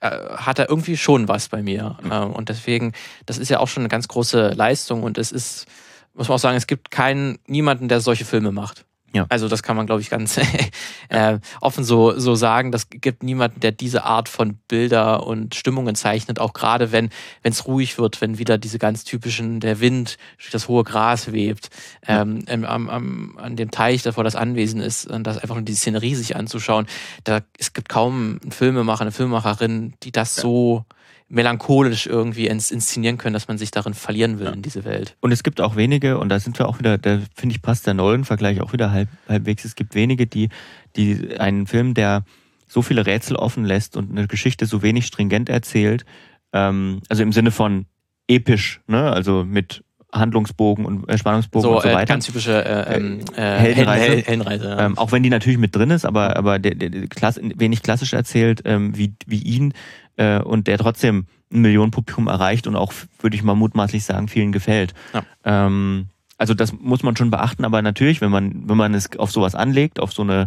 äh, 0.00 0.10
hat 0.10 0.58
er 0.58 0.68
irgendwie 0.68 0.96
schon 0.96 1.28
was 1.28 1.48
bei 1.48 1.62
mir. 1.62 1.98
Äh, 2.08 2.18
und 2.18 2.48
deswegen, 2.48 2.92
das 3.26 3.38
ist 3.38 3.48
ja 3.48 3.60
auch 3.60 3.68
schon 3.68 3.82
eine 3.82 3.88
ganz 3.88 4.08
große 4.08 4.50
Leistung 4.50 5.02
und 5.02 5.18
es 5.18 5.32
ist, 5.32 5.66
muss 6.14 6.28
man 6.28 6.36
auch 6.36 6.40
sagen, 6.40 6.56
es 6.56 6.66
gibt 6.66 6.90
keinen, 6.90 7.38
niemanden, 7.46 7.88
der 7.88 8.00
solche 8.00 8.24
Filme 8.24 8.52
macht. 8.52 8.84
Ja. 9.14 9.24
Also 9.30 9.48
das 9.48 9.62
kann 9.62 9.76
man, 9.76 9.86
glaube 9.86 10.02
ich, 10.02 10.10
ganz 10.10 10.38
äh, 11.08 11.38
offen 11.60 11.82
so, 11.82 12.18
so 12.18 12.34
sagen. 12.34 12.72
Das 12.72 12.88
gibt 12.90 13.22
niemanden, 13.22 13.60
der 13.60 13.72
diese 13.72 14.04
Art 14.04 14.28
von 14.28 14.58
Bilder 14.68 15.26
und 15.26 15.54
Stimmungen 15.54 15.94
zeichnet, 15.94 16.38
auch 16.38 16.52
gerade 16.52 16.92
wenn 16.92 17.10
es 17.42 17.66
ruhig 17.66 17.98
wird, 17.98 18.20
wenn 18.20 18.38
wieder 18.38 18.58
diese 18.58 18.78
ganz 18.78 19.04
typischen, 19.04 19.60
der 19.60 19.80
Wind 19.80 20.18
durch 20.36 20.50
das 20.50 20.68
hohe 20.68 20.84
Gras 20.84 21.32
webt, 21.32 21.70
ähm, 22.06 22.44
am, 22.48 22.88
am, 22.90 23.38
an 23.38 23.56
dem 23.56 23.70
Teich, 23.70 24.02
davor 24.02 24.24
das 24.24 24.36
Anwesen 24.36 24.80
ist, 24.80 25.06
und 25.06 25.24
das 25.24 25.38
einfach 25.38 25.54
nur 25.54 25.64
die 25.64 25.74
Szenerie 25.74 26.14
sich 26.14 26.36
anzuschauen. 26.36 26.86
Da, 27.24 27.40
es 27.58 27.72
gibt 27.72 27.88
kaum 27.88 28.38
einen 28.42 28.52
Filmemacher, 28.52 29.02
eine 29.02 29.12
Filmemacherin, 29.12 29.94
die 30.02 30.12
das 30.12 30.36
ja. 30.36 30.42
so 30.42 30.84
melancholisch 31.28 32.06
irgendwie 32.06 32.46
inszenieren 32.46 33.18
können, 33.18 33.34
dass 33.34 33.48
man 33.48 33.58
sich 33.58 33.70
darin 33.70 33.94
verlieren 33.94 34.38
will 34.38 34.46
ja. 34.46 34.52
in 34.52 34.62
diese 34.62 34.84
Welt. 34.84 35.16
Und 35.20 35.30
es 35.30 35.42
gibt 35.42 35.60
auch 35.60 35.76
wenige, 35.76 36.18
und 36.18 36.30
da 36.30 36.40
sind 36.40 36.58
wir 36.58 36.68
auch 36.68 36.78
wieder, 36.78 36.96
da 36.96 37.20
finde 37.34 37.54
ich, 37.54 37.62
passt 37.62 37.86
der 37.86 37.94
Nolan-Vergleich 37.94 38.60
auch 38.60 38.72
wieder 38.72 38.90
halb, 38.90 39.08
halbwegs. 39.28 39.64
Es 39.64 39.74
gibt 39.74 39.94
wenige, 39.94 40.26
die, 40.26 40.48
die 40.96 41.38
einen 41.38 41.66
Film, 41.66 41.92
der 41.94 42.24
so 42.66 42.82
viele 42.82 43.04
Rätsel 43.04 43.36
offen 43.36 43.64
lässt 43.64 43.96
und 43.96 44.10
eine 44.10 44.26
Geschichte 44.26 44.66
so 44.66 44.82
wenig 44.82 45.06
stringent 45.06 45.48
erzählt, 45.48 46.04
ähm, 46.52 47.00
also 47.08 47.22
im 47.22 47.32
Sinne 47.32 47.50
von 47.50 47.86
episch, 48.26 48.80
ne? 48.86 49.10
Also 49.10 49.44
mit 49.44 49.82
Handlungsbogen 50.12 50.84
und 50.84 51.08
äh, 51.08 51.18
Spannungsbogen 51.18 51.62
so, 51.68 51.76
und 51.76 51.82
so 51.82 51.88
äh, 51.88 51.94
weiter. 51.94 52.06
ganz 52.06 52.26
typische 52.26 52.64
äh, 52.64 52.96
ähm, 52.96 53.20
äh, 53.36 53.40
Heldenreise. 53.42 54.04
Helden- 54.04 54.24
Heldenreise. 54.24 54.68
ja. 54.68 54.86
Ähm, 54.86 54.98
auch 54.98 55.12
wenn 55.12 55.22
die 55.22 55.30
natürlich 55.30 55.58
mit 55.58 55.76
drin 55.76 55.90
ist, 55.90 56.04
aber, 56.06 56.36
aber 56.36 56.58
der, 56.58 56.74
der, 56.74 56.90
der 56.90 57.06
Klass, 57.08 57.38
wenig 57.42 57.82
klassisch 57.82 58.12
erzählt, 58.14 58.62
ähm, 58.64 58.96
wie, 58.96 59.14
wie 59.26 59.42
ihn 59.42 59.74
äh, 60.16 60.40
und 60.40 60.66
der 60.66 60.78
trotzdem 60.78 61.26
ein 61.52 61.60
Millionenpublikum 61.62 62.26
erreicht 62.26 62.66
und 62.66 62.76
auch, 62.76 62.92
würde 63.20 63.36
ich 63.36 63.42
mal 63.42 63.54
mutmaßlich 63.54 64.04
sagen, 64.04 64.28
vielen 64.28 64.52
gefällt. 64.52 64.94
Ja. 65.12 65.22
Ähm, 65.44 66.06
also 66.38 66.54
das 66.54 66.72
muss 66.72 67.02
man 67.02 67.16
schon 67.16 67.30
beachten, 67.30 67.64
aber 67.64 67.82
natürlich, 67.82 68.20
wenn 68.20 68.30
man, 68.30 68.68
wenn 68.68 68.76
man 68.76 68.94
es 68.94 69.10
auf 69.18 69.30
sowas 69.30 69.54
anlegt, 69.54 69.98
auf 70.00 70.12
so 70.12 70.22
eine 70.22 70.46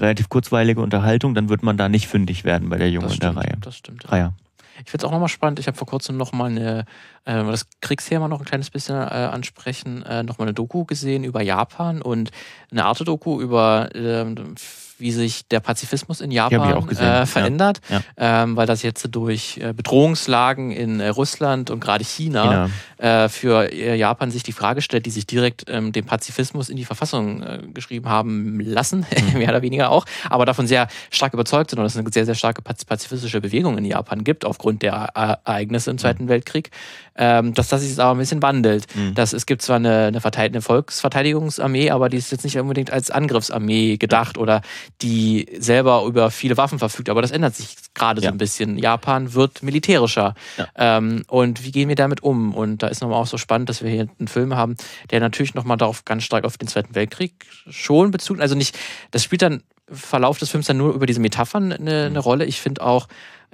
relativ 0.00 0.28
kurzweilige 0.28 0.80
Unterhaltung, 0.80 1.34
dann 1.34 1.48
wird 1.48 1.62
man 1.62 1.76
da 1.76 1.88
nicht 1.88 2.06
fündig 2.08 2.44
werden 2.44 2.68
bei 2.68 2.78
der 2.78 2.90
Jungen 2.90 3.08
das 3.08 3.14
in 3.14 3.20
der 3.20 3.30
stimmt, 3.32 3.44
Reihe. 3.46 3.56
das 3.60 3.76
stimmt. 3.76 4.12
Reihe. 4.12 4.32
Ich 4.84 4.90
finde 4.90 5.04
es 5.04 5.08
auch 5.08 5.12
nochmal 5.12 5.28
spannend. 5.28 5.58
Ich 5.58 5.66
habe 5.66 5.76
vor 5.76 5.86
kurzem 5.86 6.16
nochmal 6.16 6.50
eine, 6.50 6.84
äh, 7.24 7.44
das 7.44 7.66
Kriegsthema 7.80 8.28
noch 8.28 8.40
ein 8.40 8.44
kleines 8.44 8.70
bisschen 8.70 8.96
äh, 8.96 9.00
ansprechen, 9.00 10.02
äh, 10.02 10.22
nochmal 10.22 10.48
eine 10.48 10.54
Doku 10.54 10.84
gesehen 10.84 11.24
über 11.24 11.42
Japan 11.42 12.02
und 12.02 12.30
eine 12.70 12.84
Arte-Doku 12.84 13.40
über, 13.40 13.88
ähm, 13.94 14.54
wie 14.98 15.12
sich 15.12 15.46
der 15.48 15.60
Pazifismus 15.60 16.20
in 16.20 16.30
Japan 16.30 16.72
auch 16.74 16.86
gesehen, 16.86 17.04
ja. 17.06 17.22
äh, 17.22 17.26
verändert, 17.26 17.80
Ja. 17.90 18.00
Ähm, 18.16 18.56
weil 18.56 18.66
das 18.66 18.82
jetzt 18.82 19.06
durch 19.14 19.58
äh, 19.58 19.72
Bedrohungslagen 19.72 20.70
in 20.70 21.00
äh, 21.00 21.08
Russland 21.08 21.70
und 21.70 21.80
gerade 21.80 22.04
China, 22.04 22.68
China. 22.96 23.24
Äh, 23.24 23.28
für 23.28 23.72
äh, 23.72 23.94
Japan 23.96 24.30
sich 24.30 24.42
die 24.42 24.52
Frage 24.52 24.80
stellt, 24.82 25.04
die 25.06 25.10
sich 25.10 25.26
direkt 25.26 25.64
ähm, 25.68 25.92
den 25.92 26.04
Pazifismus 26.06 26.68
in 26.68 26.76
die 26.76 26.84
Verfassung 26.84 27.42
äh, 27.42 27.58
geschrieben 27.74 28.08
haben 28.08 28.58
lassen, 28.60 29.04
Mhm. 29.32 29.38
mehr 29.38 29.48
oder 29.48 29.62
weniger 29.62 29.90
auch, 29.90 30.04
aber 30.30 30.44
davon 30.46 30.66
sehr 30.66 30.88
stark 31.10 31.32
überzeugt 31.34 31.70
sind 31.70 31.78
und 31.78 31.86
es 31.86 31.96
eine 31.96 32.08
sehr, 32.10 32.24
sehr 32.26 32.34
starke 32.34 32.62
paz- 32.62 32.84
pazifistische 32.84 33.40
Bewegung 33.40 33.76
in 33.78 33.84
Japan 33.84 34.24
gibt, 34.24 34.44
aufgrund 34.44 34.82
der 34.82 35.10
äh, 35.14 35.36
Ereignisse 35.50 35.90
im 35.90 35.98
Zweiten 35.98 36.28
Weltkrieg, 36.28 36.70
ähm, 37.16 37.54
dass 37.54 37.68
das 37.68 37.80
sich 37.80 37.90
jetzt 37.90 38.00
aber 38.00 38.12
ein 38.14 38.18
bisschen 38.18 38.42
wandelt. 38.42 38.86
Mhm. 38.94 39.14
Dass 39.14 39.32
es 39.32 39.46
gibt 39.46 39.62
zwar 39.62 39.76
eine, 39.76 40.06
eine, 40.06 40.20
eine 40.24 40.62
Volksverteidigungsarmee, 40.62 41.90
aber 41.90 42.08
die 42.08 42.16
ist 42.18 42.30
jetzt 42.32 42.44
nicht 42.44 42.58
unbedingt 42.58 42.90
als 42.90 43.10
Angriffsarmee 43.10 43.96
gedacht 43.96 44.38
oder 44.38 44.60
die 45.02 45.46
selber 45.58 46.04
über 46.04 46.30
viele 46.30 46.56
Waffen 46.56 46.78
verfügt, 46.78 47.08
aber 47.08 47.22
das 47.22 47.30
ändert 47.30 47.54
sich 47.54 47.76
gerade 47.94 48.20
so 48.20 48.26
Ja. 48.26 48.32
ein 48.32 48.38
bisschen. 48.38 48.78
Japan 48.78 49.34
wird 49.34 49.62
militärischer. 49.62 50.34
Ja. 50.56 50.68
Ähm, 50.76 51.22
und 51.28 51.64
wie 51.64 51.72
gehen 51.72 51.88
wir 51.88 51.96
damit 51.96 52.22
um? 52.22 52.54
Und 52.54 52.82
da 52.82 52.88
ist 52.88 53.00
nochmal 53.02 53.20
auch 53.20 53.26
so 53.26 53.38
spannend, 53.38 53.68
dass 53.68 53.82
wir 53.82 53.90
hier 53.90 54.08
einen 54.18 54.28
Film 54.28 54.54
haben, 54.56 54.76
der 55.10 55.20
natürlich 55.20 55.54
nochmal 55.54 55.76
darauf 55.76 56.04
ganz 56.04 56.24
stark 56.24 56.44
auf 56.44 56.58
den 56.58 56.68
Zweiten 56.68 56.94
Weltkrieg 56.94 57.32
schon 57.68 58.10
Bezug, 58.10 58.40
also 58.40 58.54
nicht, 58.54 58.78
das 59.10 59.22
spielt 59.24 59.42
dann 59.42 59.62
Verlauf 59.88 60.38
des 60.38 60.50
Films 60.50 60.66
dann 60.66 60.78
nur 60.78 60.92
über 60.94 61.06
diese 61.06 61.20
Metaphern 61.20 61.72
eine, 61.72 62.06
eine 62.06 62.18
Rolle. 62.18 62.44
Ich 62.44 62.60
finde 62.60 62.82
auch, 62.82 63.06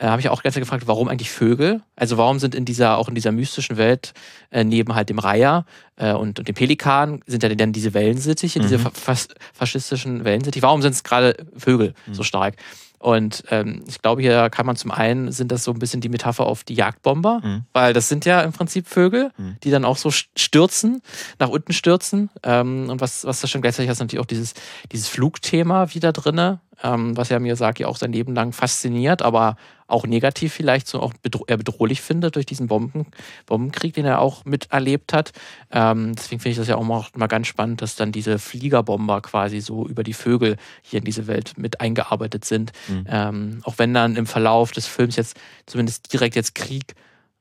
äh, 0.02 0.06
habe 0.06 0.20
ich 0.20 0.28
auch 0.28 0.42
ganz 0.42 0.56
gefragt, 0.56 0.86
warum 0.86 1.08
eigentlich 1.08 1.30
Vögel? 1.30 1.80
Also 1.96 2.18
warum 2.18 2.38
sind 2.40 2.54
in 2.54 2.64
dieser, 2.64 2.98
auch 2.98 3.08
in 3.08 3.14
dieser 3.14 3.30
mystischen 3.32 3.76
Welt, 3.76 4.12
äh, 4.50 4.64
neben 4.64 4.94
halt 4.94 5.08
dem 5.08 5.18
Reiher 5.20 5.64
äh, 5.96 6.12
und, 6.12 6.38
und 6.40 6.48
dem 6.48 6.54
Pelikan, 6.54 7.22
sind 7.26 7.42
ja 7.42 7.48
dann 7.54 7.72
diese 7.72 7.94
Wellensittiche, 7.94 8.58
diese 8.60 8.78
Mhm. 8.78 8.82
fa 8.82 8.90
fas 8.92 9.28
faschistischen 9.54 10.24
Wellensittiche. 10.24 10.62
Warum 10.62 10.82
sind 10.82 10.92
es 10.94 11.04
gerade 11.04 11.36
Vögel 11.56 11.94
so 12.10 12.22
stark? 12.24 12.56
Und 12.98 13.42
ähm, 13.50 13.82
ich 13.88 14.00
glaube, 14.00 14.22
hier 14.22 14.48
kann 14.48 14.64
man 14.64 14.76
zum 14.76 14.92
einen, 14.92 15.32
sind 15.32 15.50
das 15.50 15.64
so 15.64 15.72
ein 15.72 15.80
bisschen 15.80 16.00
die 16.00 16.08
Metapher 16.08 16.46
auf 16.46 16.62
die 16.62 16.74
Jagdbomber, 16.74 17.40
Mhm. 17.42 17.64
weil 17.72 17.92
das 17.92 18.08
sind 18.08 18.24
ja 18.24 18.42
im 18.42 18.52
Prinzip 18.52 18.86
Vögel, 18.86 19.30
Mhm. 19.36 19.56
die 19.64 19.70
dann 19.70 19.84
auch 19.84 19.96
so 19.96 20.08
st- 20.10 20.26
stürzen, 20.36 21.02
nach 21.40 21.48
unten 21.48 21.72
stürzen. 21.72 22.30
Ähm, 22.44 22.88
und 22.90 23.00
was, 23.00 23.24
was 23.24 23.40
da 23.40 23.48
schon 23.48 23.60
gleichzeitig 23.60 23.90
hast, 23.90 23.98
natürlich 23.98 24.20
auch 24.22 24.26
dieses, 24.26 24.54
dieses 24.92 25.08
Flugthema 25.08 25.92
wieder 25.94 26.12
drinne, 26.12 26.60
ähm, 26.82 27.16
was 27.16 27.28
ja 27.28 27.38
Miyazaki 27.38 27.84
auch 27.84 27.96
sein 27.96 28.12
Leben 28.12 28.34
lang 28.34 28.52
fasziniert, 28.52 29.22
aber 29.22 29.56
auch 29.86 30.06
negativ 30.06 30.52
vielleicht 30.52 30.88
so 30.88 31.00
auch 31.00 31.12
bedro 31.22 31.44
er 31.46 31.56
bedrohlich 31.56 32.00
findet 32.00 32.36
durch 32.36 32.46
diesen 32.46 32.66
Bomben 32.66 33.06
Bombenkrieg, 33.46 33.94
den 33.94 34.06
er 34.06 34.20
auch 34.20 34.44
miterlebt 34.44 35.12
hat. 35.12 35.32
Ähm, 35.70 36.14
deswegen 36.16 36.40
finde 36.40 36.52
ich 36.52 36.58
das 36.58 36.68
ja 36.68 36.76
auch 36.76 36.84
mal, 36.84 37.06
mal 37.14 37.26
ganz 37.26 37.46
spannend, 37.46 37.82
dass 37.82 37.94
dann 37.96 38.10
diese 38.10 38.38
Fliegerbomber 38.38 39.20
quasi 39.20 39.60
so 39.60 39.86
über 39.86 40.02
die 40.02 40.14
Vögel 40.14 40.56
hier 40.82 41.00
in 41.00 41.04
diese 41.04 41.26
Welt 41.26 41.54
mit 41.56 41.80
eingearbeitet 41.80 42.44
sind. 42.44 42.72
Mhm. 42.88 43.04
Ähm, 43.06 43.60
auch 43.64 43.74
wenn 43.78 43.92
dann 43.92 44.16
im 44.16 44.26
Verlauf 44.26 44.72
des 44.72 44.86
Films 44.86 45.16
jetzt 45.16 45.38
zumindest 45.66 46.12
direkt 46.12 46.36
jetzt 46.36 46.54
Krieg 46.54 46.94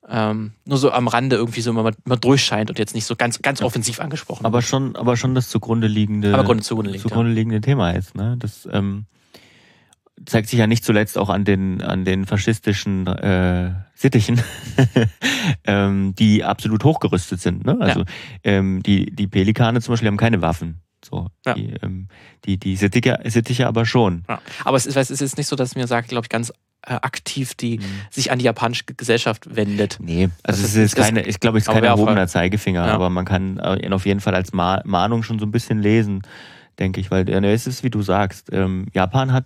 ähm, 0.10 0.54
nur 0.66 0.78
so 0.78 0.92
am 0.92 1.08
Rande 1.08 1.36
irgendwie 1.36 1.62
so 1.62 1.72
mal, 1.72 1.94
mal 2.06 2.16
durchscheint 2.18 2.70
und 2.70 2.80
jetzt 2.80 2.96
nicht 2.96 3.06
so 3.06 3.16
ganz, 3.16 3.42
ganz 3.42 3.62
offensiv 3.62 4.00
angesprochen 4.00 4.46
Aber 4.46 4.58
wird. 4.58 4.66
schon, 4.66 4.96
aber 4.96 5.16
schon 5.16 5.36
das 5.36 5.50
zugrunde 5.50 5.88
liegende, 5.88 6.34
Aber 6.34 6.44
Grund 6.44 6.64
zugrunde 6.64 6.92
liegt, 6.92 7.04
zugrunde 7.04 7.32
liegende 7.32 7.62
Thema 7.62 7.92
ist. 7.92 8.16
Ne? 8.16 8.36
Das 8.40 8.68
ähm, 8.72 9.06
zeigt 10.26 10.50
sich 10.50 10.60
ja 10.60 10.68
nicht 10.68 10.84
zuletzt 10.86 11.18
auch 11.18 11.30
an 11.30 11.44
den 11.46 11.82
an 11.82 12.06
den 12.06 12.26
faschistischen 12.26 13.08
äh, 13.08 13.72
Sittichen, 13.96 14.42
ähm, 15.66 16.14
die 16.18 16.44
absolut 16.44 16.84
hochgerüstet 16.84 17.40
sind. 17.42 17.66
Ne? 17.66 17.78
Also 17.80 18.04
ähm, 18.44 18.82
die 18.84 19.08
die 19.16 19.28
Pelikane 19.28 19.82
zum 19.82 19.94
Beispiel 19.94 20.08
haben 20.08 20.18
keine 20.18 20.42
Waffen. 20.42 20.82
So, 21.04 21.30
Ja. 21.48 21.56
die, 21.56 21.74
ähm, 21.82 22.10
die, 22.46 22.58
die 22.60 22.76
Sittiche, 22.76 23.20
Sittiche 23.26 23.66
aber 23.68 23.88
schon. 23.88 24.24
Ja. 24.30 24.40
Aber 24.64 24.78
es 24.78 24.86
ist, 24.86 24.96
es 24.98 25.10
ist 25.10 25.20
jetzt 25.20 25.36
nicht 25.38 25.48
so, 25.48 25.56
dass 25.56 25.76
mir 25.76 25.88
sagt, 25.88 26.10
glaube 26.10 26.26
ich, 26.26 26.30
ganz 26.30 26.52
äh, 26.86 26.94
aktiv 26.94 27.56
die 27.56 27.80
Mhm. 27.80 27.84
sich 28.12 28.32
an 28.32 28.38
die 28.38 28.46
japanische 28.46 28.84
Gesellschaft 28.86 29.56
wendet. 29.56 29.98
Nee, 30.00 30.30
also 30.44 30.62
Das 30.62 30.72
es 30.72 30.76
ist- 30.76 30.94
ist, 30.94 30.96
keine, 31.04 31.24
ich 31.24 31.40
glaube, 31.40 31.58
es 31.58 31.68
ist 31.68 31.74
kein 31.74 31.84
erhobener 31.84 32.28
Zeigefinger, 32.28 32.86
Ja. 32.86 32.94
aber 32.94 33.10
man 33.10 33.26
kann 33.26 33.58
äh, 33.58 33.84
ihn 33.86 33.94
auf 33.94 34.06
jeden 34.06 34.20
Fall 34.20 34.36
als 34.36 34.54
Ma 34.54 34.82
Mahnung 34.86 35.24
schon 35.24 35.40
so 35.40 35.46
ein 35.46 35.52
bisschen 35.52 35.80
lesen, 35.82 36.22
denke 36.78 37.00
ich, 37.02 37.10
weil 37.10 37.28
äh, 37.30 37.52
es 37.54 37.66
ist, 37.66 37.84
wie 37.84 37.90
du 37.90 38.04
sagst, 38.04 38.50
ähm, 38.52 38.86
Japan 38.94 39.34
hat, 39.34 39.46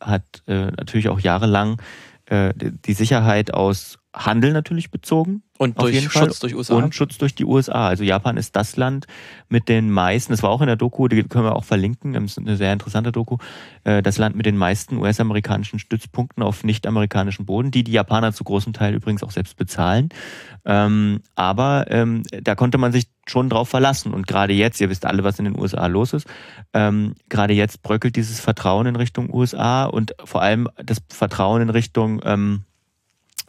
hat 0.00 0.42
äh, 0.46 0.70
natürlich 0.72 1.08
auch 1.08 1.20
jahrelang 1.20 1.80
äh, 2.26 2.52
die 2.54 2.72
die 2.72 2.94
Sicherheit 2.94 3.52
aus 3.52 3.99
Handel 4.14 4.52
natürlich 4.52 4.90
bezogen. 4.90 5.42
Und 5.56 5.78
durch 5.80 5.94
jeden 5.94 6.08
Fall. 6.08 6.24
Schutz 6.24 6.40
durch 6.40 6.54
USA. 6.54 6.74
Und 6.74 6.94
Schutz 6.94 7.18
durch 7.18 7.34
die 7.34 7.44
USA. 7.44 7.86
Also 7.86 8.02
Japan 8.02 8.38
ist 8.38 8.56
das 8.56 8.76
Land 8.76 9.06
mit 9.48 9.68
den 9.68 9.90
meisten, 9.90 10.32
das 10.32 10.42
war 10.42 10.50
auch 10.50 10.62
in 10.62 10.66
der 10.66 10.76
Doku, 10.76 11.06
die 11.06 11.22
können 11.24 11.44
wir 11.44 11.54
auch 11.54 11.64
verlinken, 11.64 12.14
das 12.14 12.24
ist 12.24 12.38
eine 12.38 12.56
sehr 12.56 12.72
interessante 12.72 13.12
Doku, 13.12 13.36
äh, 13.84 14.02
das 14.02 14.16
Land 14.16 14.36
mit 14.36 14.46
den 14.46 14.56
meisten 14.56 14.96
US-amerikanischen 14.96 15.78
Stützpunkten 15.78 16.42
auf 16.42 16.64
nicht-amerikanischem 16.64 17.44
Boden, 17.44 17.70
die 17.70 17.84
die 17.84 17.92
Japaner 17.92 18.32
zu 18.32 18.42
großem 18.42 18.72
Teil 18.72 18.94
übrigens 18.94 19.22
auch 19.22 19.30
selbst 19.30 19.56
bezahlen. 19.58 20.08
Ähm, 20.64 21.20
aber 21.34 21.86
ähm, 21.88 22.22
da 22.42 22.54
konnte 22.54 22.78
man 22.78 22.92
sich 22.92 23.08
schon 23.26 23.48
drauf 23.50 23.68
verlassen. 23.68 24.14
Und 24.14 24.26
gerade 24.26 24.54
jetzt, 24.54 24.80
ihr 24.80 24.90
wisst 24.90 25.04
alle, 25.04 25.24
was 25.24 25.38
in 25.38 25.44
den 25.44 25.58
USA 25.58 25.86
los 25.86 26.14
ist, 26.14 26.26
ähm, 26.72 27.14
gerade 27.28 27.52
jetzt 27.52 27.82
bröckelt 27.82 28.16
dieses 28.16 28.40
Vertrauen 28.40 28.86
in 28.86 28.96
Richtung 28.96 29.32
USA 29.32 29.84
und 29.84 30.14
vor 30.24 30.42
allem 30.42 30.68
das 30.82 31.02
Vertrauen 31.08 31.62
in 31.62 31.70
Richtung 31.70 32.20
ähm, 32.24 32.64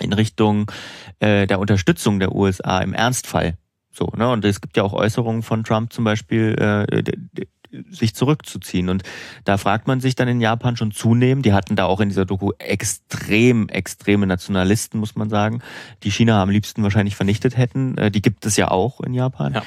in 0.02 0.14
Richtung 0.14 0.72
äh, 1.20 1.48
der 1.48 1.60
Unterstützung 1.60 2.20
der 2.20 2.34
USA 2.34 2.80
im 2.80 2.94
Ernstfall. 2.94 3.56
So, 3.92 4.12
ne? 4.16 4.30
Und 4.30 4.46
es 4.46 4.62
gibt 4.62 4.78
ja 4.78 4.84
auch 4.84 4.94
Äußerungen 4.94 5.44
von 5.44 5.64
Trump 5.64 5.92
zum 5.94 6.04
Beispiel, 6.04 6.56
äh, 6.60 7.04
sich 7.90 8.16
zurückzuziehen. 8.16 8.90
Und 8.90 9.04
da 9.44 9.58
fragt 9.58 9.88
man 9.88 10.02
sich 10.02 10.16
dann 10.16 10.28
in 10.28 10.42
Japan 10.42 10.76
schon 10.76 10.92
zunehmend, 10.92 11.46
die 11.46 11.54
hatten 11.54 11.76
da 11.76 11.86
auch 11.86 12.00
in 12.00 12.10
dieser 12.10 12.26
Doku 12.26 12.52
extrem, 12.60 13.70
extreme 13.70 14.28
Nationalisten, 14.28 15.00
muss 15.00 15.16
man 15.16 15.30
sagen, 15.30 15.62
die 16.04 16.12
China 16.12 16.42
am 16.42 16.50
liebsten 16.50 16.84
wahrscheinlich 16.84 17.16
vernichtet 17.16 17.58
hätten. 17.58 17.98
Äh, 17.98 18.12
die 18.12 18.22
gibt 18.22 18.46
es 18.46 18.58
ja 18.58 18.70
auch 18.70 19.00
in 19.02 19.14
Japan. 19.14 19.54
Ja. 19.54 19.64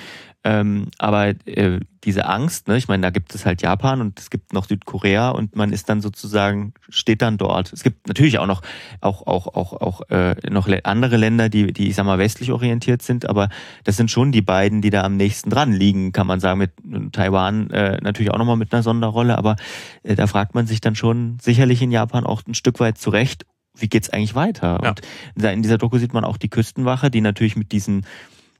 Ähm, 0.46 0.88
aber 0.98 1.28
äh, 1.46 1.80
diese 2.04 2.26
Angst, 2.26 2.68
ne, 2.68 2.76
ich 2.76 2.86
meine, 2.86 3.00
da 3.00 3.10
gibt 3.10 3.34
es 3.34 3.46
halt 3.46 3.62
Japan 3.62 4.02
und 4.02 4.20
es 4.20 4.28
gibt 4.28 4.52
noch 4.52 4.66
Südkorea 4.66 5.30
und 5.30 5.56
man 5.56 5.72
ist 5.72 5.88
dann 5.88 6.02
sozusagen, 6.02 6.74
steht 6.90 7.22
dann 7.22 7.38
dort. 7.38 7.72
Es 7.72 7.82
gibt 7.82 8.08
natürlich 8.08 8.38
auch 8.38 8.46
noch 8.46 8.60
auch, 9.00 9.26
auch, 9.26 9.46
auch, 9.54 9.72
auch 9.72 10.02
äh, 10.10 10.36
noch 10.50 10.68
andere 10.84 11.16
Länder, 11.16 11.48
die, 11.48 11.72
die, 11.72 11.88
ich 11.88 11.94
sag 11.94 12.04
mal, 12.04 12.18
westlich 12.18 12.52
orientiert 12.52 13.00
sind, 13.00 13.26
aber 13.26 13.48
das 13.84 13.96
sind 13.96 14.10
schon 14.10 14.32
die 14.32 14.42
beiden, 14.42 14.82
die 14.82 14.90
da 14.90 15.02
am 15.02 15.16
nächsten 15.16 15.48
dran 15.48 15.72
liegen, 15.72 16.12
kann 16.12 16.26
man 16.26 16.40
sagen, 16.40 16.58
mit 16.58 16.72
Taiwan 17.12 17.70
äh, 17.70 17.98
natürlich 18.02 18.30
auch 18.30 18.38
nochmal 18.38 18.56
mit 18.56 18.72
einer 18.74 18.82
Sonderrolle, 18.82 19.38
aber 19.38 19.56
äh, 20.02 20.14
da 20.14 20.26
fragt 20.26 20.54
man 20.54 20.66
sich 20.66 20.82
dann 20.82 20.94
schon 20.94 21.38
sicherlich 21.40 21.80
in 21.80 21.90
Japan 21.90 22.26
auch 22.26 22.42
ein 22.46 22.54
Stück 22.54 22.80
weit 22.80 22.98
zurecht, 22.98 23.46
wie 23.76 23.88
geht's 23.88 24.10
eigentlich 24.10 24.34
weiter? 24.34 24.78
Ja. 24.82 24.94
Und 25.34 25.42
in 25.42 25.62
dieser 25.62 25.78
Doku 25.78 25.98
sieht 25.98 26.12
man 26.12 26.24
auch 26.24 26.36
die 26.36 26.48
Küstenwache, 26.48 27.10
die 27.10 27.20
natürlich 27.20 27.56
mit 27.56 27.72
diesen 27.72 28.06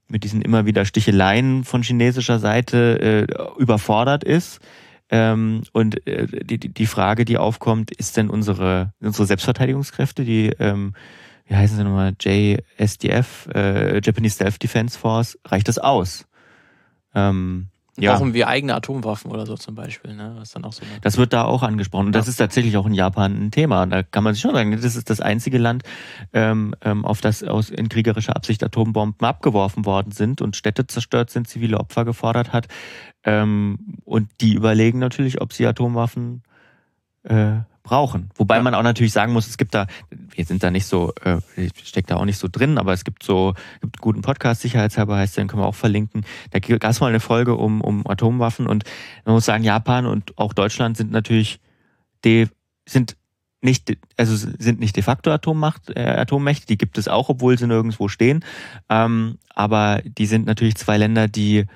mit 0.09 0.25
diesen 0.25 0.43
immer 0.43 0.67
wieder 0.67 0.85
Sticheleien 0.85 1.65
von 1.65 1.83
chinesischer 1.83 2.39
Seite 2.39 3.27
äh, 3.29 3.61
überfordert 3.61 4.25
ist. 4.25 4.61
Ähm, 5.11 5.63
und 5.73 6.07
äh, 6.07 6.27
die, 6.45 6.59
die 6.59 6.87
Frage, 6.87 7.25
die 7.25 7.39
aufkommt, 7.39 7.91
ist 7.91 8.17
denn 8.17 8.31
unsere, 8.31 8.93
unsere 9.01 9.27
Selbstverteidigungskräfte, 9.27 10.25
die, 10.25 10.49
ähm, 10.59 10.95
wie 11.47 11.55
heißen 11.55 11.77
sie 11.77 11.85
nochmal, 11.85 12.15
JSDF, 12.21 13.49
äh, 13.55 14.01
Japanese 14.03 14.37
Self-Defense 14.37 14.99
Force, 14.99 15.39
reicht 15.45 15.69
das 15.69 15.79
aus? 15.79 16.27
Ähm, 17.15 17.69
ja. 17.97 18.15
Brauchen 18.15 18.35
wir 18.35 18.49
eigene 18.49 18.75
Atomwaffen 18.75 19.31
oder 19.31 19.47
so 19.47 19.57
zum 19.57 19.75
Beispiel. 19.75 20.15
Ne? 20.15 20.35
Das 20.37 20.49
ist 20.49 20.57
dann 20.57 20.65
auch 20.65 20.73
so 20.73 20.83
Das 21.03 21.17
wird 21.17 21.33
da 21.33 21.45
auch 21.45 21.63
angesprochen. 21.63 22.07
Und 22.07 22.13
das 22.15 22.27
Ja. 22.27 22.31
ist 22.31 22.37
tatsächlich 22.37 22.77
auch 22.77 22.87
in 22.87 22.95
Japan 22.95 23.35
ein 23.47 23.51
Thema. 23.53 23.87
Da 23.87 24.03
kann 24.03 24.25
man 24.25 24.35
sich 24.35 24.43
schon 24.43 24.53
sagen, 24.55 24.73
das 24.73 24.97
ist 24.97 25.11
das 25.11 25.21
einzige 25.21 25.59
Land, 25.59 25.85
ähm, 26.33 26.75
ähm, 26.83 27.05
auf 27.05 27.21
das 27.21 27.45
aus 27.45 27.71
in 27.71 27.89
kriegerischer 27.89 28.35
Absicht 28.35 28.65
Atombomben 28.65 29.27
abgeworfen 29.27 29.85
worden 29.87 30.11
sind 30.11 30.41
und 30.43 30.57
Städte 30.57 30.87
zerstört 30.87 31.31
sind, 31.31 31.47
zivile 31.49 31.79
Opfer 31.79 32.05
gefordert 32.05 32.53
hat. 32.53 32.67
Ähm, 33.23 33.79
und 34.05 34.29
die 34.41 34.55
überlegen 34.55 34.99
natürlich, 34.99 35.41
ob 35.41 35.53
sie 35.53 35.67
Atomwaffen 35.67 36.43
äh, 37.23 37.59
brauchen. 37.85 38.31
Wobei 38.35 38.57
ja. 38.57 38.63
man 38.63 38.75
auch 38.75 38.83
natürlich 38.83 39.13
sagen 39.13 39.33
muss, 39.33 39.47
es 39.47 39.57
gibt 39.57 39.75
da, 39.75 39.87
wir 40.11 40.45
sind 40.45 40.65
da 40.65 40.73
nicht 40.73 40.87
so, 40.87 41.13
äh, 41.23 41.39
steckt 41.85 42.11
da 42.11 42.17
auch 42.17 42.25
nicht 42.25 42.39
so 42.39 42.49
drin, 42.51 42.79
aber 42.79 42.93
es 42.93 43.05
gibt 43.05 43.23
so, 43.23 43.55
gibt 43.81 43.97
einen 43.97 44.01
guten 44.01 44.23
Podcast, 44.23 44.63
sicherheitshalber 44.63 45.17
heißt, 45.17 45.37
den 45.37 45.47
können 45.47 45.63
wir 45.63 45.67
auch 45.67 45.75
verlinken. 45.77 46.25
Da 46.51 46.59
gab 46.59 46.91
es 46.91 47.01
mal 47.01 47.09
eine 47.09 47.21
Folge 47.21 47.55
um, 47.55 47.81
um 47.81 48.05
Atomwaffen 48.07 48.67
und 48.67 48.85
man 49.25 49.35
muss 49.35 49.45
sagen, 49.45 49.63
Japan 49.63 50.07
und 50.07 50.37
auch 50.37 50.55
Deutschland 50.55 50.97
sind 50.97 51.13
natürlich, 51.13 51.61
de, 52.25 52.49
sind 52.89 53.17
nicht, 53.61 53.97
also 54.17 54.35
sind 54.35 54.81
nicht 54.81 54.97
de 54.97 55.03
facto 55.03 55.31
Atommacht, 55.31 55.91
äh, 55.95 56.01
Atommächte, 56.01 56.67
die 56.67 56.79
gibt 56.79 56.99
es 56.99 57.07
auch, 57.07 57.29
obwohl 57.29 57.59
sie 57.59 57.67
nirgendwo 57.67 58.09
stehen. 58.09 58.45
Ähm, 58.89 59.39
aber 59.55 60.03
die 60.05 60.27
sind 60.27 60.47
natürlich 60.47 60.77
zwei 60.77 60.99
Länder, 60.99 61.29
die 61.29 61.67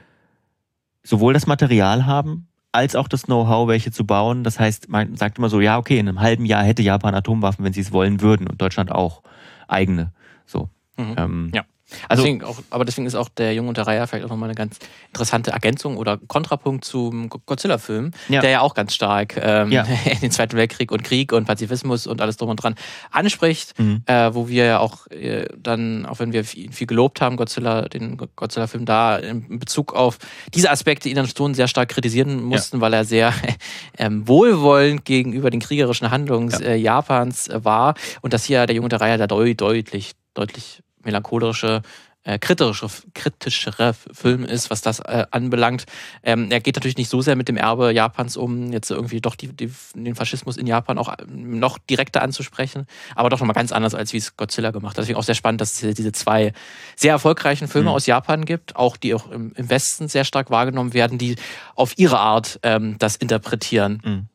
sowohl 1.03 1.33
das 1.33 1.47
Material 1.47 2.07
haben, 2.07 2.48
als 2.73 2.97
auch 2.97 3.09
das 3.09 3.23
Know-how, 3.25 3.69
welche 3.69 3.91
zu 3.91 4.05
bauen. 4.07 4.45
Das 4.45 4.59
heißt, 4.61 4.89
man 4.89 5.17
sagt 5.17 5.39
immer 5.39 5.49
so, 5.49 5.61
ja, 5.61 5.79
okay, 5.79 5.99
in 5.99 6.09
einem 6.09 6.21
halben 6.21 6.45
Jahr 6.45 6.63
hätte 6.63 6.83
Japan 6.83 7.15
Atomwaffen, 7.15 7.65
wenn 7.65 7.73
sie 7.73 7.81
es 7.81 7.93
wollen 7.93 8.21
würden 8.21 8.47
und 8.47 8.61
Deutschland 8.61 8.93
auch 8.93 9.23
eigene. 9.67 10.13
So. 10.47 10.69
Mhm. 10.97 11.15
Ähm, 11.17 11.51
ja. 11.55 11.65
Also, 12.09 12.23
deswegen 12.23 12.45
auch, 12.45 12.59
aber 12.71 12.85
deswegen 12.85 13.07
ist 13.07 13.15
auch 13.15 13.29
der 13.29 13.55
Junge 13.55 13.69
unter 13.69 13.87
Reihe 13.87 14.07
vielleicht 14.07 14.25
auch 14.25 14.31
nochmal 14.31 14.49
eine 14.49 14.55
ganz 14.55 14.79
interessante 15.09 15.53
Ergänzung 15.53 15.97
oder 15.97 16.19
Kontrapunkt 16.19 16.85
zum 16.85 17.29
Godzilla-Film, 17.29 18.13
ja. 18.29 18.41
der 18.41 18.51
ja 18.51 18.61
auch 18.61 18.75
ganz 18.75 18.95
stark 18.95 19.37
ähm, 19.41 19.73
ja. 19.73 19.87
den 20.23 20.31
Zweiten 20.31 20.57
Weltkrieg 20.57 20.93
und 20.93 21.03
Krieg 21.03 21.33
und 21.33 21.47
Pazifismus 21.47 22.07
und 22.07 22.21
alles 22.21 22.37
drum 22.37 22.51
und 22.51 22.57
dran 22.57 22.75
anspricht, 23.11 23.79
mhm. 23.79 24.03
äh, 24.07 24.35
wo 24.35 24.49
wir 24.49 24.65
ja 24.65 24.79
auch 24.81 25.07
äh, 25.09 25.47
dann, 25.57 26.05
auch 26.07 26.19
wenn 26.19 26.33
wir 26.33 26.45
viel, 26.45 26.71
viel 26.73 26.87
gelobt 26.87 27.21
haben, 27.21 27.37
Godzilla, 27.37 27.89
den 27.89 28.17
Godzilla-Film 28.17 28.85
da 28.85 29.17
in 29.17 29.59
Bezug 29.59 29.95
auf 29.95 30.19
diese 30.55 30.71
Aspekte 30.71 31.09
ihn 31.09 31.17
dann 31.17 31.27
schon 31.27 31.55
sehr 31.55 31.69
stark 31.69 31.89
kritisieren 31.89 32.43
mussten, 32.43 32.77
ja. 32.77 32.81
weil 32.83 32.93
er 32.93 33.05
sehr 33.05 33.33
ähm, 33.99 34.29
wohlwollend 34.29 35.05
gegenüber 35.05 35.51
den 35.51 35.61
kriegerischen 35.61 36.11
Handlungen 36.11 36.51
äh, 36.63 36.77
Japans 36.77 37.49
äh, 37.49 37.65
war 37.65 37.95
und 38.21 38.33
dass 38.33 38.45
hier 38.45 38.67
der 38.67 38.77
Junge 38.77 38.87
unter 38.87 39.01
Reihe 39.01 39.17
da 39.17 39.27
deutlich, 39.27 40.13
deutlich 40.35 40.83
melancholische, 41.05 41.83
äh, 42.29 42.39
kritische, 42.39 42.89
kritischere 43.15 43.95
Film 43.95 44.45
ist, 44.45 44.71
was 44.71 44.83
das 44.83 45.01
äh, 45.01 45.25
anbelangt. 45.31 45.87
Ähm, 46.23 46.51
er 46.51 46.61
geht 46.61 46.77
natürlich 46.77 46.99
nicht 46.99 47.09
so 47.09 47.23
sehr 47.23 47.37
mit 47.37 47.49
dem 47.49 47.57
Erbe 47.57 47.91
Japans 47.93 48.37
um, 48.37 48.71
jetzt 48.71 48.91
irgendwie 48.91 49.21
doch 49.21 49.35
die, 49.35 49.49
die, 49.49 49.73
den 49.95 50.15
Faschismus 50.15 50.59
in 50.59 50.67
Japan 50.67 50.99
auch 50.99 51.15
ähm, 51.21 51.59
noch 51.59 51.79
direkter 51.79 52.21
anzusprechen, 52.21 52.87
aber 53.15 53.31
doch 53.31 53.41
nochmal 53.41 53.55
ganz 53.55 53.73
anders, 53.73 53.95
als 53.95 54.13
wie 54.13 54.19
es 54.19 54.37
Godzilla 54.37 54.73
gemacht 54.73 54.99
hat. 54.99 55.05
Deswegen 55.05 55.19
auch 55.19 55.23
sehr 55.23 55.35
spannend, 55.35 55.61
dass 55.63 55.83
es 55.83 55.95
diese 55.95 56.13
zwei 56.13 56.53
sehr 56.97 57.13
erfolgreichen 57.13 57.67
Filme 57.67 57.89
mhm. 57.89 57.97
aus 57.97 58.07
Japan 58.07 58.45
gibt, 58.45 58.77
auch 58.77 58.97
die 58.99 59.15
auch 59.15 59.31
im, 59.31 59.53
im, 59.55 59.71
Westen 59.71 60.09
sehr 60.09 60.25
stark 60.25 60.51
wahrgenommen 60.51 60.93
werden, 60.93 61.17
die 61.17 61.37
auf 61.75 61.95
ihre 61.97 62.19
Art 62.19 62.61
ähm, 62.63 62.97
das 62.99 63.17
interpretieren. 63.17 64.03
Mhm. 64.05 64.29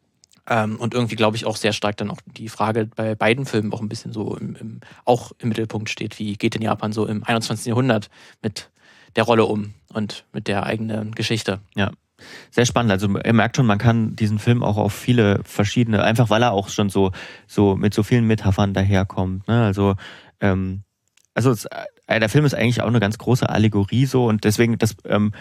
Ähm, 0.49 0.75
und 0.75 0.93
irgendwie 0.93 1.15
glaube 1.15 1.37
ich 1.37 1.45
auch 1.45 1.55
sehr 1.55 1.73
stark 1.73 1.97
dann 1.97 2.11
auch 2.11 2.19
die 2.25 2.49
Frage 2.49 2.89
bei 2.93 3.15
beiden 3.15 3.45
Filmen 3.45 3.71
auch 3.71 3.81
ein 3.81 3.89
bisschen 3.89 4.11
so 4.11 4.35
im, 4.35 4.55
im, 4.55 4.79
auch 5.05 5.31
im 5.39 5.49
Mittelpunkt 5.49 5.89
steht, 5.89 6.19
wie 6.19 6.35
geht 6.35 6.55
in 6.55 6.61
Japan 6.61 6.91
so 6.91 7.05
im 7.05 7.23
21. 7.23 7.65
Jahrhundert 7.65 8.09
mit 8.41 8.69
der 9.15 9.23
Rolle 9.23 9.45
um 9.45 9.73
und 9.93 10.25
mit 10.33 10.47
der 10.47 10.65
eigenen 10.65 11.13
Geschichte. 11.13 11.59
Ja. 11.75 11.91
Sehr 12.51 12.65
spannend. 12.65 12.91
Also 12.91 13.07
ihr 13.07 13.33
merkt 13.33 13.57
schon, 13.57 13.65
man 13.65 13.79
kann 13.79 14.15
diesen 14.15 14.39
Film 14.39 14.63
auch 14.63 14.77
auf 14.77 14.93
viele 14.93 15.41
verschiedene, 15.43 16.03
einfach 16.03 16.29
weil 16.29 16.41
er 16.41 16.51
auch 16.51 16.69
schon 16.69 16.89
so, 16.89 17.11
so 17.47 17.75
mit 17.75 17.93
so 17.93 18.03
vielen 18.03 18.25
Metaphern 18.25 18.73
daherkommt. 18.73 19.47
Ne? 19.47 19.65
Also, 19.65 19.95
ähm, 20.39 20.83
also 21.33 21.51
es, 21.51 21.65
äh, 22.07 22.19
der 22.19 22.29
Film 22.29 22.45
ist 22.45 22.53
eigentlich 22.53 22.81
auch 22.81 22.87
eine 22.87 22.99
ganz 22.99 23.17
große 23.17 23.49
Allegorie 23.49 24.05
so 24.05 24.27
und 24.27 24.43
deswegen, 24.43 24.77
das 24.77 24.95
ähm, 25.05 25.33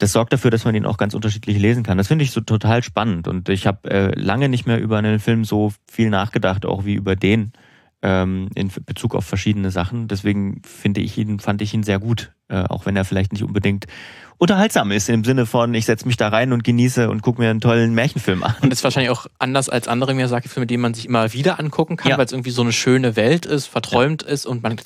das 0.00 0.12
sorgt 0.12 0.32
dafür, 0.32 0.50
dass 0.50 0.64
man 0.64 0.74
ihn 0.74 0.86
auch 0.86 0.96
ganz 0.96 1.14
unterschiedlich 1.14 1.58
lesen 1.58 1.82
kann. 1.82 1.98
Das 1.98 2.08
finde 2.08 2.24
ich 2.24 2.30
so 2.30 2.40
total 2.40 2.82
spannend 2.82 3.28
und 3.28 3.48
ich 3.48 3.66
habe 3.66 3.90
äh, 3.90 4.18
lange 4.18 4.48
nicht 4.48 4.66
mehr 4.66 4.80
über 4.80 4.98
einen 4.98 5.20
Film 5.20 5.44
so 5.44 5.72
viel 5.90 6.10
nachgedacht, 6.10 6.64
auch 6.66 6.84
wie 6.84 6.94
über 6.94 7.16
den 7.16 7.52
ähm, 8.02 8.48
in 8.54 8.70
Bezug 8.86 9.14
auf 9.14 9.26
verschiedene 9.26 9.70
Sachen. 9.70 10.08
Deswegen 10.08 10.62
finde 10.64 11.00
ich 11.00 11.18
ihn, 11.18 11.38
fand 11.38 11.60
ich 11.62 11.74
ihn 11.74 11.82
sehr 11.82 11.98
gut, 11.98 12.32
äh, 12.48 12.64
auch 12.64 12.86
wenn 12.86 12.96
er 12.96 13.04
vielleicht 13.04 13.32
nicht 13.32 13.42
unbedingt 13.42 13.86
unterhaltsam 14.40 14.90
ist 14.90 15.10
im 15.10 15.22
Sinne 15.22 15.44
von, 15.44 15.74
ich 15.74 15.84
setze 15.84 16.06
mich 16.06 16.16
da 16.16 16.28
rein 16.28 16.52
und 16.54 16.64
genieße 16.64 17.10
und 17.10 17.20
gucke 17.20 17.42
mir 17.42 17.50
einen 17.50 17.60
tollen 17.60 17.94
Märchenfilm 17.94 18.42
an. 18.42 18.54
Und 18.62 18.72
ist 18.72 18.82
wahrscheinlich 18.82 19.10
auch 19.10 19.26
anders 19.38 19.68
als 19.68 19.86
andere 19.86 20.14
Miyazaki-Filme, 20.14 20.66
die 20.66 20.78
man 20.78 20.94
sich 20.94 21.04
immer 21.04 21.34
wieder 21.34 21.60
angucken 21.60 21.98
kann, 21.98 22.10
ja. 22.10 22.18
weil 22.18 22.24
es 22.24 22.32
irgendwie 22.32 22.50
so 22.50 22.62
eine 22.62 22.72
schöne 22.72 23.16
Welt 23.16 23.44
ist, 23.44 23.66
verträumt 23.66 24.22
ja. 24.22 24.28
ist 24.28 24.46
und 24.46 24.62
man 24.62 24.80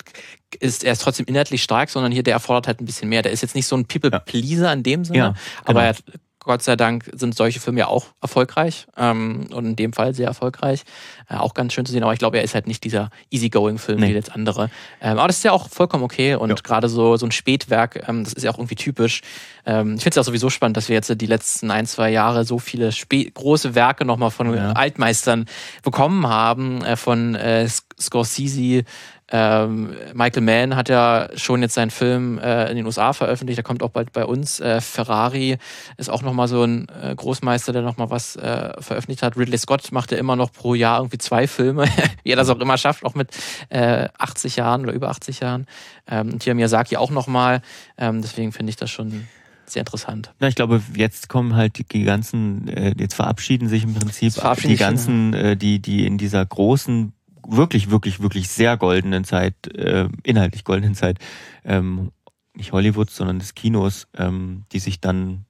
ist, 0.59 0.83
er 0.83 0.93
ist 0.93 1.03
trotzdem 1.03 1.27
inhaltlich 1.27 1.63
stark, 1.63 1.91
sondern 1.91 2.11
hier, 2.11 2.25
der 2.25 2.35
erfordert 2.35 2.67
halt 2.67 2.81
ein 2.81 2.85
bisschen 2.85 3.09
mehr. 3.09 3.23
Der 3.23 3.31
ist 3.31 3.43
jetzt 3.43 3.55
nicht 3.55 3.69
so 3.69 3.77
ein 3.77 3.87
People-Pleaser 3.87 4.73
in 4.73 4.83
dem 4.83 5.05
Sinne, 5.05 5.19
ja, 5.19 5.29
genau. 5.29 5.41
aber 5.67 5.83
er 5.85 5.89
hat 5.91 6.03
Gott 6.45 6.63
sei 6.63 6.77
Dank 6.77 7.11
sind 7.15 7.35
solche 7.35 7.59
Filme 7.59 7.81
ja 7.81 7.87
auch 7.89 8.07
erfolgreich 8.21 8.87
ähm, 8.97 9.47
und 9.51 9.65
in 9.65 9.77
dem 9.77 9.93
Fall 9.93 10.15
sehr 10.15 10.29
erfolgreich. 10.29 10.85
Äh, 11.29 11.37
auch 11.37 11.55
ganz 11.55 11.73
schön 11.73 11.87
zu 11.87 11.93
sehen, 11.93 12.03
aber 12.03 12.13
ich 12.13 12.19
glaube, 12.19 12.37
er 12.37 12.45
ist 12.45 12.55
halt 12.55 12.67
nicht 12.67 12.85
dieser 12.85 13.11
Easygoing-Film 13.31 13.99
nee. 13.99 14.11
wie 14.11 14.13
jetzt 14.13 14.33
andere. 14.33 14.71
Ähm, 15.01 15.19
aber 15.19 15.27
das 15.27 15.39
ist 15.39 15.45
ja 15.45 15.53
auch 15.53 15.69
vollkommen 15.69 16.05
okay 16.05 16.35
und 16.35 16.51
ja. 16.51 16.57
gerade 16.63 16.89
so, 16.89 17.17
so 17.17 17.27
ein 17.27 17.33
Spätwerk, 17.33 18.07
ähm, 18.09 18.25
das 18.25 18.35
ist 18.35 18.43
ja 18.43 18.51
auch 18.51 18.59
irgendwie 18.59 18.75
typisch. 18.75 19.23
Ähm, 19.65 19.95
ich 19.95 20.03
finde 20.03 20.11
es 20.11 20.17
ja 20.17 20.23
sowieso 20.23 20.51
spannend, 20.51 20.77
dass 20.77 20.89
wir 20.89 20.95
jetzt 20.95 21.13
die 21.21 21.27
letzten 21.27 21.71
ein, 21.71 21.87
zwei 21.87 22.11
Jahre 22.11 22.45
so 22.45 22.59
viele 22.59 22.93
Spä 22.93 23.31
große 23.31 23.75
Werke 23.75 24.05
nochmal 24.05 24.31
von 24.31 24.55
ja. 24.55 24.73
Altmeistern 24.73 25.47
bekommen 25.83 26.27
haben, 26.27 26.85
äh, 26.85 26.97
von 26.97 27.35
äh, 27.35 27.67
Scorsese, 27.99 28.85
ähm, 29.31 29.95
Michael 30.13 30.43
Mann 30.43 30.77
hat 30.77 30.89
ja 30.89 31.29
schon 31.35 31.63
jetzt 31.63 31.75
seinen 31.75 31.91
Film 31.91 32.39
äh, 32.39 32.69
in 32.71 32.77
den 32.77 32.85
USA 32.85 33.15
veröffentlicht, 33.15 33.57
der 33.57 33.65
kommt 33.65 33.83
auch 33.83 33.91
bald 33.91 34.13
bei 34.13 34.25
uns. 34.25 34.61
Äh, 34.61 34.81
Ferrari 34.83 35.57
ist 35.97 36.11
auch 36.11 36.23
nochmal 36.23 36.47
so 36.47 36.63
ein 36.63 36.87
äh, 37.03 37.15
Großmeister, 37.15 37.73
der 37.73 37.83
nochmal 37.83 38.11
was 38.11 38.37
äh, 38.37 38.73
veröffentlicht 38.81 39.23
hat. 39.23 39.37
Ridley 39.37 39.57
Scott 39.57 39.93
macht 39.93 40.13
ja 40.13 40.19
immer 40.19 40.37
noch 40.37 40.53
pro 40.53 40.75
Jahr 40.75 40.99
irgendwie 40.99 41.19
zwei 41.19 41.47
Filme, 41.47 41.87
wie 42.23 42.33
er 42.33 42.37
das 42.37 42.51
auch 42.51 42.61
immer 42.61 42.77
schafft, 42.77 43.05
auch 43.05 43.15
mit 43.15 43.31
80 43.71 44.57
äh, 44.57 44.61
Jahren 44.61 44.83
oder 44.83 44.93
über 44.93 45.09
80 45.09 45.41
Jahren. 45.41 45.67
Ähm, 46.07 46.35
und 46.35 46.43
hier 46.43 46.55
Miyazaki 46.55 46.99
auch 46.99 47.11
nochmal. 47.11 47.63
Ähm, 47.97 48.21
deswegen 48.21 48.53
finde 48.53 48.71
ich 48.71 48.77
das 48.77 48.91
schon 48.91 49.27
sehr 49.67 49.81
interessant. 49.81 50.33
Ja, 50.41 50.49
ich 50.49 50.55
glaube, 50.55 50.83
jetzt 50.95 51.31
kommen 51.31 51.57
halt 51.57 51.79
die 51.93 52.05
ganzen, 52.05 52.69
äh, 52.69 52.95
jetzt 52.99 53.15
verabschieden 53.15 53.69
sich 53.69 53.85
im 53.85 53.95
Prinzip 53.95 54.35
die 54.63 54.77
ganzen, 54.77 55.33
äh, 55.33 55.57
die, 55.57 55.81
die 55.81 56.07
in 56.07 56.19
dieser 56.19 56.45
großen 56.45 57.15
wirklich, 57.49 57.91
wirklich, 57.91 58.21
wirklich 58.21 58.49
sehr 58.49 58.77
goldenen 58.77 59.25
Zeit, 59.25 59.55
äh, 59.75 60.09
inhaltlich 60.23 60.65
goldenen 60.65 60.95
Zeit, 60.95 61.19
ähm, 61.65 62.11
nicht 62.55 62.73
Hollywoods, 62.73 63.17
sondern 63.17 63.39
des 63.39 63.55
Kinos, 63.55 64.07
ähm, 64.17 64.65
die 64.73 64.79
sich 64.79 65.01
dann, 65.01 65.45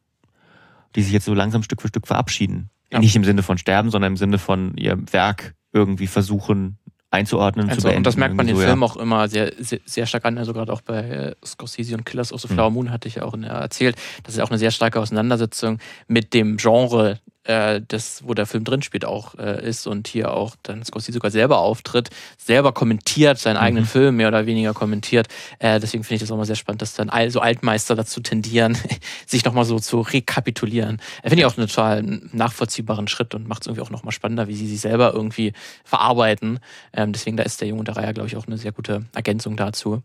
die 0.96 1.02
sich 1.02 1.12
jetzt 1.12 1.26
so 1.26 1.34
langsam 1.34 1.62
Stück 1.62 1.82
für 1.82 1.88
Stück 1.88 2.06
verabschieden. 2.06 2.70
Ja. 2.92 2.98
Nicht 2.98 3.16
im 3.16 3.24
Sinne 3.24 3.42
von 3.42 3.58
sterben, 3.58 3.90
sondern 3.90 4.12
im 4.12 4.16
Sinne 4.16 4.38
von 4.38 4.76
ihr 4.76 4.96
Werk 5.12 5.54
irgendwie 5.72 6.06
versuchen 6.06 6.78
einzuordnen, 7.14 7.68
also, 7.68 7.80
zu 7.80 7.86
beenden. 7.86 7.98
Und 7.98 8.06
das 8.06 8.16
merkt 8.16 8.34
man 8.34 8.46
den 8.46 8.56
so, 8.56 8.62
Film 8.62 8.80
ja. 8.80 8.86
auch 8.86 8.96
immer 8.96 9.28
sehr, 9.28 9.52
sehr, 9.58 9.80
sehr, 9.84 10.06
stark 10.06 10.24
an. 10.24 10.36
Also 10.36 10.52
gerade 10.52 10.72
auch 10.72 10.80
bei 10.80 11.00
äh, 11.00 11.34
Scorsese 11.44 11.94
und 11.94 12.04
Killers 12.04 12.32
of 12.32 12.40
the 12.40 12.48
Flower 12.48 12.70
Moon 12.70 12.90
hatte 12.90 13.08
ich 13.08 13.16
ja 13.16 13.24
auch 13.24 13.34
erzählt. 13.34 13.96
Das 14.24 14.34
ist 14.34 14.40
auch 14.40 14.50
eine 14.50 14.58
sehr 14.58 14.72
starke 14.72 15.00
Auseinandersetzung 15.00 15.78
mit 16.08 16.34
dem 16.34 16.56
Genre 16.56 17.20
äh, 17.44 17.80
das, 17.86 18.22
wo 18.26 18.34
der 18.34 18.46
Film 18.46 18.64
drin 18.64 18.82
spielt, 18.82 19.04
auch 19.04 19.34
äh, 19.36 19.66
ist 19.66 19.86
und 19.86 20.08
hier 20.08 20.32
auch 20.32 20.56
dann 20.62 20.84
Scorsese 20.84 21.14
sogar 21.14 21.30
selber 21.30 21.58
auftritt, 21.58 22.10
selber 22.38 22.72
kommentiert, 22.72 23.38
seinen 23.38 23.56
mhm. 23.56 23.62
eigenen 23.62 23.86
Film 23.86 24.16
mehr 24.16 24.28
oder 24.28 24.46
weniger 24.46 24.74
kommentiert. 24.74 25.28
Äh, 25.58 25.80
deswegen 25.80 26.04
finde 26.04 26.16
ich 26.16 26.20
das 26.22 26.30
auch 26.30 26.36
mal 26.36 26.44
sehr 26.46 26.56
spannend, 26.56 26.82
dass 26.82 26.94
dann 26.94 27.10
all, 27.10 27.30
so 27.30 27.40
Altmeister 27.40 27.94
dazu 27.94 28.20
tendieren, 28.20 28.76
sich 29.26 29.44
nochmal 29.44 29.64
so 29.64 29.78
zu 29.78 30.00
rekapitulieren. 30.00 31.00
Äh, 31.22 31.28
finde 31.28 31.42
ich 31.42 31.46
auch 31.46 31.56
einen 31.56 31.68
total 31.68 32.02
nachvollziehbaren 32.32 33.08
Schritt 33.08 33.34
und 33.34 33.48
macht 33.48 33.62
es 33.62 33.66
irgendwie 33.66 33.82
auch 33.82 33.90
nochmal 33.90 34.12
spannender, 34.12 34.48
wie 34.48 34.54
sie 34.54 34.66
sich 34.66 34.80
selber 34.80 35.12
irgendwie 35.12 35.52
verarbeiten. 35.84 36.60
Ähm, 36.92 37.12
deswegen, 37.12 37.36
da 37.36 37.42
ist 37.42 37.60
der 37.60 37.68
Junge 37.68 37.84
der 37.84 37.96
Reihe, 37.96 38.14
glaube 38.14 38.28
ich, 38.28 38.36
auch 38.36 38.46
eine 38.46 38.58
sehr 38.58 38.72
gute 38.72 39.04
Ergänzung 39.14 39.56
dazu. 39.56 40.02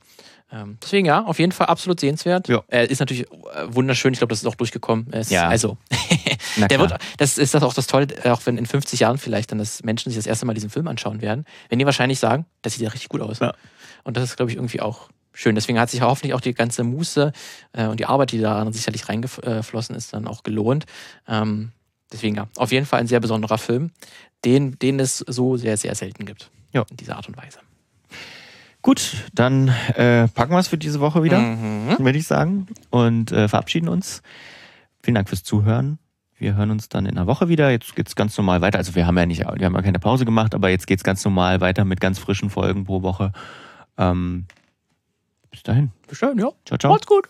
Ähm, 0.52 0.78
deswegen 0.82 1.06
ja, 1.06 1.24
auf 1.24 1.40
jeden 1.40 1.52
Fall 1.52 1.68
absolut 1.68 2.00
sehenswert. 2.00 2.48
Ja. 2.48 2.64
Er 2.68 2.90
ist 2.90 3.00
natürlich 3.00 3.32
äh, 3.32 3.68
wunderschön. 3.68 4.14
Ich 4.14 4.20
glaube, 4.20 4.32
das 4.32 4.40
ist 4.40 4.48
auch 4.48 4.56
durchgekommen. 4.56 5.12
Ist, 5.14 5.32
ja. 5.32 5.48
Also, 5.48 5.78
der 6.70 6.80
wird, 6.80 6.96
das 7.18 7.38
ist 7.38 7.54
das 7.54 7.64
auch 7.64 7.74
das 7.74 7.88
Tolle, 7.88 8.08
auch 8.26 8.42
wenn 8.46 8.58
in 8.58 8.66
50 8.66 9.00
Jahren 9.00 9.18
vielleicht 9.18 9.52
dann 9.52 9.60
das 9.60 9.84
Menschen 9.84 10.10
sich 10.10 10.18
das 10.18 10.26
erste 10.26 10.46
Mal 10.46 10.54
diesen 10.54 10.70
Film 10.70 10.88
anschauen 10.88 11.22
werden, 11.22 11.46
wenn 11.70 11.80
die 11.80 11.86
wahrscheinlich 11.86 12.20
sagen, 12.20 12.46
das 12.62 12.74
sieht 12.74 12.82
ja 12.82 12.90
richtig 12.90 13.10
gut 13.10 13.22
aus. 13.22 13.40
Ja. 13.40 13.54
Und 14.04 14.18
das 14.18 14.24
ist, 14.24 14.38
glaube 14.38 14.52
ich, 14.52 14.58
irgendwie 14.58 14.82
auch 14.82 15.10
schön. 15.34 15.56
Deswegen 15.56 15.80
hat 15.80 15.90
sich 15.90 16.02
hoffentlich 16.02 16.34
auch 16.34 16.42
die 16.42 16.54
ganze 16.54 16.84
Muße 16.84 17.32
äh, 17.74 17.86
und 17.86 18.00
die 18.00 18.06
Arbeit, 18.06 18.32
die 18.32 18.40
daran 18.40 18.74
sicherlich 18.74 19.08
reingeflossen 19.08 19.96
ist, 19.96 20.14
dann 20.14 20.28
auch 20.28 20.44
gelohnt. 20.44 20.86
Ähm, 21.28 21.72
deswegen 22.12 22.36
ja, 22.36 22.48
auf 22.58 22.72
jeden 22.72 22.86
Fall 22.86 23.00
ein 23.00 23.08
sehr 23.08 23.20
besonderer 23.20 23.58
Film, 23.58 23.92
den, 24.46 24.80
den 24.80 25.00
es 25.00 25.20
so 25.20 25.58
sehr, 25.58 25.78
sehr 25.78 25.94
selten 25.96 26.26
gibt. 26.26 26.50
Ja. 26.72 26.86
In 26.90 26.98
dieser 26.98 27.18
Art 27.18 27.28
und 27.28 27.38
Weise. 27.38 27.60
Gut, 28.82 29.26
dann 29.34 29.68
äh, 29.96 30.28
packen 30.30 30.54
wir 30.54 30.60
es 30.60 30.70
für 30.70 30.78
diese 30.78 31.00
Woche 31.02 31.22
wieder, 31.24 31.40
mhm. 31.40 31.98
würde 32.00 32.18
ich 32.18 32.28
sagen, 32.28 32.68
und 32.90 33.32
äh, 33.32 33.48
verabschieden 33.48 33.90
uns. 33.90 34.22
Vielen 35.04 35.16
Dank 35.16 35.28
fürs 35.28 35.44
Zuhören. 35.44 36.00
Wir 36.38 36.56
hören 36.56 36.72
uns 36.72 36.88
dann 36.88 37.06
in 37.06 37.18
einer 37.18 37.28
Woche 37.28 37.50
wieder. 37.50 37.70
Jetzt 37.70 37.96
geht's 37.96 38.16
ganz 38.16 38.38
normal 38.38 38.62
weiter. 38.62 38.78
Also 38.78 38.96
wir 38.96 39.06
haben 39.06 39.18
ja 39.18 39.26
nicht, 39.26 39.42
wir 39.42 39.66
haben 39.66 39.76
ja 39.76 39.82
keine 39.82 40.00
Pause 40.00 40.24
gemacht, 40.24 40.56
aber 40.56 40.70
jetzt 40.70 40.88
geht's 40.88 41.04
ganz 41.04 41.24
normal 41.26 41.60
weiter 41.60 41.84
mit 41.84 42.00
ganz 42.00 42.18
frischen 42.20 42.50
Folgen 42.50 42.86
pro 42.86 43.02
Woche. 43.02 43.34
Ähm, 43.98 44.46
bis 45.52 45.64
dahin. 45.64 45.92
Bis 46.08 46.20
dahin, 46.20 46.40
ja. 46.40 46.50
Ciao, 46.66 46.78
ciao. 46.78 46.94
Macht's 46.94 47.08
gut. 47.08 47.30